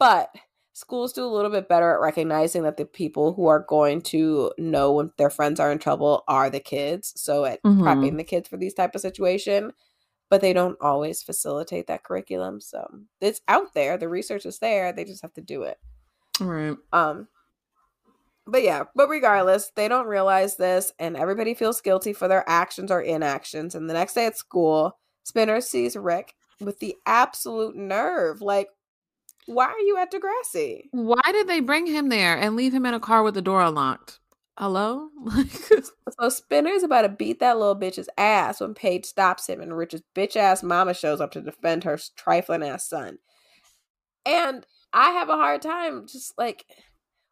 But 0.00 0.34
schools 0.72 1.12
do 1.12 1.24
a 1.24 1.28
little 1.28 1.50
bit 1.50 1.68
better 1.68 1.92
at 1.92 2.00
recognizing 2.00 2.62
that 2.62 2.78
the 2.78 2.86
people 2.86 3.34
who 3.34 3.46
are 3.46 3.64
going 3.68 4.00
to 4.00 4.50
know 4.56 4.92
when 4.92 5.12
their 5.18 5.30
friends 5.30 5.60
are 5.60 5.70
in 5.70 5.78
trouble 5.78 6.24
are 6.26 6.48
the 6.48 6.58
kids. 6.58 7.12
So 7.16 7.44
at 7.44 7.62
Mhm. 7.62 7.82
prepping 7.82 8.16
the 8.16 8.24
kids 8.24 8.48
for 8.48 8.56
these 8.56 8.72
type 8.72 8.94
of 8.94 9.02
situation, 9.02 9.72
but 10.30 10.40
they 10.40 10.54
don't 10.54 10.78
always 10.80 11.22
facilitate 11.22 11.86
that 11.88 12.02
curriculum. 12.02 12.60
So 12.62 12.88
it's 13.20 13.42
out 13.46 13.74
there. 13.74 13.98
The 13.98 14.08
research 14.08 14.46
is 14.46 14.58
there. 14.58 14.92
They 14.92 15.04
just 15.04 15.22
have 15.22 15.34
to 15.34 15.42
do 15.42 15.62
it. 15.64 15.78
Right. 16.40 16.76
Um 16.92 17.28
but 18.46 18.62
yeah, 18.62 18.84
but 18.96 19.08
regardless, 19.08 19.70
they 19.76 19.86
don't 19.86 20.06
realize 20.06 20.56
this 20.56 20.92
and 20.98 21.16
everybody 21.16 21.54
feels 21.54 21.80
guilty 21.80 22.12
for 22.12 22.26
their 22.26 22.48
actions 22.48 22.90
or 22.90 23.00
inactions. 23.02 23.74
And 23.74 23.88
the 23.88 23.94
next 23.94 24.14
day 24.14 24.26
at 24.26 24.36
school, 24.36 24.98
Spinner 25.24 25.60
sees 25.60 25.94
Rick 25.94 26.34
with 26.58 26.78
the 26.78 26.96
absolute 27.06 27.76
nerve. 27.76 28.40
Like, 28.40 28.68
why 29.46 29.66
are 29.66 29.78
you 29.80 29.96
at 29.98 30.12
Degrassi? 30.12 30.84
Why 30.92 31.20
did 31.32 31.48
they 31.48 31.60
bring 31.60 31.86
him 31.86 32.08
there 32.08 32.36
and 32.36 32.56
leave 32.56 32.72
him 32.72 32.86
in 32.86 32.94
a 32.94 33.00
car 33.00 33.22
with 33.22 33.34
the 33.34 33.42
door 33.42 33.62
unlocked? 33.62 34.18
Hello? 34.58 35.08
So 36.18 36.28
Spinner's 36.28 36.82
about 36.82 37.02
to 37.02 37.08
beat 37.08 37.40
that 37.40 37.58
little 37.58 37.76
bitch's 37.76 38.08
ass 38.18 38.60
when 38.60 38.74
Paige 38.74 39.06
stops 39.06 39.48
him 39.48 39.60
and 39.60 39.74
Rich's 39.76 40.02
bitch 40.14 40.36
ass 40.36 40.62
mama 40.62 40.92
shows 40.92 41.20
up 41.20 41.30
to 41.32 41.40
defend 41.40 41.84
her 41.84 41.98
trifling 42.16 42.62
ass 42.62 42.86
son. 42.88 43.18
And 44.26 44.66
I 44.92 45.12
have 45.12 45.30
a 45.30 45.36
hard 45.36 45.62
time 45.62 46.06
just 46.06 46.36
like 46.36 46.66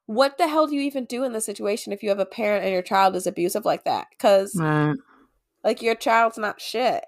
what 0.07 0.39
the 0.39 0.49
hell 0.49 0.67
do 0.67 0.75
you 0.75 0.81
even 0.83 1.05
do 1.05 1.23
in 1.25 1.33
this 1.35 1.45
situation 1.45 1.93
if 1.93 2.03
you 2.03 2.09
have 2.09 2.19
a 2.19 2.25
parent 2.25 2.65
and 2.65 2.73
your 2.73 2.83
child 2.83 3.15
is 3.15 3.27
abusive 3.27 3.67
like 3.67 3.85
that? 3.85 4.07
Because 4.11 4.55
Right. 4.57 4.97
like 5.63 5.83
your 5.83 5.97
child's 5.97 6.39
not 6.39 6.63
shit. 6.63 7.05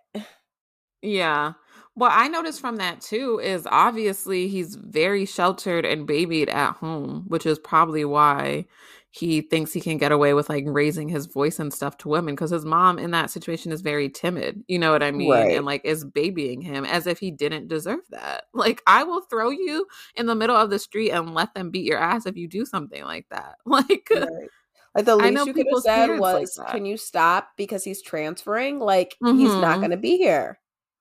Yeah. 1.01 1.53
What 2.01 2.13
I 2.15 2.29
noticed 2.29 2.63
from 2.63 2.77
that 2.77 3.03
too 3.03 3.41
is 3.43 3.67
obviously 3.71 4.49
he's 4.49 4.75
very 4.75 5.27
sheltered 5.27 5.85
and 5.85 6.07
babied 6.07 6.49
at 6.49 6.73
home, 6.77 7.25
which 7.29 7.45
is 7.45 7.59
probably 7.59 8.07
why 8.07 8.65
he 9.11 9.43
thinks 9.43 9.71
he 9.75 9.83
can 9.83 9.99
get 9.99 10.11
away 10.11 10.33
with 10.33 10.49
like 10.49 10.65
raising 10.67 11.11
his 11.11 11.27
voice 11.27 11.59
and 11.59 11.75
stuff 11.75 11.99
to 11.99 12.09
women 12.09 12.35
because 12.35 12.53
his 12.53 12.65
mom 12.65 12.99
in 12.99 13.11
that 13.11 13.31
situation 13.31 13.71
is 13.71 13.83
very 13.83 14.09
timid. 14.09 14.65
You 14.67 14.79
know 14.79 14.93
what 14.93 15.03
I 15.03 15.11
mean? 15.11 15.29
Right. 15.31 15.55
And 15.59 15.67
like 15.67 15.83
is 15.85 16.07
babying 16.07 16.63
him 16.63 16.87
as 16.87 17.07
if 17.07 17.19
he 17.19 17.31
didn't 17.31 17.69
deserve 17.69 18.01
that. 18.09 18.45
Like 18.55 18.81
I 18.87 19.03
will 19.05 19.21
throw 19.29 19.51
you 19.51 19.87
in 20.15 20.25
the 20.25 20.35
middle 20.35 20.57
of 20.57 20.71
the 20.71 20.79
street 20.79 21.11
and 21.11 21.35
let 21.35 21.53
them 21.53 21.71
beat 21.71 21.85
your 21.85 21.99
ass 21.99 22.25
if 22.25 22.35
you 22.35 22.49
do 22.49 22.65
something 22.65 23.05
like 23.05 23.27
that. 23.31 23.57
Like 23.67 24.09
Right. 24.11 24.49
Like 24.95 25.05
the 25.05 25.17
I 25.19 25.29
least 25.29 25.35
know 25.35 25.45
you 25.45 25.53
could 25.53 25.67
have 25.71 25.83
said 25.83 26.07
parents 26.07 26.23
like 26.23 26.43
was, 26.43 26.61
"Can 26.71 26.87
you 26.87 26.97
stop 26.97 27.51
because 27.59 27.85
he's 27.85 28.01
transferring? 28.03 28.79
Like 28.81 29.17
he's 29.21 29.57
not 29.57 29.77
Mhm. 29.77 29.81
going 29.81 29.91
to 29.91 29.97
be 29.99 30.17
here. 30.17 30.59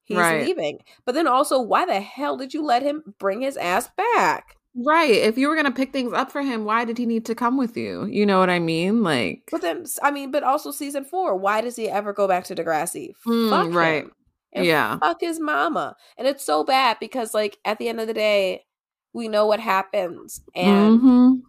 He's 0.09 0.17
Right. 0.17 0.45
leaving." 0.45 0.79
But 1.05 1.15
then 1.15 1.27
also, 1.27 1.61
why 1.61 1.85
the 1.85 2.01
hell 2.01 2.35
did 2.35 2.53
you 2.53 2.61
let 2.61 2.83
him 2.83 3.15
bring 3.19 3.41
his 3.41 3.55
ass 3.55 3.89
back? 3.95 4.57
Right. 4.75 5.11
If 5.11 5.37
you 5.37 5.47
were 5.47 5.55
going 5.55 5.65
to 5.65 5.71
pick 5.71 5.91
things 5.93 6.11
up 6.13 6.31
for 6.31 6.41
him, 6.41 6.63
why 6.65 6.83
did 6.85 6.97
he 6.97 7.05
need 7.05 7.25
to 7.25 7.35
come 7.35 7.57
with 7.57 7.75
you? 7.77 8.05
You 8.05 8.25
know 8.25 8.39
what 8.39 8.49
I 8.49 8.59
mean? 8.59 9.01
Like, 9.03 9.43
But 9.51 9.61
then, 9.61 9.85
I 10.03 10.11
mean, 10.11 10.29
but 10.31 10.43
also 10.43 10.71
season 10.71 11.05
four. 11.05 11.35
Why 11.35 11.61
does 11.61 11.75
he 11.75 11.89
ever 11.89 12.11
go 12.13 12.27
back 12.27 12.43
to 12.45 12.55
Degrassi? 12.55 13.13
Mm, 13.25 13.49
fuck 13.49 13.73
right. 13.73 14.05
yeah. 14.53 14.97
fuck 14.99 15.21
his 15.21 15.39
mama. 15.39 15.95
And 16.17 16.27
it's 16.27 16.43
so 16.43 16.63
bad 16.63 16.97
because, 16.99 17.33
like, 17.33 17.57
at 17.65 17.77
the 17.79 17.87
end 17.87 17.99
of 18.01 18.07
the 18.07 18.13
day, 18.13 18.65
we 19.13 19.27
know 19.27 19.47
what 19.47 19.59
happens, 19.59 20.41
and 20.55 21.01
Mhm. 21.01 21.41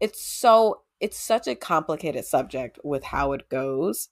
it's 0.00 0.22
so 0.22 0.82
it's 1.00 1.18
such 1.18 1.46
a 1.46 1.54
complicated 1.54 2.24
subject 2.24 2.78
with 2.82 3.04
how 3.04 3.32
it 3.32 3.48
goes. 3.48 4.08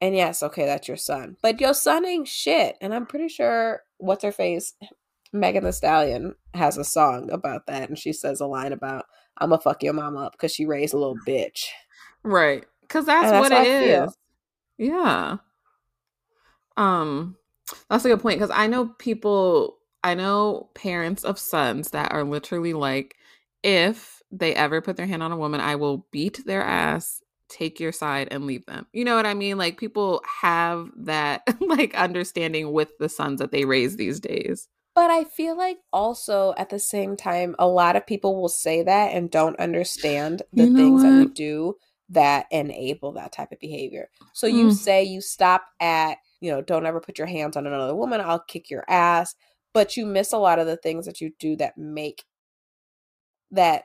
And 0.00 0.14
yes, 0.14 0.42
okay, 0.42 0.64
that's 0.64 0.88
your 0.88 0.96
son, 0.96 1.36
but 1.42 1.60
your 1.60 1.74
son 1.74 2.06
ain't 2.06 2.28
shit. 2.28 2.76
And 2.80 2.94
I'm 2.94 3.06
pretty 3.06 3.28
sure 3.28 3.82
what's 3.98 4.24
her 4.24 4.32
face, 4.32 4.72
Megan 5.32 5.64
Thee 5.64 5.72
Stallion, 5.72 6.34
has 6.54 6.78
a 6.78 6.84
song 6.84 7.30
about 7.30 7.66
that, 7.66 7.88
and 7.88 7.98
she 7.98 8.12
says 8.12 8.40
a 8.40 8.46
line 8.46 8.72
about 8.72 9.04
"I'm 9.36 9.50
gonna 9.50 9.60
fuck 9.60 9.82
your 9.82 9.92
mama 9.92 10.26
up" 10.26 10.32
because 10.32 10.54
she 10.54 10.64
raised 10.64 10.94
a 10.94 10.98
little 10.98 11.18
bitch. 11.26 11.66
Right. 12.22 12.64
Because 12.82 13.06
that's, 13.06 13.30
that's 13.30 13.40
what 13.40 13.52
it 13.52 13.58
I 13.58 13.86
feel. 13.86 14.14
Yeah. 14.78 15.36
Um, 16.76 17.36
that's 17.88 18.04
a 18.04 18.08
good 18.08 18.20
point 18.20 18.38
because 18.38 18.54
I 18.54 18.66
know 18.66 18.86
people, 18.98 19.78
I 20.02 20.14
know 20.14 20.70
parents 20.74 21.24
of 21.24 21.38
sons 21.38 21.90
that 21.90 22.12
are 22.12 22.24
literally 22.24 22.72
like, 22.72 23.16
if 23.62 24.22
they 24.32 24.54
ever 24.54 24.80
put 24.80 24.96
their 24.96 25.06
hand 25.06 25.22
on 25.22 25.32
a 25.32 25.36
woman, 25.36 25.60
I 25.60 25.76
will 25.76 26.06
beat 26.10 26.44
their 26.46 26.62
ass, 26.62 27.22
take 27.50 27.80
your 27.80 27.92
side, 27.92 28.28
and 28.30 28.46
leave 28.46 28.64
them. 28.66 28.86
You 28.92 29.04
know 29.04 29.16
what 29.16 29.26
I 29.26 29.34
mean? 29.34 29.58
Like 29.58 29.78
people 29.78 30.22
have 30.42 30.88
that 30.96 31.42
like 31.60 31.94
understanding 31.94 32.72
with 32.72 32.96
the 32.98 33.08
sons 33.08 33.40
that 33.40 33.52
they 33.52 33.64
raise 33.64 33.96
these 33.96 34.20
days. 34.20 34.68
But 34.94 35.10
I 35.10 35.24
feel 35.24 35.56
like 35.56 35.78
also 35.92 36.52
at 36.56 36.68
the 36.70 36.78
same 36.78 37.16
time, 37.16 37.54
a 37.58 37.66
lot 37.68 37.96
of 37.96 38.06
people 38.06 38.40
will 38.40 38.48
say 38.48 38.82
that 38.82 39.12
and 39.12 39.30
don't 39.30 39.58
understand 39.58 40.42
the 40.52 40.64
You 40.64 40.70
know 40.70 40.76
things 40.76 41.02
that 41.02 41.18
we 41.18 41.26
do 41.34 41.76
that 42.10 42.46
enable 42.50 43.12
that 43.12 43.32
type 43.32 43.52
of 43.52 43.60
behavior. 43.60 44.10
So 44.34 44.46
you 44.48 44.66
Mm. 44.66 44.72
say 44.72 45.04
you 45.04 45.20
stop 45.20 45.62
at, 45.78 46.18
you 46.40 46.50
know, 46.50 46.60
don't 46.60 46.86
ever 46.86 47.00
put 47.00 47.18
your 47.18 47.28
hands 47.28 47.56
on 47.56 47.66
another 47.66 47.94
woman, 47.94 48.20
I'll 48.20 48.40
kick 48.40 48.68
your 48.68 48.84
ass. 48.88 49.34
But 49.72 49.96
you 49.96 50.04
miss 50.04 50.32
a 50.32 50.38
lot 50.38 50.58
of 50.58 50.66
the 50.66 50.76
things 50.76 51.06
that 51.06 51.20
you 51.20 51.30
do 51.38 51.54
that 51.56 51.78
make 51.78 52.24
that 53.52 53.84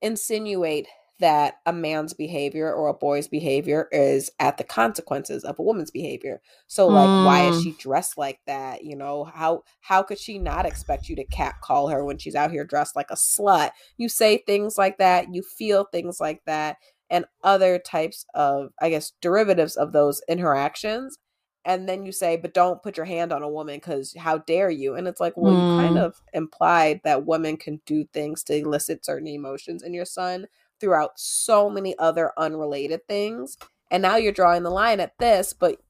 insinuate 0.00 0.88
that 1.22 1.56
a 1.66 1.72
man's 1.72 2.12
behavior 2.14 2.72
or 2.72 2.88
a 2.88 2.94
boy's 2.94 3.28
behavior 3.28 3.88
is 3.92 4.30
at 4.40 4.58
the 4.58 4.64
consequences 4.64 5.44
of 5.44 5.58
a 5.58 5.62
woman's 5.62 5.90
behavior. 5.90 6.42
So 6.68 6.88
like 6.90 7.12
why 7.16 7.42
is 7.42 7.54
Mm. 7.54 7.60
she 7.60 7.72
dressed 7.72 8.18
like 8.18 8.40
that? 8.46 8.84
You 8.84 8.96
know, 8.96 9.24
how 9.24 9.64
how 9.80 10.02
could 10.02 10.18
she 10.20 10.38
not 10.38 10.66
expect 10.66 11.08
you 11.08 11.16
to 11.16 11.24
cat 11.24 11.56
call 11.62 11.88
her 11.88 12.04
when 12.04 12.18
she's 12.18 12.34
out 12.36 12.50
here 12.52 12.64
dressed 12.64 12.96
like 12.96 13.10
a 13.10 13.16
slut? 13.16 13.70
You 13.98 14.08
say 14.10 14.38
things 14.38 14.78
like 14.78 14.98
that, 14.98 15.34
you 15.34 15.42
feel 15.42 15.84
things 15.84 16.20
like 16.20 16.42
that 16.46 16.76
and 17.10 17.24
other 17.44 17.78
types 17.78 18.26
of 18.34 18.70
I 18.80 18.90
guess 18.90 19.12
derivatives 19.22 19.76
of 19.76 19.92
those 19.92 20.22
interactions. 20.28 21.18
And 21.64 21.88
then 21.88 22.04
you 22.04 22.10
say, 22.10 22.36
but 22.36 22.54
don't 22.54 22.82
put 22.82 22.96
your 22.96 23.06
hand 23.06 23.32
on 23.32 23.42
a 23.42 23.48
woman 23.48 23.76
because 23.76 24.14
how 24.18 24.38
dare 24.38 24.70
you? 24.70 24.96
And 24.96 25.06
it's 25.06 25.20
like, 25.20 25.34
well, 25.36 25.52
you 25.52 25.64
kind 25.64 25.96
Mm. 25.96 26.04
of 26.04 26.20
implied 26.32 27.00
that 27.04 27.24
women 27.24 27.56
can 27.56 27.80
do 27.86 28.04
things 28.12 28.42
to 28.44 28.54
elicit 28.56 29.04
certain 29.04 29.28
emotions 29.28 29.82
in 29.84 29.94
your 29.94 30.04
son 30.04 30.46
throughout 30.82 31.12
so 31.14 31.70
many 31.70 31.96
other 31.98 32.32
unrelated 32.36 33.06
things. 33.06 33.56
And 33.90 34.02
now 34.02 34.16
you're 34.16 34.32
drawing 34.32 34.64
the 34.64 34.70
line 34.70 34.98
at 34.98 35.16
this, 35.18 35.52
but 35.52 35.80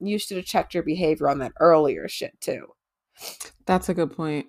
you 0.00 0.18
should 0.18 0.36
have 0.36 0.46
checked 0.46 0.74
your 0.74 0.82
behavior 0.82 1.28
on 1.28 1.38
that 1.38 1.52
earlier 1.60 2.08
shit 2.08 2.38
too. 2.40 2.66
That's 3.64 3.88
a 3.88 3.94
good 3.94 4.14
point. 4.14 4.48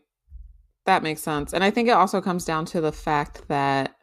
That 0.85 1.03
makes 1.03 1.21
sense. 1.21 1.53
And 1.53 1.63
I 1.63 1.69
think 1.69 1.87
it 1.87 1.91
also 1.91 2.19
comes 2.19 2.45
down 2.45 2.65
to 2.65 2.81
the 2.81 2.91
fact 2.91 3.47
that 3.47 3.95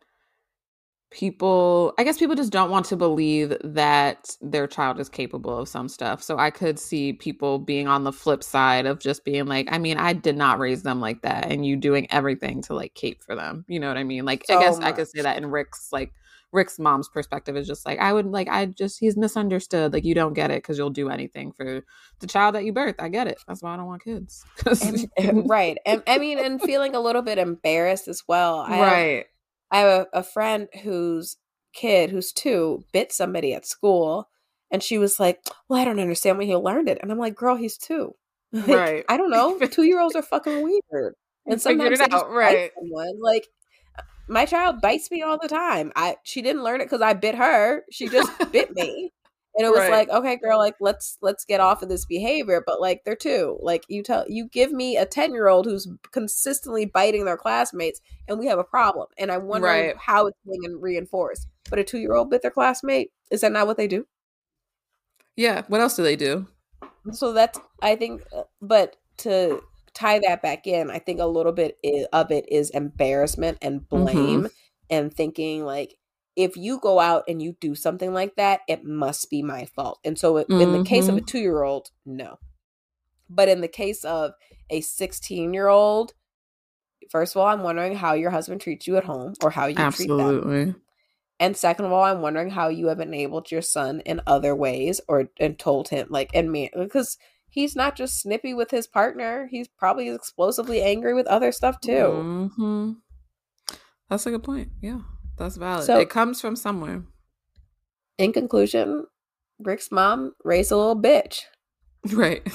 people, 1.10 1.94
I 1.98 2.04
guess 2.04 2.18
people 2.18 2.36
just 2.36 2.52
don't 2.52 2.70
want 2.70 2.86
to 2.86 2.96
believe 2.96 3.56
that 3.64 4.36
their 4.40 4.66
child 4.66 5.00
is 5.00 5.08
capable 5.08 5.56
of 5.58 5.68
some 5.68 5.88
stuff. 5.88 6.22
So 6.22 6.38
I 6.38 6.50
could 6.50 6.78
see 6.78 7.12
people 7.14 7.58
being 7.58 7.88
on 7.88 8.04
the 8.04 8.12
flip 8.12 8.42
side 8.42 8.86
of 8.86 8.98
just 8.98 9.24
being 9.24 9.46
like, 9.46 9.68
I 9.70 9.78
mean, 9.78 9.96
I 9.96 10.12
did 10.12 10.36
not 10.36 10.58
raise 10.58 10.82
them 10.82 11.00
like 11.00 11.22
that. 11.22 11.50
And 11.50 11.64
you 11.64 11.76
doing 11.76 12.10
everything 12.10 12.62
to 12.62 12.74
like 12.74 12.94
cape 12.94 13.22
for 13.22 13.34
them. 13.34 13.64
You 13.68 13.80
know 13.80 13.88
what 13.88 13.96
I 13.96 14.04
mean? 14.04 14.24
Like, 14.24 14.44
I 14.50 14.54
So 14.54 14.60
guess 14.60 14.78
I 14.80 14.92
could 14.92 15.08
say 15.08 15.22
that 15.22 15.38
in 15.38 15.46
Rick's, 15.46 15.88
like, 15.92 16.12
Rick's 16.52 16.78
mom's 16.78 17.08
perspective 17.08 17.56
is 17.56 17.66
just 17.66 17.84
like, 17.84 17.98
I 17.98 18.12
would 18.12 18.26
like, 18.26 18.48
I 18.48 18.66
just, 18.66 18.98
he's 18.98 19.16
misunderstood. 19.16 19.92
Like, 19.92 20.04
you 20.04 20.14
don't 20.14 20.32
get 20.34 20.50
it 20.50 20.62
because 20.62 20.78
you'll 20.78 20.90
do 20.90 21.10
anything 21.10 21.52
for 21.52 21.82
the 22.20 22.26
child 22.26 22.54
that 22.54 22.64
you 22.64 22.72
birth. 22.72 22.96
I 22.98 23.08
get 23.08 23.26
it. 23.26 23.38
That's 23.46 23.62
why 23.62 23.74
I 23.74 23.76
don't 23.76 23.86
want 23.86 24.04
kids 24.04 24.44
And, 25.16 25.48
right. 25.48 25.78
And 25.84 26.02
I 26.06 26.18
mean, 26.18 26.38
and 26.38 26.60
feeling 26.62 26.94
a 26.94 27.00
little 27.00 27.22
bit 27.22 27.38
embarrassed 27.38 28.08
as 28.08 28.22
well. 28.26 28.60
I 28.60 28.76
have, 28.76 28.80
right. 28.80 29.26
I 29.70 29.78
have 29.78 30.06
a, 30.12 30.18
a 30.18 30.22
friend 30.22 30.68
whose 30.82 31.36
kid, 31.72 32.10
who's 32.10 32.32
two, 32.32 32.84
bit 32.92 33.12
somebody 33.12 33.54
at 33.54 33.66
school. 33.66 34.28
And 34.70 34.82
she 34.82 34.98
was 34.98 35.18
like, 35.18 35.40
Well, 35.68 35.80
I 35.80 35.84
don't 35.84 36.00
understand 36.00 36.38
when 36.38 36.46
he 36.46 36.56
learned 36.56 36.88
it. 36.88 36.98
And 37.02 37.10
I'm 37.10 37.18
like, 37.18 37.34
Girl, 37.34 37.56
he's 37.56 37.76
two. 37.76 38.14
Like, 38.52 38.68
Right. 38.68 39.04
I 39.08 39.16
don't 39.16 39.30
know. 39.30 39.58
Two 39.58 39.84
year 39.84 40.00
olds 40.00 40.16
are 40.16 40.22
fucking 40.22 40.62
weird. 40.62 41.14
And 41.46 41.60
sometimes 41.60 42.00
it 42.00 42.12
out, 42.12 42.30
right. 42.30 42.70
someone. 42.78 43.20
Like 43.20 43.46
my 44.28 44.44
child 44.44 44.80
bites 44.80 45.10
me 45.10 45.22
all 45.22 45.38
the 45.40 45.48
time. 45.48 45.92
I 45.96 46.16
she 46.22 46.42
didn't 46.42 46.62
learn 46.62 46.80
it 46.80 46.84
because 46.84 47.00
I 47.00 47.14
bit 47.14 47.34
her. 47.34 47.84
She 47.90 48.08
just 48.08 48.30
bit 48.52 48.74
me. 48.74 49.12
And 49.58 49.66
it 49.66 49.70
was 49.70 49.80
Right. 49.80 49.90
like, 49.90 50.08
okay, 50.08 50.36
girl, 50.36 50.56
like 50.58 50.76
let's 50.80 51.18
let's 51.20 51.44
get 51.44 51.58
off 51.60 51.82
of 51.82 51.88
this 51.88 52.04
behavior. 52.06 52.62
But 52.64 52.80
like 52.80 53.02
they're 53.04 53.16
two. 53.16 53.58
Like 53.60 53.84
you 53.88 54.02
tell 54.04 54.24
you 54.28 54.46
give 54.48 54.70
me 54.70 54.96
a 54.96 55.04
ten 55.04 55.32
year 55.32 55.48
old 55.48 55.66
who's 55.66 55.88
consistently 56.12 56.86
biting 56.86 57.24
their 57.24 57.36
classmates, 57.36 58.00
and 58.28 58.38
we 58.38 58.46
have 58.46 58.60
a 58.60 58.64
problem. 58.64 59.08
And 59.18 59.32
I 59.32 59.38
wonder 59.38 59.66
Right. 59.66 59.96
how 59.96 60.28
it's 60.28 60.38
being 60.46 60.80
reinforced. 60.80 61.48
But 61.68 61.80
a 61.80 61.84
two 61.84 61.98
year 61.98 62.14
old 62.14 62.30
bit 62.30 62.42
their 62.42 62.52
classmate. 62.52 63.10
Is 63.32 63.40
that 63.40 63.50
not 63.52 63.66
what 63.66 63.76
they 63.76 63.88
do? 63.88 64.06
Yeah. 65.36 65.62
What 65.68 65.80
else 65.80 65.96
do 65.96 66.02
they 66.02 66.16
do? 66.16 66.46
so 67.12 67.32
that's 67.32 67.58
i 67.80 67.96
think 67.96 68.22
uh, 68.36 68.42
but 68.60 68.96
to 69.16 69.62
tie 69.94 70.18
that 70.18 70.42
back 70.42 70.66
in 70.66 70.90
i 70.90 70.98
think 70.98 71.20
a 71.20 71.26
little 71.26 71.52
bit 71.52 71.78
of 72.12 72.30
it 72.30 72.44
is 72.52 72.68
embarrassment 72.70 73.56
and 73.62 73.88
blame 73.88 74.46
and 74.90 75.12
thinking 75.14 75.64
like 75.64 75.96
if 76.38 76.56
you 76.56 76.78
go 76.78 77.00
out 77.00 77.24
and 77.28 77.42
you 77.42 77.56
do 77.60 77.74
something 77.74 78.12
like 78.14 78.36
that 78.36 78.60
it 78.68 78.84
must 78.84 79.28
be 79.28 79.42
my 79.42 79.64
fault 79.66 79.98
and 80.04 80.16
so 80.18 80.36
it- 80.38 80.46
in 80.48 80.72
the 80.72 80.84
case 80.84 81.08
of 81.08 81.16
a 81.16 81.20
2 81.20 81.38
year 81.40 81.62
old 81.64 81.90
no 82.06 82.38
but 83.28 83.48
in 83.48 83.60
the 83.60 83.68
case 83.68 84.04
of 84.04 84.32
a 84.70 84.80
16 84.80 85.52
year 85.52 85.66
old 85.68 86.14
first 87.10 87.34
of 87.34 87.40
all 87.40 87.48
i'm 87.48 87.62
wondering 87.62 87.94
how 87.96 88.12
your 88.14 88.30
husband 88.30 88.60
treats 88.60 88.86
you 88.86 88.96
at 88.96 89.04
home 89.04 89.34
or 89.42 89.50
how 89.50 89.66
you 89.66 89.74
treat 89.74 90.08
them 90.08 90.20
Absolutely. 90.20 90.74
and 91.40 91.56
second 91.56 91.84
of 91.86 91.92
all, 91.92 92.02
I'm 92.02 92.20
wondering 92.20 92.50
how 92.50 92.68
you 92.68 92.88
have 92.88 92.98
enabled 93.00 93.50
your 93.52 93.62
son 93.62 94.00
in 94.00 94.20
other 94.26 94.54
ways 94.56 95.00
or 95.08 95.28
and 95.38 95.56
told 95.58 95.88
him 95.88 96.06
like 96.10 96.30
and 96.34 96.50
me 96.50 96.68
because 96.76 97.16
he's 97.48 97.76
not 97.76 97.94
just 97.96 98.20
snippy 98.20 98.54
with 98.54 98.70
his 98.72 98.86
partner, 98.88 99.46
he's 99.50 99.68
probably 99.68 100.08
explosively 100.08 100.82
angry 100.82 101.14
with 101.14 101.26
other 101.28 101.52
stuff 101.52 101.80
too. 101.80 102.50
hmm 102.56 102.92
That's 104.10 104.26
a 104.26 104.30
good 104.30 104.42
point. 104.42 104.70
Yeah. 104.80 105.00
That's 105.38 105.56
valid. 105.56 105.84
So- 105.84 105.98
it 105.98 106.10
comes 106.10 106.40
from 106.40 106.56
somewhere. 106.56 107.02
In 108.18 108.32
conclusion, 108.32 109.06
Rick's 109.60 109.92
mom 109.92 110.34
raised 110.44 110.72
a 110.72 110.76
little 110.76 111.00
bitch. 111.00 111.42
Right. 112.12 112.46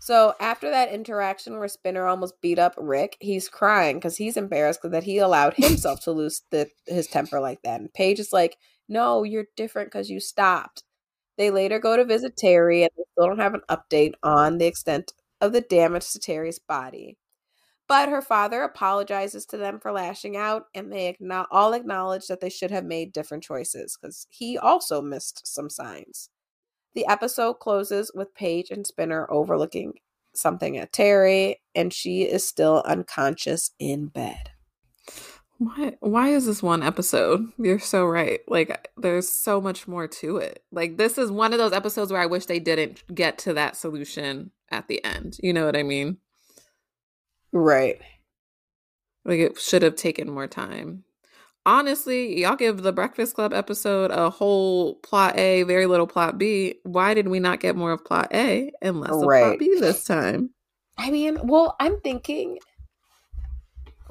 So 0.00 0.34
after 0.40 0.70
that 0.70 0.90
interaction 0.90 1.58
where 1.58 1.68
Spinner 1.68 2.06
almost 2.06 2.40
beat 2.40 2.58
up 2.58 2.74
Rick, 2.78 3.18
he's 3.20 3.48
crying 3.48 3.96
because 3.96 4.16
he's 4.16 4.36
embarrassed 4.38 4.80
that 4.84 5.02
he 5.04 5.18
allowed 5.18 5.54
himself 5.56 6.00
to 6.04 6.12
lose 6.12 6.42
the, 6.50 6.70
his 6.86 7.08
temper 7.08 7.40
like 7.40 7.60
that. 7.62 7.80
And 7.80 7.92
Paige 7.92 8.20
is 8.20 8.32
like, 8.32 8.56
"No, 8.88 9.22
you're 9.22 9.46
different 9.56 9.88
because 9.90 10.08
you 10.08 10.18
stopped." 10.20 10.84
They 11.36 11.50
later 11.50 11.78
go 11.78 11.96
to 11.96 12.06
visit 12.06 12.36
Terri, 12.36 12.82
and 12.82 12.90
they 12.96 13.02
still 13.12 13.26
don't 13.26 13.40
have 13.40 13.54
an 13.54 13.62
update 13.68 14.14
on 14.22 14.56
the 14.56 14.66
extent 14.66 15.12
of 15.42 15.52
the 15.52 15.60
damage 15.60 16.10
to 16.12 16.18
Terri's 16.18 16.58
body. 16.58 17.18
But 17.88 18.10
her 18.10 18.20
father 18.20 18.62
apologizes 18.62 19.46
to 19.46 19.56
them 19.56 19.80
for 19.80 19.92
lashing 19.92 20.36
out, 20.36 20.66
and 20.74 20.92
they 20.92 21.16
all 21.50 21.72
acknowledge 21.72 22.26
that 22.26 22.40
they 22.40 22.50
should 22.50 22.70
have 22.70 22.84
made 22.84 23.14
different 23.14 23.42
choices 23.42 23.96
because 24.00 24.26
he 24.28 24.58
also 24.58 25.00
missed 25.00 25.46
some 25.46 25.70
signs. 25.70 26.28
The 26.94 27.06
episode 27.06 27.54
closes 27.54 28.10
with 28.14 28.34
Paige 28.34 28.70
and 28.70 28.86
Spinner 28.86 29.26
overlooking 29.30 29.94
something 30.34 30.76
at 30.76 30.92
Terri, 30.92 31.56
and 31.74 31.92
she 31.92 32.22
is 32.22 32.46
still 32.46 32.82
unconscious 32.84 33.70
in 33.78 34.08
bed. 34.08 34.50
Why 35.58 35.96
why 36.00 36.28
is 36.28 36.46
this 36.46 36.62
one 36.62 36.82
episode? 36.82 37.50
You're 37.58 37.80
so 37.80 38.04
right. 38.04 38.40
Like 38.46 38.90
there's 38.96 39.28
so 39.28 39.60
much 39.60 39.88
more 39.88 40.06
to 40.06 40.36
it. 40.36 40.62
Like 40.70 40.98
this 40.98 41.18
is 41.18 41.32
one 41.32 41.52
of 41.52 41.58
those 41.58 41.72
episodes 41.72 42.12
where 42.12 42.20
I 42.20 42.26
wish 42.26 42.46
they 42.46 42.60
didn't 42.60 43.02
get 43.12 43.38
to 43.38 43.54
that 43.54 43.76
solution 43.76 44.52
at 44.70 44.86
the 44.86 45.02
end. 45.04 45.36
You 45.42 45.52
know 45.52 45.66
what 45.66 45.76
I 45.76 45.82
mean? 45.82 46.18
Right. 47.52 48.00
Like 49.24 49.38
it 49.40 49.58
should 49.58 49.82
have 49.82 49.96
taken 49.96 50.30
more 50.30 50.46
time. 50.46 51.04
Honestly, 51.66 52.40
y'all 52.40 52.56
give 52.56 52.82
the 52.82 52.92
Breakfast 52.92 53.34
Club 53.34 53.52
episode 53.52 54.10
a 54.10 54.30
whole 54.30 54.94
plot 54.96 55.36
A, 55.38 55.64
very 55.64 55.84
little 55.86 56.06
plot 56.06 56.38
B. 56.38 56.76
Why 56.84 57.12
did 57.12 57.28
we 57.28 57.40
not 57.40 57.60
get 57.60 57.76
more 57.76 57.92
of 57.92 58.04
plot 58.04 58.30
A 58.32 58.70
and 58.80 59.00
less 59.00 59.10
of 59.10 59.22
Right. 59.22 59.42
plot 59.44 59.58
B 59.58 59.76
this 59.78 60.04
time? 60.04 60.50
I 60.96 61.10
mean, 61.10 61.38
well, 61.46 61.76
I'm 61.78 62.00
thinking 62.00 62.58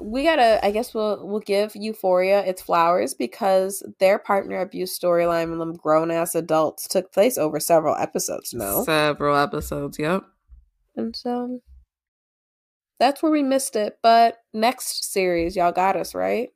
we 0.00 0.22
gotta. 0.22 0.64
I 0.64 0.70
guess 0.70 0.94
we'll 0.94 1.26
we'll 1.26 1.40
give 1.40 1.74
Euphoria 1.74 2.44
its 2.44 2.62
flowers 2.62 3.14
because 3.14 3.82
their 3.98 4.20
partner 4.20 4.60
abuse 4.60 4.96
storyline 4.96 5.50
with 5.50 5.58
them 5.58 5.74
grown 5.74 6.12
ass 6.12 6.36
adults 6.36 6.86
took 6.86 7.12
place 7.12 7.36
over 7.36 7.58
several 7.58 7.96
episodes. 7.96 8.54
No, 8.54 8.84
Several 8.84 9.34
episodes, 9.36 9.98
yep. 9.98 10.22
and 10.94 11.16
so 11.16 11.60
that's 12.98 13.22
where 13.22 13.32
we 13.32 13.42
missed 13.42 13.76
it. 13.76 13.98
But 14.02 14.38
next 14.52 15.10
series, 15.12 15.56
y'all 15.56 15.72
got 15.72 15.96
us 15.96 16.14
right. 16.14 16.50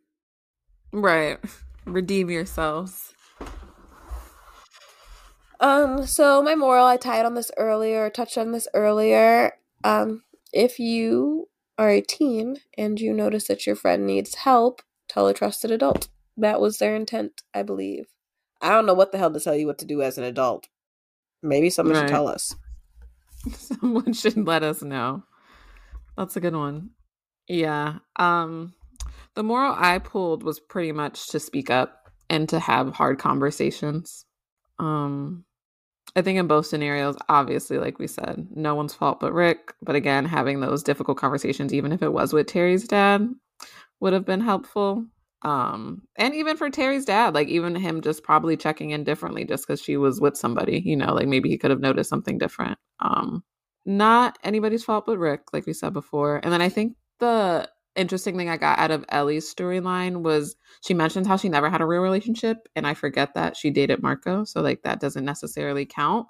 Right. 0.92 1.38
Redeem 1.86 2.30
yourselves. 2.30 3.14
Um, 5.60 6.06
so 6.06 6.42
my 6.42 6.54
moral, 6.54 6.86
I 6.86 6.96
tied 6.96 7.24
on 7.24 7.34
this 7.34 7.50
earlier, 7.56 8.10
touched 8.10 8.36
on 8.36 8.50
this 8.52 8.66
earlier. 8.74 9.52
Um, 9.84 10.24
if 10.52 10.78
you 10.78 11.48
are 11.78 11.90
a 11.90 12.00
teen 12.00 12.56
and 12.76 13.00
you 13.00 13.12
notice 13.12 13.46
that 13.46 13.66
your 13.66 13.76
friend 13.76 14.06
needs 14.06 14.34
help, 14.36 14.82
tell 15.08 15.28
a 15.28 15.34
trusted 15.34 15.70
adult. 15.70 16.08
That 16.36 16.60
was 16.60 16.78
their 16.78 16.96
intent, 16.96 17.42
I 17.54 17.62
believe. 17.62 18.06
I 18.60 18.70
don't 18.70 18.86
know 18.86 18.94
what 18.94 19.12
the 19.12 19.18
hell 19.18 19.32
to 19.32 19.40
tell 19.40 19.54
you 19.56 19.66
what 19.66 19.78
to 19.78 19.84
do 19.86 20.02
as 20.02 20.18
an 20.18 20.24
adult. 20.24 20.68
Maybe 21.42 21.70
someone 21.70 21.94
Right. 21.94 22.00
should 22.02 22.08
tell 22.08 22.28
us. 22.28 22.54
Someone 23.56 24.12
should 24.12 24.46
let 24.46 24.62
us 24.62 24.82
know. 24.82 25.24
That's 26.16 26.36
a 26.36 26.40
good 26.40 26.54
one. 26.56 26.90
Yeah. 27.48 27.98
Um 28.16 28.74
the 29.34 29.42
moral 29.42 29.74
I 29.76 29.98
pulled 29.98 30.42
was 30.42 30.60
pretty 30.60 30.92
much 30.92 31.28
to 31.28 31.40
speak 31.40 31.70
up 31.70 32.10
and 32.28 32.48
to 32.50 32.58
have 32.58 32.94
hard 32.94 33.18
conversations. 33.18 34.24
Um 34.78 35.44
I 36.14 36.20
think 36.22 36.38
in 36.38 36.46
both 36.46 36.66
scenarios, 36.66 37.16
obviously, 37.28 37.78
like 37.78 37.98
we 37.98 38.06
said, 38.06 38.46
no 38.54 38.74
one's 38.74 38.94
fault 38.94 39.20
but 39.20 39.32
Rick. 39.32 39.74
But 39.82 39.96
again, 39.96 40.24
having 40.24 40.60
those 40.60 40.82
difficult 40.82 41.18
conversations, 41.18 41.72
even 41.72 41.92
if 41.92 42.02
it 42.02 42.12
was 42.12 42.32
with 42.32 42.46
Terri's 42.46 42.86
dad, 42.86 43.28
would 44.00 44.12
have 44.12 44.26
been 44.26 44.40
helpful. 44.40 45.06
Um, 45.42 46.02
and 46.16 46.34
even 46.34 46.56
for 46.56 46.70
Terri's 46.70 47.04
dad, 47.04 47.34
like 47.34 47.48
even 47.48 47.74
him 47.74 48.00
just 48.00 48.22
probably 48.22 48.56
checking 48.56 48.90
in 48.90 49.04
differently 49.04 49.44
just 49.44 49.66
because 49.66 49.80
she 49.80 49.96
was 49.96 50.20
with 50.20 50.36
somebody, 50.36 50.80
you 50.84 50.96
know, 50.96 51.14
like 51.14 51.26
maybe 51.26 51.48
he 51.48 51.58
could 51.58 51.70
have 51.70 51.80
noticed 51.80 52.10
something 52.10 52.38
different. 52.38 52.78
Um, 53.00 53.42
not 53.84 54.38
anybody's 54.42 54.84
fault 54.84 55.06
but 55.06 55.18
Rick, 55.18 55.52
like 55.52 55.66
we 55.66 55.72
said 55.72 55.92
before. 55.92 56.40
And 56.42 56.52
then 56.52 56.62
I 56.62 56.68
think 56.68 56.96
the 57.18 57.68
interesting 57.94 58.36
thing 58.36 58.48
I 58.48 58.56
got 58.56 58.78
out 58.78 58.90
of 58.90 59.04
Ellie's 59.10 59.52
storyline 59.52 60.22
was 60.22 60.56
she 60.82 60.94
mentions 60.94 61.26
how 61.26 61.36
she 61.36 61.48
never 61.48 61.68
had 61.68 61.80
a 61.80 61.86
real 61.86 62.00
relationship, 62.00 62.68
and 62.74 62.86
I 62.86 62.94
forget 62.94 63.34
that 63.34 63.56
she 63.56 63.70
dated 63.70 64.02
Marco, 64.02 64.44
so 64.44 64.62
like 64.62 64.82
that 64.82 65.00
doesn't 65.00 65.24
necessarily 65.24 65.84
count. 65.84 66.26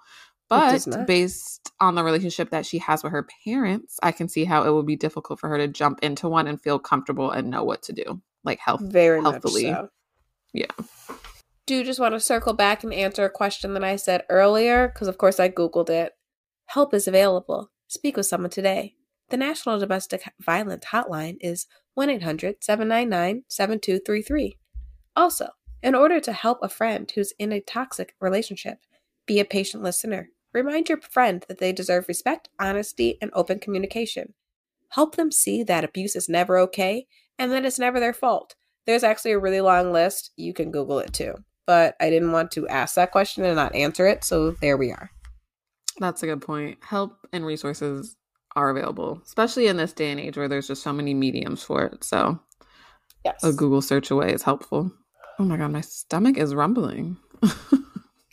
But 0.48 1.07
based 1.07 1.72
on 1.80 1.94
the 1.94 2.05
relationship 2.05 2.50
that 2.50 2.66
she 2.66 2.76
has 2.78 3.03
with 3.03 3.12
her 3.12 3.26
parents, 3.44 3.98
I 4.03 4.12
can 4.12 4.28
see 4.28 4.44
how 4.44 4.64
it 4.64 4.74
would 4.74 4.84
be 4.84 4.96
difficult 4.96 5.40
for 5.40 5.48
her 5.48 5.57
to 5.57 5.66
jump 5.66 6.00
into 6.03 6.28
one 6.28 6.46
and 6.46 6.61
feel 6.61 6.78
comfortable 6.78 7.30
and 7.30 7.48
know 7.48 7.64
what 7.64 7.82
to 7.84 7.94
do, 7.94 8.20
like 8.44 8.59
health. 8.59 8.82
Very 8.82 9.22
healthily. 9.22 9.70
much 9.70 9.80
so. 9.80 9.88
Yeah. 10.53 10.66
Do 11.66 11.82
just 11.84 12.00
want 12.00 12.12
to 12.12 12.20
circle 12.20 12.53
back 12.53 12.84
and 12.84 12.92
answer 12.92 13.24
a 13.24 13.30
question 13.30 13.72
that 13.72 13.84
I 13.84 13.96
said 13.96 14.24
earlier, 14.28 14.88
because 14.88 15.09
of 15.09 15.16
course 15.16 15.40
I 15.40 15.48
Googled 15.48 15.88
it. 15.88 16.12
Help 16.73 16.95
is 16.95 17.07
available. 17.07 17.70
Speak 17.87 18.16
with 18.16 18.25
someone 18.25 18.49
today. 18.49 18.95
The 19.29 19.37
National 19.37 19.79
Domestic 19.79 20.23
Violence 20.41 20.87
Hotline 20.87 21.37
is 21.43 21.66
1 21.93 22.09
800 22.09 22.64
799 22.64 23.45
7233. 23.47 24.57
Also, 25.14 25.49
in 25.83 25.95
order 25.95 26.18
to 26.20 26.33
help 26.33 26.61
a 26.62 26.70
friend 26.70 27.12
who's 27.14 27.35
in 27.39 27.53
a 27.53 27.61
toxic 27.61 28.14
relationship, 28.23 28.79
be 29.27 29.39
a 29.39 29.45
patient 29.45 29.83
listener. 29.83 30.31
Remind 30.55 30.89
your 30.89 30.99
friend 31.03 31.45
that 31.47 31.59
they 31.59 31.75
deserve 31.75 32.09
respect, 32.09 32.49
honesty, 32.59 33.18
and 33.20 33.31
open 33.35 33.59
communication. 33.59 34.33
Help 34.93 35.16
them 35.16 35.31
see 35.31 35.62
that 35.62 35.85
abuse 35.85 36.16
is 36.16 36.27
never 36.27 36.57
okay 36.57 37.07
and 37.39 37.53
that 37.53 37.66
it's 37.66 37.79
never 37.79 38.01
their 38.01 38.14
fault. 38.14 38.55
There's 38.87 39.05
actually 39.05 39.33
a 39.33 39.39
really 39.39 39.61
long 39.61 39.93
list. 39.93 40.31
You 40.37 40.55
can 40.55 40.70
Google 40.70 41.01
it 41.01 41.12
too. 41.12 41.35
But 41.66 41.97
I 42.01 42.09
didn't 42.09 42.33
want 42.33 42.51
to 42.53 42.66
ask 42.68 42.95
that 42.95 43.12
question 43.12 43.45
and 43.45 43.57
not 43.57 43.75
answer 43.75 44.07
it, 44.07 44.25
so 44.25 44.53
there 44.53 44.79
we 44.79 44.91
are. 44.91 45.11
That's 45.99 46.22
a 46.22 46.26
good 46.26 46.43
point. 46.43 46.78
Help 46.82 47.18
and 47.32 47.45
resources 47.45 48.16
are 48.57 48.70
available, 48.70 49.20
especially 49.24 49.66
in 49.66 49.76
this 49.76 49.93
day 49.93 50.11
and 50.11 50.20
age 50.20 50.36
where 50.36 50.49
there's 50.49 50.66
just 50.68 50.82
so 50.82 50.93
many 50.93 51.14
mediums 51.14 51.62
for 51.62 51.82
it. 51.84 52.05
So 52.05 52.38
Yes. 53.24 53.43
a 53.45 53.53
Google 53.53 53.80
search 53.82 54.11
away 54.11 54.32
is 54.32 54.43
helpful. 54.43 54.90
Oh 55.38 55.45
my 55.45 55.57
god, 55.57 55.70
my 55.70 55.80
stomach 55.80 56.36
is 56.36 56.55
rumbling. 56.55 57.16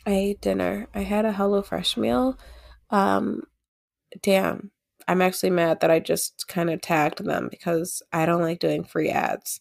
I 0.06 0.12
ate 0.12 0.40
dinner. 0.40 0.88
I 0.94 1.00
had 1.02 1.24
a 1.24 1.32
HelloFresh 1.32 1.96
meal. 1.96 2.38
Um, 2.90 3.44
damn. 4.22 4.70
I'm 5.08 5.22
actually 5.22 5.50
mad 5.50 5.80
that 5.80 5.90
I 5.90 5.98
just 6.00 6.46
kind 6.48 6.70
of 6.70 6.80
tagged 6.80 7.24
them 7.24 7.48
because 7.50 8.02
I 8.12 8.26
don't 8.26 8.42
like 8.42 8.58
doing 8.60 8.84
free 8.84 9.10
ads. 9.10 9.60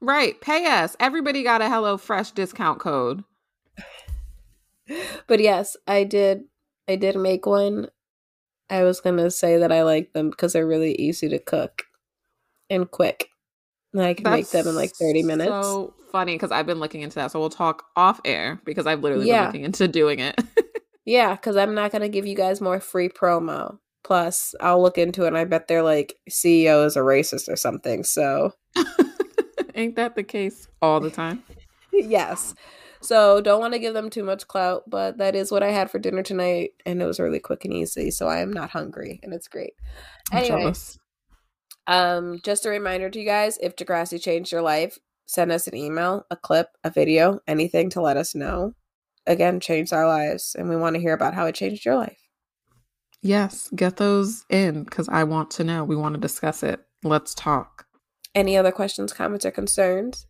right, 0.00 0.40
pay 0.40 0.66
us. 0.66 0.96
Everybody 1.00 1.42
got 1.42 1.62
a 1.62 1.66
HelloFresh 1.66 2.34
discount 2.34 2.78
code. 2.80 3.24
But 5.26 5.40
yes, 5.40 5.76
I 5.86 6.04
did. 6.04 6.44
I 6.88 6.96
did 6.96 7.16
make 7.16 7.46
one. 7.46 7.88
I 8.70 8.82
was 8.84 9.00
gonna 9.00 9.30
say 9.30 9.58
that 9.58 9.72
I 9.72 9.82
like 9.82 10.12
them 10.12 10.30
because 10.30 10.52
they're 10.52 10.66
really 10.66 10.94
easy 10.94 11.28
to 11.28 11.38
cook 11.38 11.84
and 12.70 12.90
quick. 12.90 13.28
And 13.92 14.02
I 14.02 14.14
can 14.14 14.30
make 14.30 14.50
them 14.50 14.66
in 14.66 14.74
like 14.74 14.92
30 14.94 15.22
minutes. 15.22 15.50
So 15.50 15.94
funny 16.10 16.34
because 16.34 16.50
I've 16.50 16.66
been 16.66 16.80
looking 16.80 17.02
into 17.02 17.16
that. 17.16 17.30
So 17.30 17.40
we'll 17.40 17.50
talk 17.50 17.84
off 17.96 18.20
air 18.24 18.60
because 18.64 18.86
I've 18.86 19.00
literally 19.02 19.26
Yeah. 19.26 19.42
been 19.42 19.46
looking 19.46 19.64
into 19.64 19.88
doing 19.88 20.18
it. 20.20 20.40
Yeah, 21.06 21.34
because 21.34 21.58
I'm 21.58 21.74
not 21.74 21.92
gonna 21.92 22.08
give 22.08 22.26
you 22.26 22.34
guys 22.34 22.62
more 22.62 22.80
free 22.80 23.10
promo. 23.10 23.78
Plus, 24.04 24.54
I'll 24.60 24.80
look 24.80 24.96
into 24.96 25.24
it 25.24 25.28
and 25.28 25.36
I 25.36 25.44
bet 25.44 25.68
their 25.68 25.82
like 25.82 26.16
CEO 26.30 26.86
is 26.86 26.96
a 26.96 27.00
racist 27.00 27.46
or 27.46 27.56
something. 27.56 28.04
So 28.04 28.54
Ain't 29.74 29.96
that 29.96 30.14
the 30.14 30.22
case 30.22 30.66
all 30.80 31.00
the 31.00 31.10
time? 31.10 31.42
yes. 31.92 32.54
So 33.04 33.42
don't 33.42 33.60
want 33.60 33.74
to 33.74 33.78
give 33.78 33.92
them 33.92 34.08
too 34.08 34.24
much 34.24 34.48
clout, 34.48 34.84
but 34.88 35.18
that 35.18 35.34
is 35.34 35.52
what 35.52 35.62
I 35.62 35.70
had 35.70 35.90
for 35.90 35.98
dinner 35.98 36.22
tonight, 36.22 36.70
and 36.86 37.02
it 37.02 37.06
was 37.06 37.20
really 37.20 37.38
quick 37.38 37.66
and 37.66 37.74
easy. 37.74 38.10
So 38.10 38.28
I 38.28 38.38
am 38.38 38.50
not 38.50 38.70
hungry, 38.70 39.20
and 39.22 39.34
it's 39.34 39.46
great. 39.46 39.74
I'm 40.32 40.44
Anyway, 40.44 40.72
um, 41.86 42.40
just 42.42 42.64
a 42.64 42.70
reminder 42.70 43.10
to 43.10 43.18
you 43.18 43.26
guys: 43.26 43.58
if 43.60 43.76
Degrassi 43.76 44.20
changed 44.22 44.52
your 44.52 44.62
life, 44.62 44.98
send 45.26 45.52
us 45.52 45.66
an 45.66 45.76
email, 45.76 46.24
a 46.30 46.36
clip, 46.36 46.68
a 46.82 46.88
video, 46.88 47.40
anything 47.46 47.90
to 47.90 48.00
let 48.00 48.16
us 48.16 48.34
know. 48.34 48.72
Again, 49.26 49.60
changed 49.60 49.92
our 49.92 50.08
lives, 50.08 50.56
and 50.58 50.70
we 50.70 50.76
want 50.76 50.96
to 50.96 51.00
hear 51.00 51.12
about 51.12 51.34
how 51.34 51.44
it 51.44 51.54
changed 51.54 51.84
your 51.84 51.96
life. 51.96 52.22
Yes, 53.20 53.68
get 53.76 53.98
those 53.98 54.46
in 54.48 54.84
because 54.84 55.10
I 55.10 55.24
want 55.24 55.50
to 55.52 55.64
know. 55.64 55.84
We 55.84 55.96
want 55.96 56.14
to 56.14 56.20
discuss 56.20 56.62
it. 56.62 56.80
Let's 57.02 57.34
talk. 57.34 57.86
Any 58.34 58.56
other 58.56 58.72
questions, 58.72 59.12
comments, 59.12 59.44
or 59.44 59.50
concerns? 59.50 60.26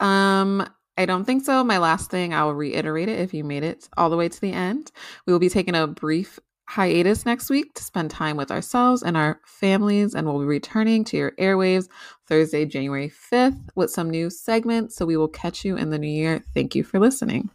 Um, 0.00 0.66
I 0.98 1.06
don't 1.06 1.24
think 1.24 1.44
so. 1.44 1.62
My 1.62 1.78
last 1.78 2.10
thing, 2.10 2.34
I'll 2.34 2.52
reiterate 2.52 3.08
it 3.08 3.20
if 3.20 3.32
you 3.32 3.44
made 3.44 3.62
it 3.62 3.88
all 3.96 4.10
the 4.10 4.16
way 4.16 4.28
to 4.28 4.40
the 4.40 4.52
end. 4.52 4.90
We 5.26 5.32
will 5.32 5.38
be 5.38 5.48
taking 5.48 5.76
a 5.76 5.86
brief 5.86 6.40
hiatus 6.66 7.24
next 7.24 7.48
week 7.48 7.72
to 7.74 7.84
spend 7.84 8.10
time 8.10 8.36
with 8.36 8.50
ourselves 8.50 9.04
and 9.04 9.16
our 9.16 9.40
families, 9.46 10.14
and 10.14 10.26
we'll 10.26 10.40
be 10.40 10.44
returning 10.44 11.04
to 11.04 11.16
your 11.16 11.30
airwaves 11.38 11.88
Thursday, 12.26 12.66
January 12.66 13.08
5th, 13.08 13.68
with 13.76 13.92
some 13.92 14.10
new 14.10 14.28
segments. 14.28 14.96
So 14.96 15.06
we 15.06 15.16
will 15.16 15.28
catch 15.28 15.64
you 15.64 15.76
in 15.76 15.90
the 15.90 16.00
new 16.00 16.10
year. 16.10 16.42
Thank 16.52 16.74
you 16.74 16.82
for 16.82 16.98
listening. 16.98 17.50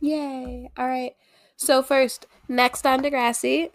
Yay! 0.00 0.70
All 0.76 0.86
right. 0.86 1.14
So 1.56 1.82
first, 1.82 2.26
next 2.48 2.86
on 2.86 3.02
Degrassi, 3.02 3.70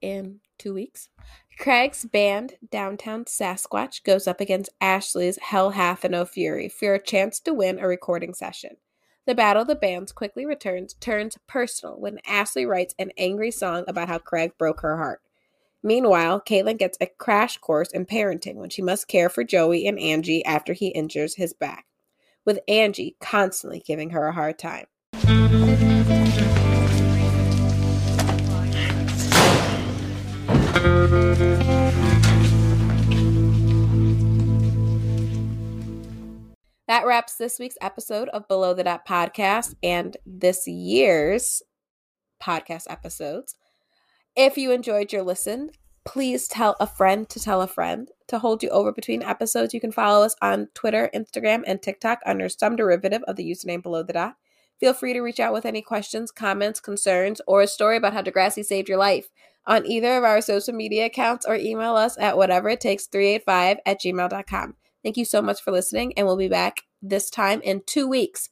in 0.00 0.40
two 0.58 0.72
weeks, 0.72 1.10
Craig's 1.58 2.04
band 2.04 2.54
Downtown 2.70 3.24
Sasquatch 3.24 4.02
goes 4.02 4.26
up 4.26 4.40
against 4.40 4.70
Ashley's 4.80 5.38
Hell 5.38 5.70
Half 5.70 6.04
and 6.04 6.12
No 6.12 6.24
Fury 6.24 6.68
for 6.68 6.94
a 6.94 7.02
chance 7.02 7.38
to 7.40 7.54
win 7.54 7.78
a 7.78 7.86
recording 7.86 8.34
session. 8.34 8.76
The 9.26 9.34
battle 9.34 9.62
of 9.62 9.68
the 9.68 9.76
bands 9.76 10.10
quickly 10.10 10.44
returns 10.44 10.94
turns 10.94 11.38
personal 11.46 12.00
when 12.00 12.18
Ashley 12.26 12.66
writes 12.66 12.94
an 12.98 13.12
angry 13.16 13.52
song 13.52 13.84
about 13.86 14.08
how 14.08 14.18
Craig 14.18 14.52
broke 14.58 14.80
her 14.80 14.96
heart. 14.96 15.20
Meanwhile, 15.82 16.42
Caitlin 16.42 16.78
gets 16.78 16.98
a 17.00 17.06
crash 17.06 17.58
course 17.58 17.90
in 17.92 18.06
parenting 18.06 18.56
when 18.56 18.70
she 18.70 18.82
must 18.82 19.08
care 19.08 19.28
for 19.28 19.44
Joey 19.44 19.86
and 19.86 19.98
Angie 19.98 20.44
after 20.44 20.72
he 20.72 20.88
injures 20.88 21.36
his 21.36 21.52
back, 21.52 21.86
with 22.44 22.60
Angie 22.66 23.16
constantly 23.20 23.82
giving 23.86 24.10
her 24.10 24.26
a 24.26 24.32
hard 24.32 24.58
time. 24.58 24.86
That 36.92 37.06
wraps 37.06 37.36
this 37.36 37.58
week's 37.58 37.78
episode 37.80 38.28
of 38.34 38.46
Below 38.48 38.74
the 38.74 38.84
Dot 38.84 39.06
podcast 39.08 39.76
and 39.82 40.14
this 40.26 40.68
year's 40.68 41.62
podcast 42.38 42.84
episodes. 42.90 43.54
If 44.36 44.58
you 44.58 44.72
enjoyed 44.72 45.10
your 45.10 45.22
listen, 45.22 45.70
please 46.04 46.46
tell 46.46 46.76
a 46.80 46.86
friend 46.86 47.26
to 47.30 47.40
tell 47.40 47.62
a 47.62 47.66
friend 47.66 48.10
to 48.28 48.38
hold 48.38 48.62
you 48.62 48.68
over 48.68 48.92
between 48.92 49.22
episodes. 49.22 49.72
You 49.72 49.80
can 49.80 49.90
follow 49.90 50.22
us 50.22 50.36
on 50.42 50.68
Twitter, 50.74 51.08
Instagram, 51.14 51.62
and 51.66 51.80
TikTok 51.80 52.18
under 52.26 52.50
some 52.50 52.76
derivative 52.76 53.22
of 53.22 53.36
the 53.36 53.50
username 53.50 53.82
below 53.82 54.02
the 54.02 54.12
dot. 54.12 54.36
Feel 54.78 54.92
free 54.92 55.14
to 55.14 55.22
reach 55.22 55.40
out 55.40 55.54
with 55.54 55.64
any 55.64 55.80
questions, 55.80 56.30
comments, 56.30 56.78
concerns, 56.78 57.40
or 57.46 57.62
a 57.62 57.66
story 57.66 57.96
about 57.96 58.12
how 58.12 58.20
Degrassi 58.20 58.62
saved 58.62 58.90
your 58.90 58.98
life 58.98 59.30
on 59.64 59.86
either 59.86 60.18
of 60.18 60.24
our 60.24 60.42
social 60.42 60.74
media 60.74 61.06
accounts 61.06 61.46
or 61.46 61.54
email 61.54 61.96
us 61.96 62.18
at 62.18 62.36
whatever 62.36 62.68
it 62.68 62.82
takes 62.82 63.06
385 63.06 63.78
at 63.86 63.98
gmail.com. 63.98 64.74
Thank 65.02 65.16
you 65.16 65.24
so 65.24 65.42
much 65.42 65.60
for 65.60 65.72
listening, 65.72 66.12
and 66.16 66.26
we'll 66.26 66.36
be 66.36 66.48
back 66.48 66.82
this 67.00 67.30
time 67.30 67.60
in 67.62 67.82
two 67.86 68.06
weeks, 68.06 68.48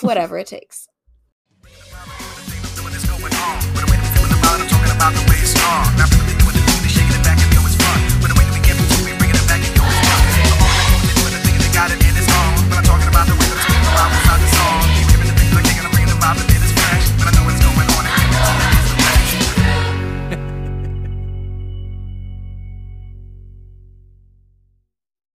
whatever 0.00 0.38
it 0.38 0.46
takes. 0.46 0.88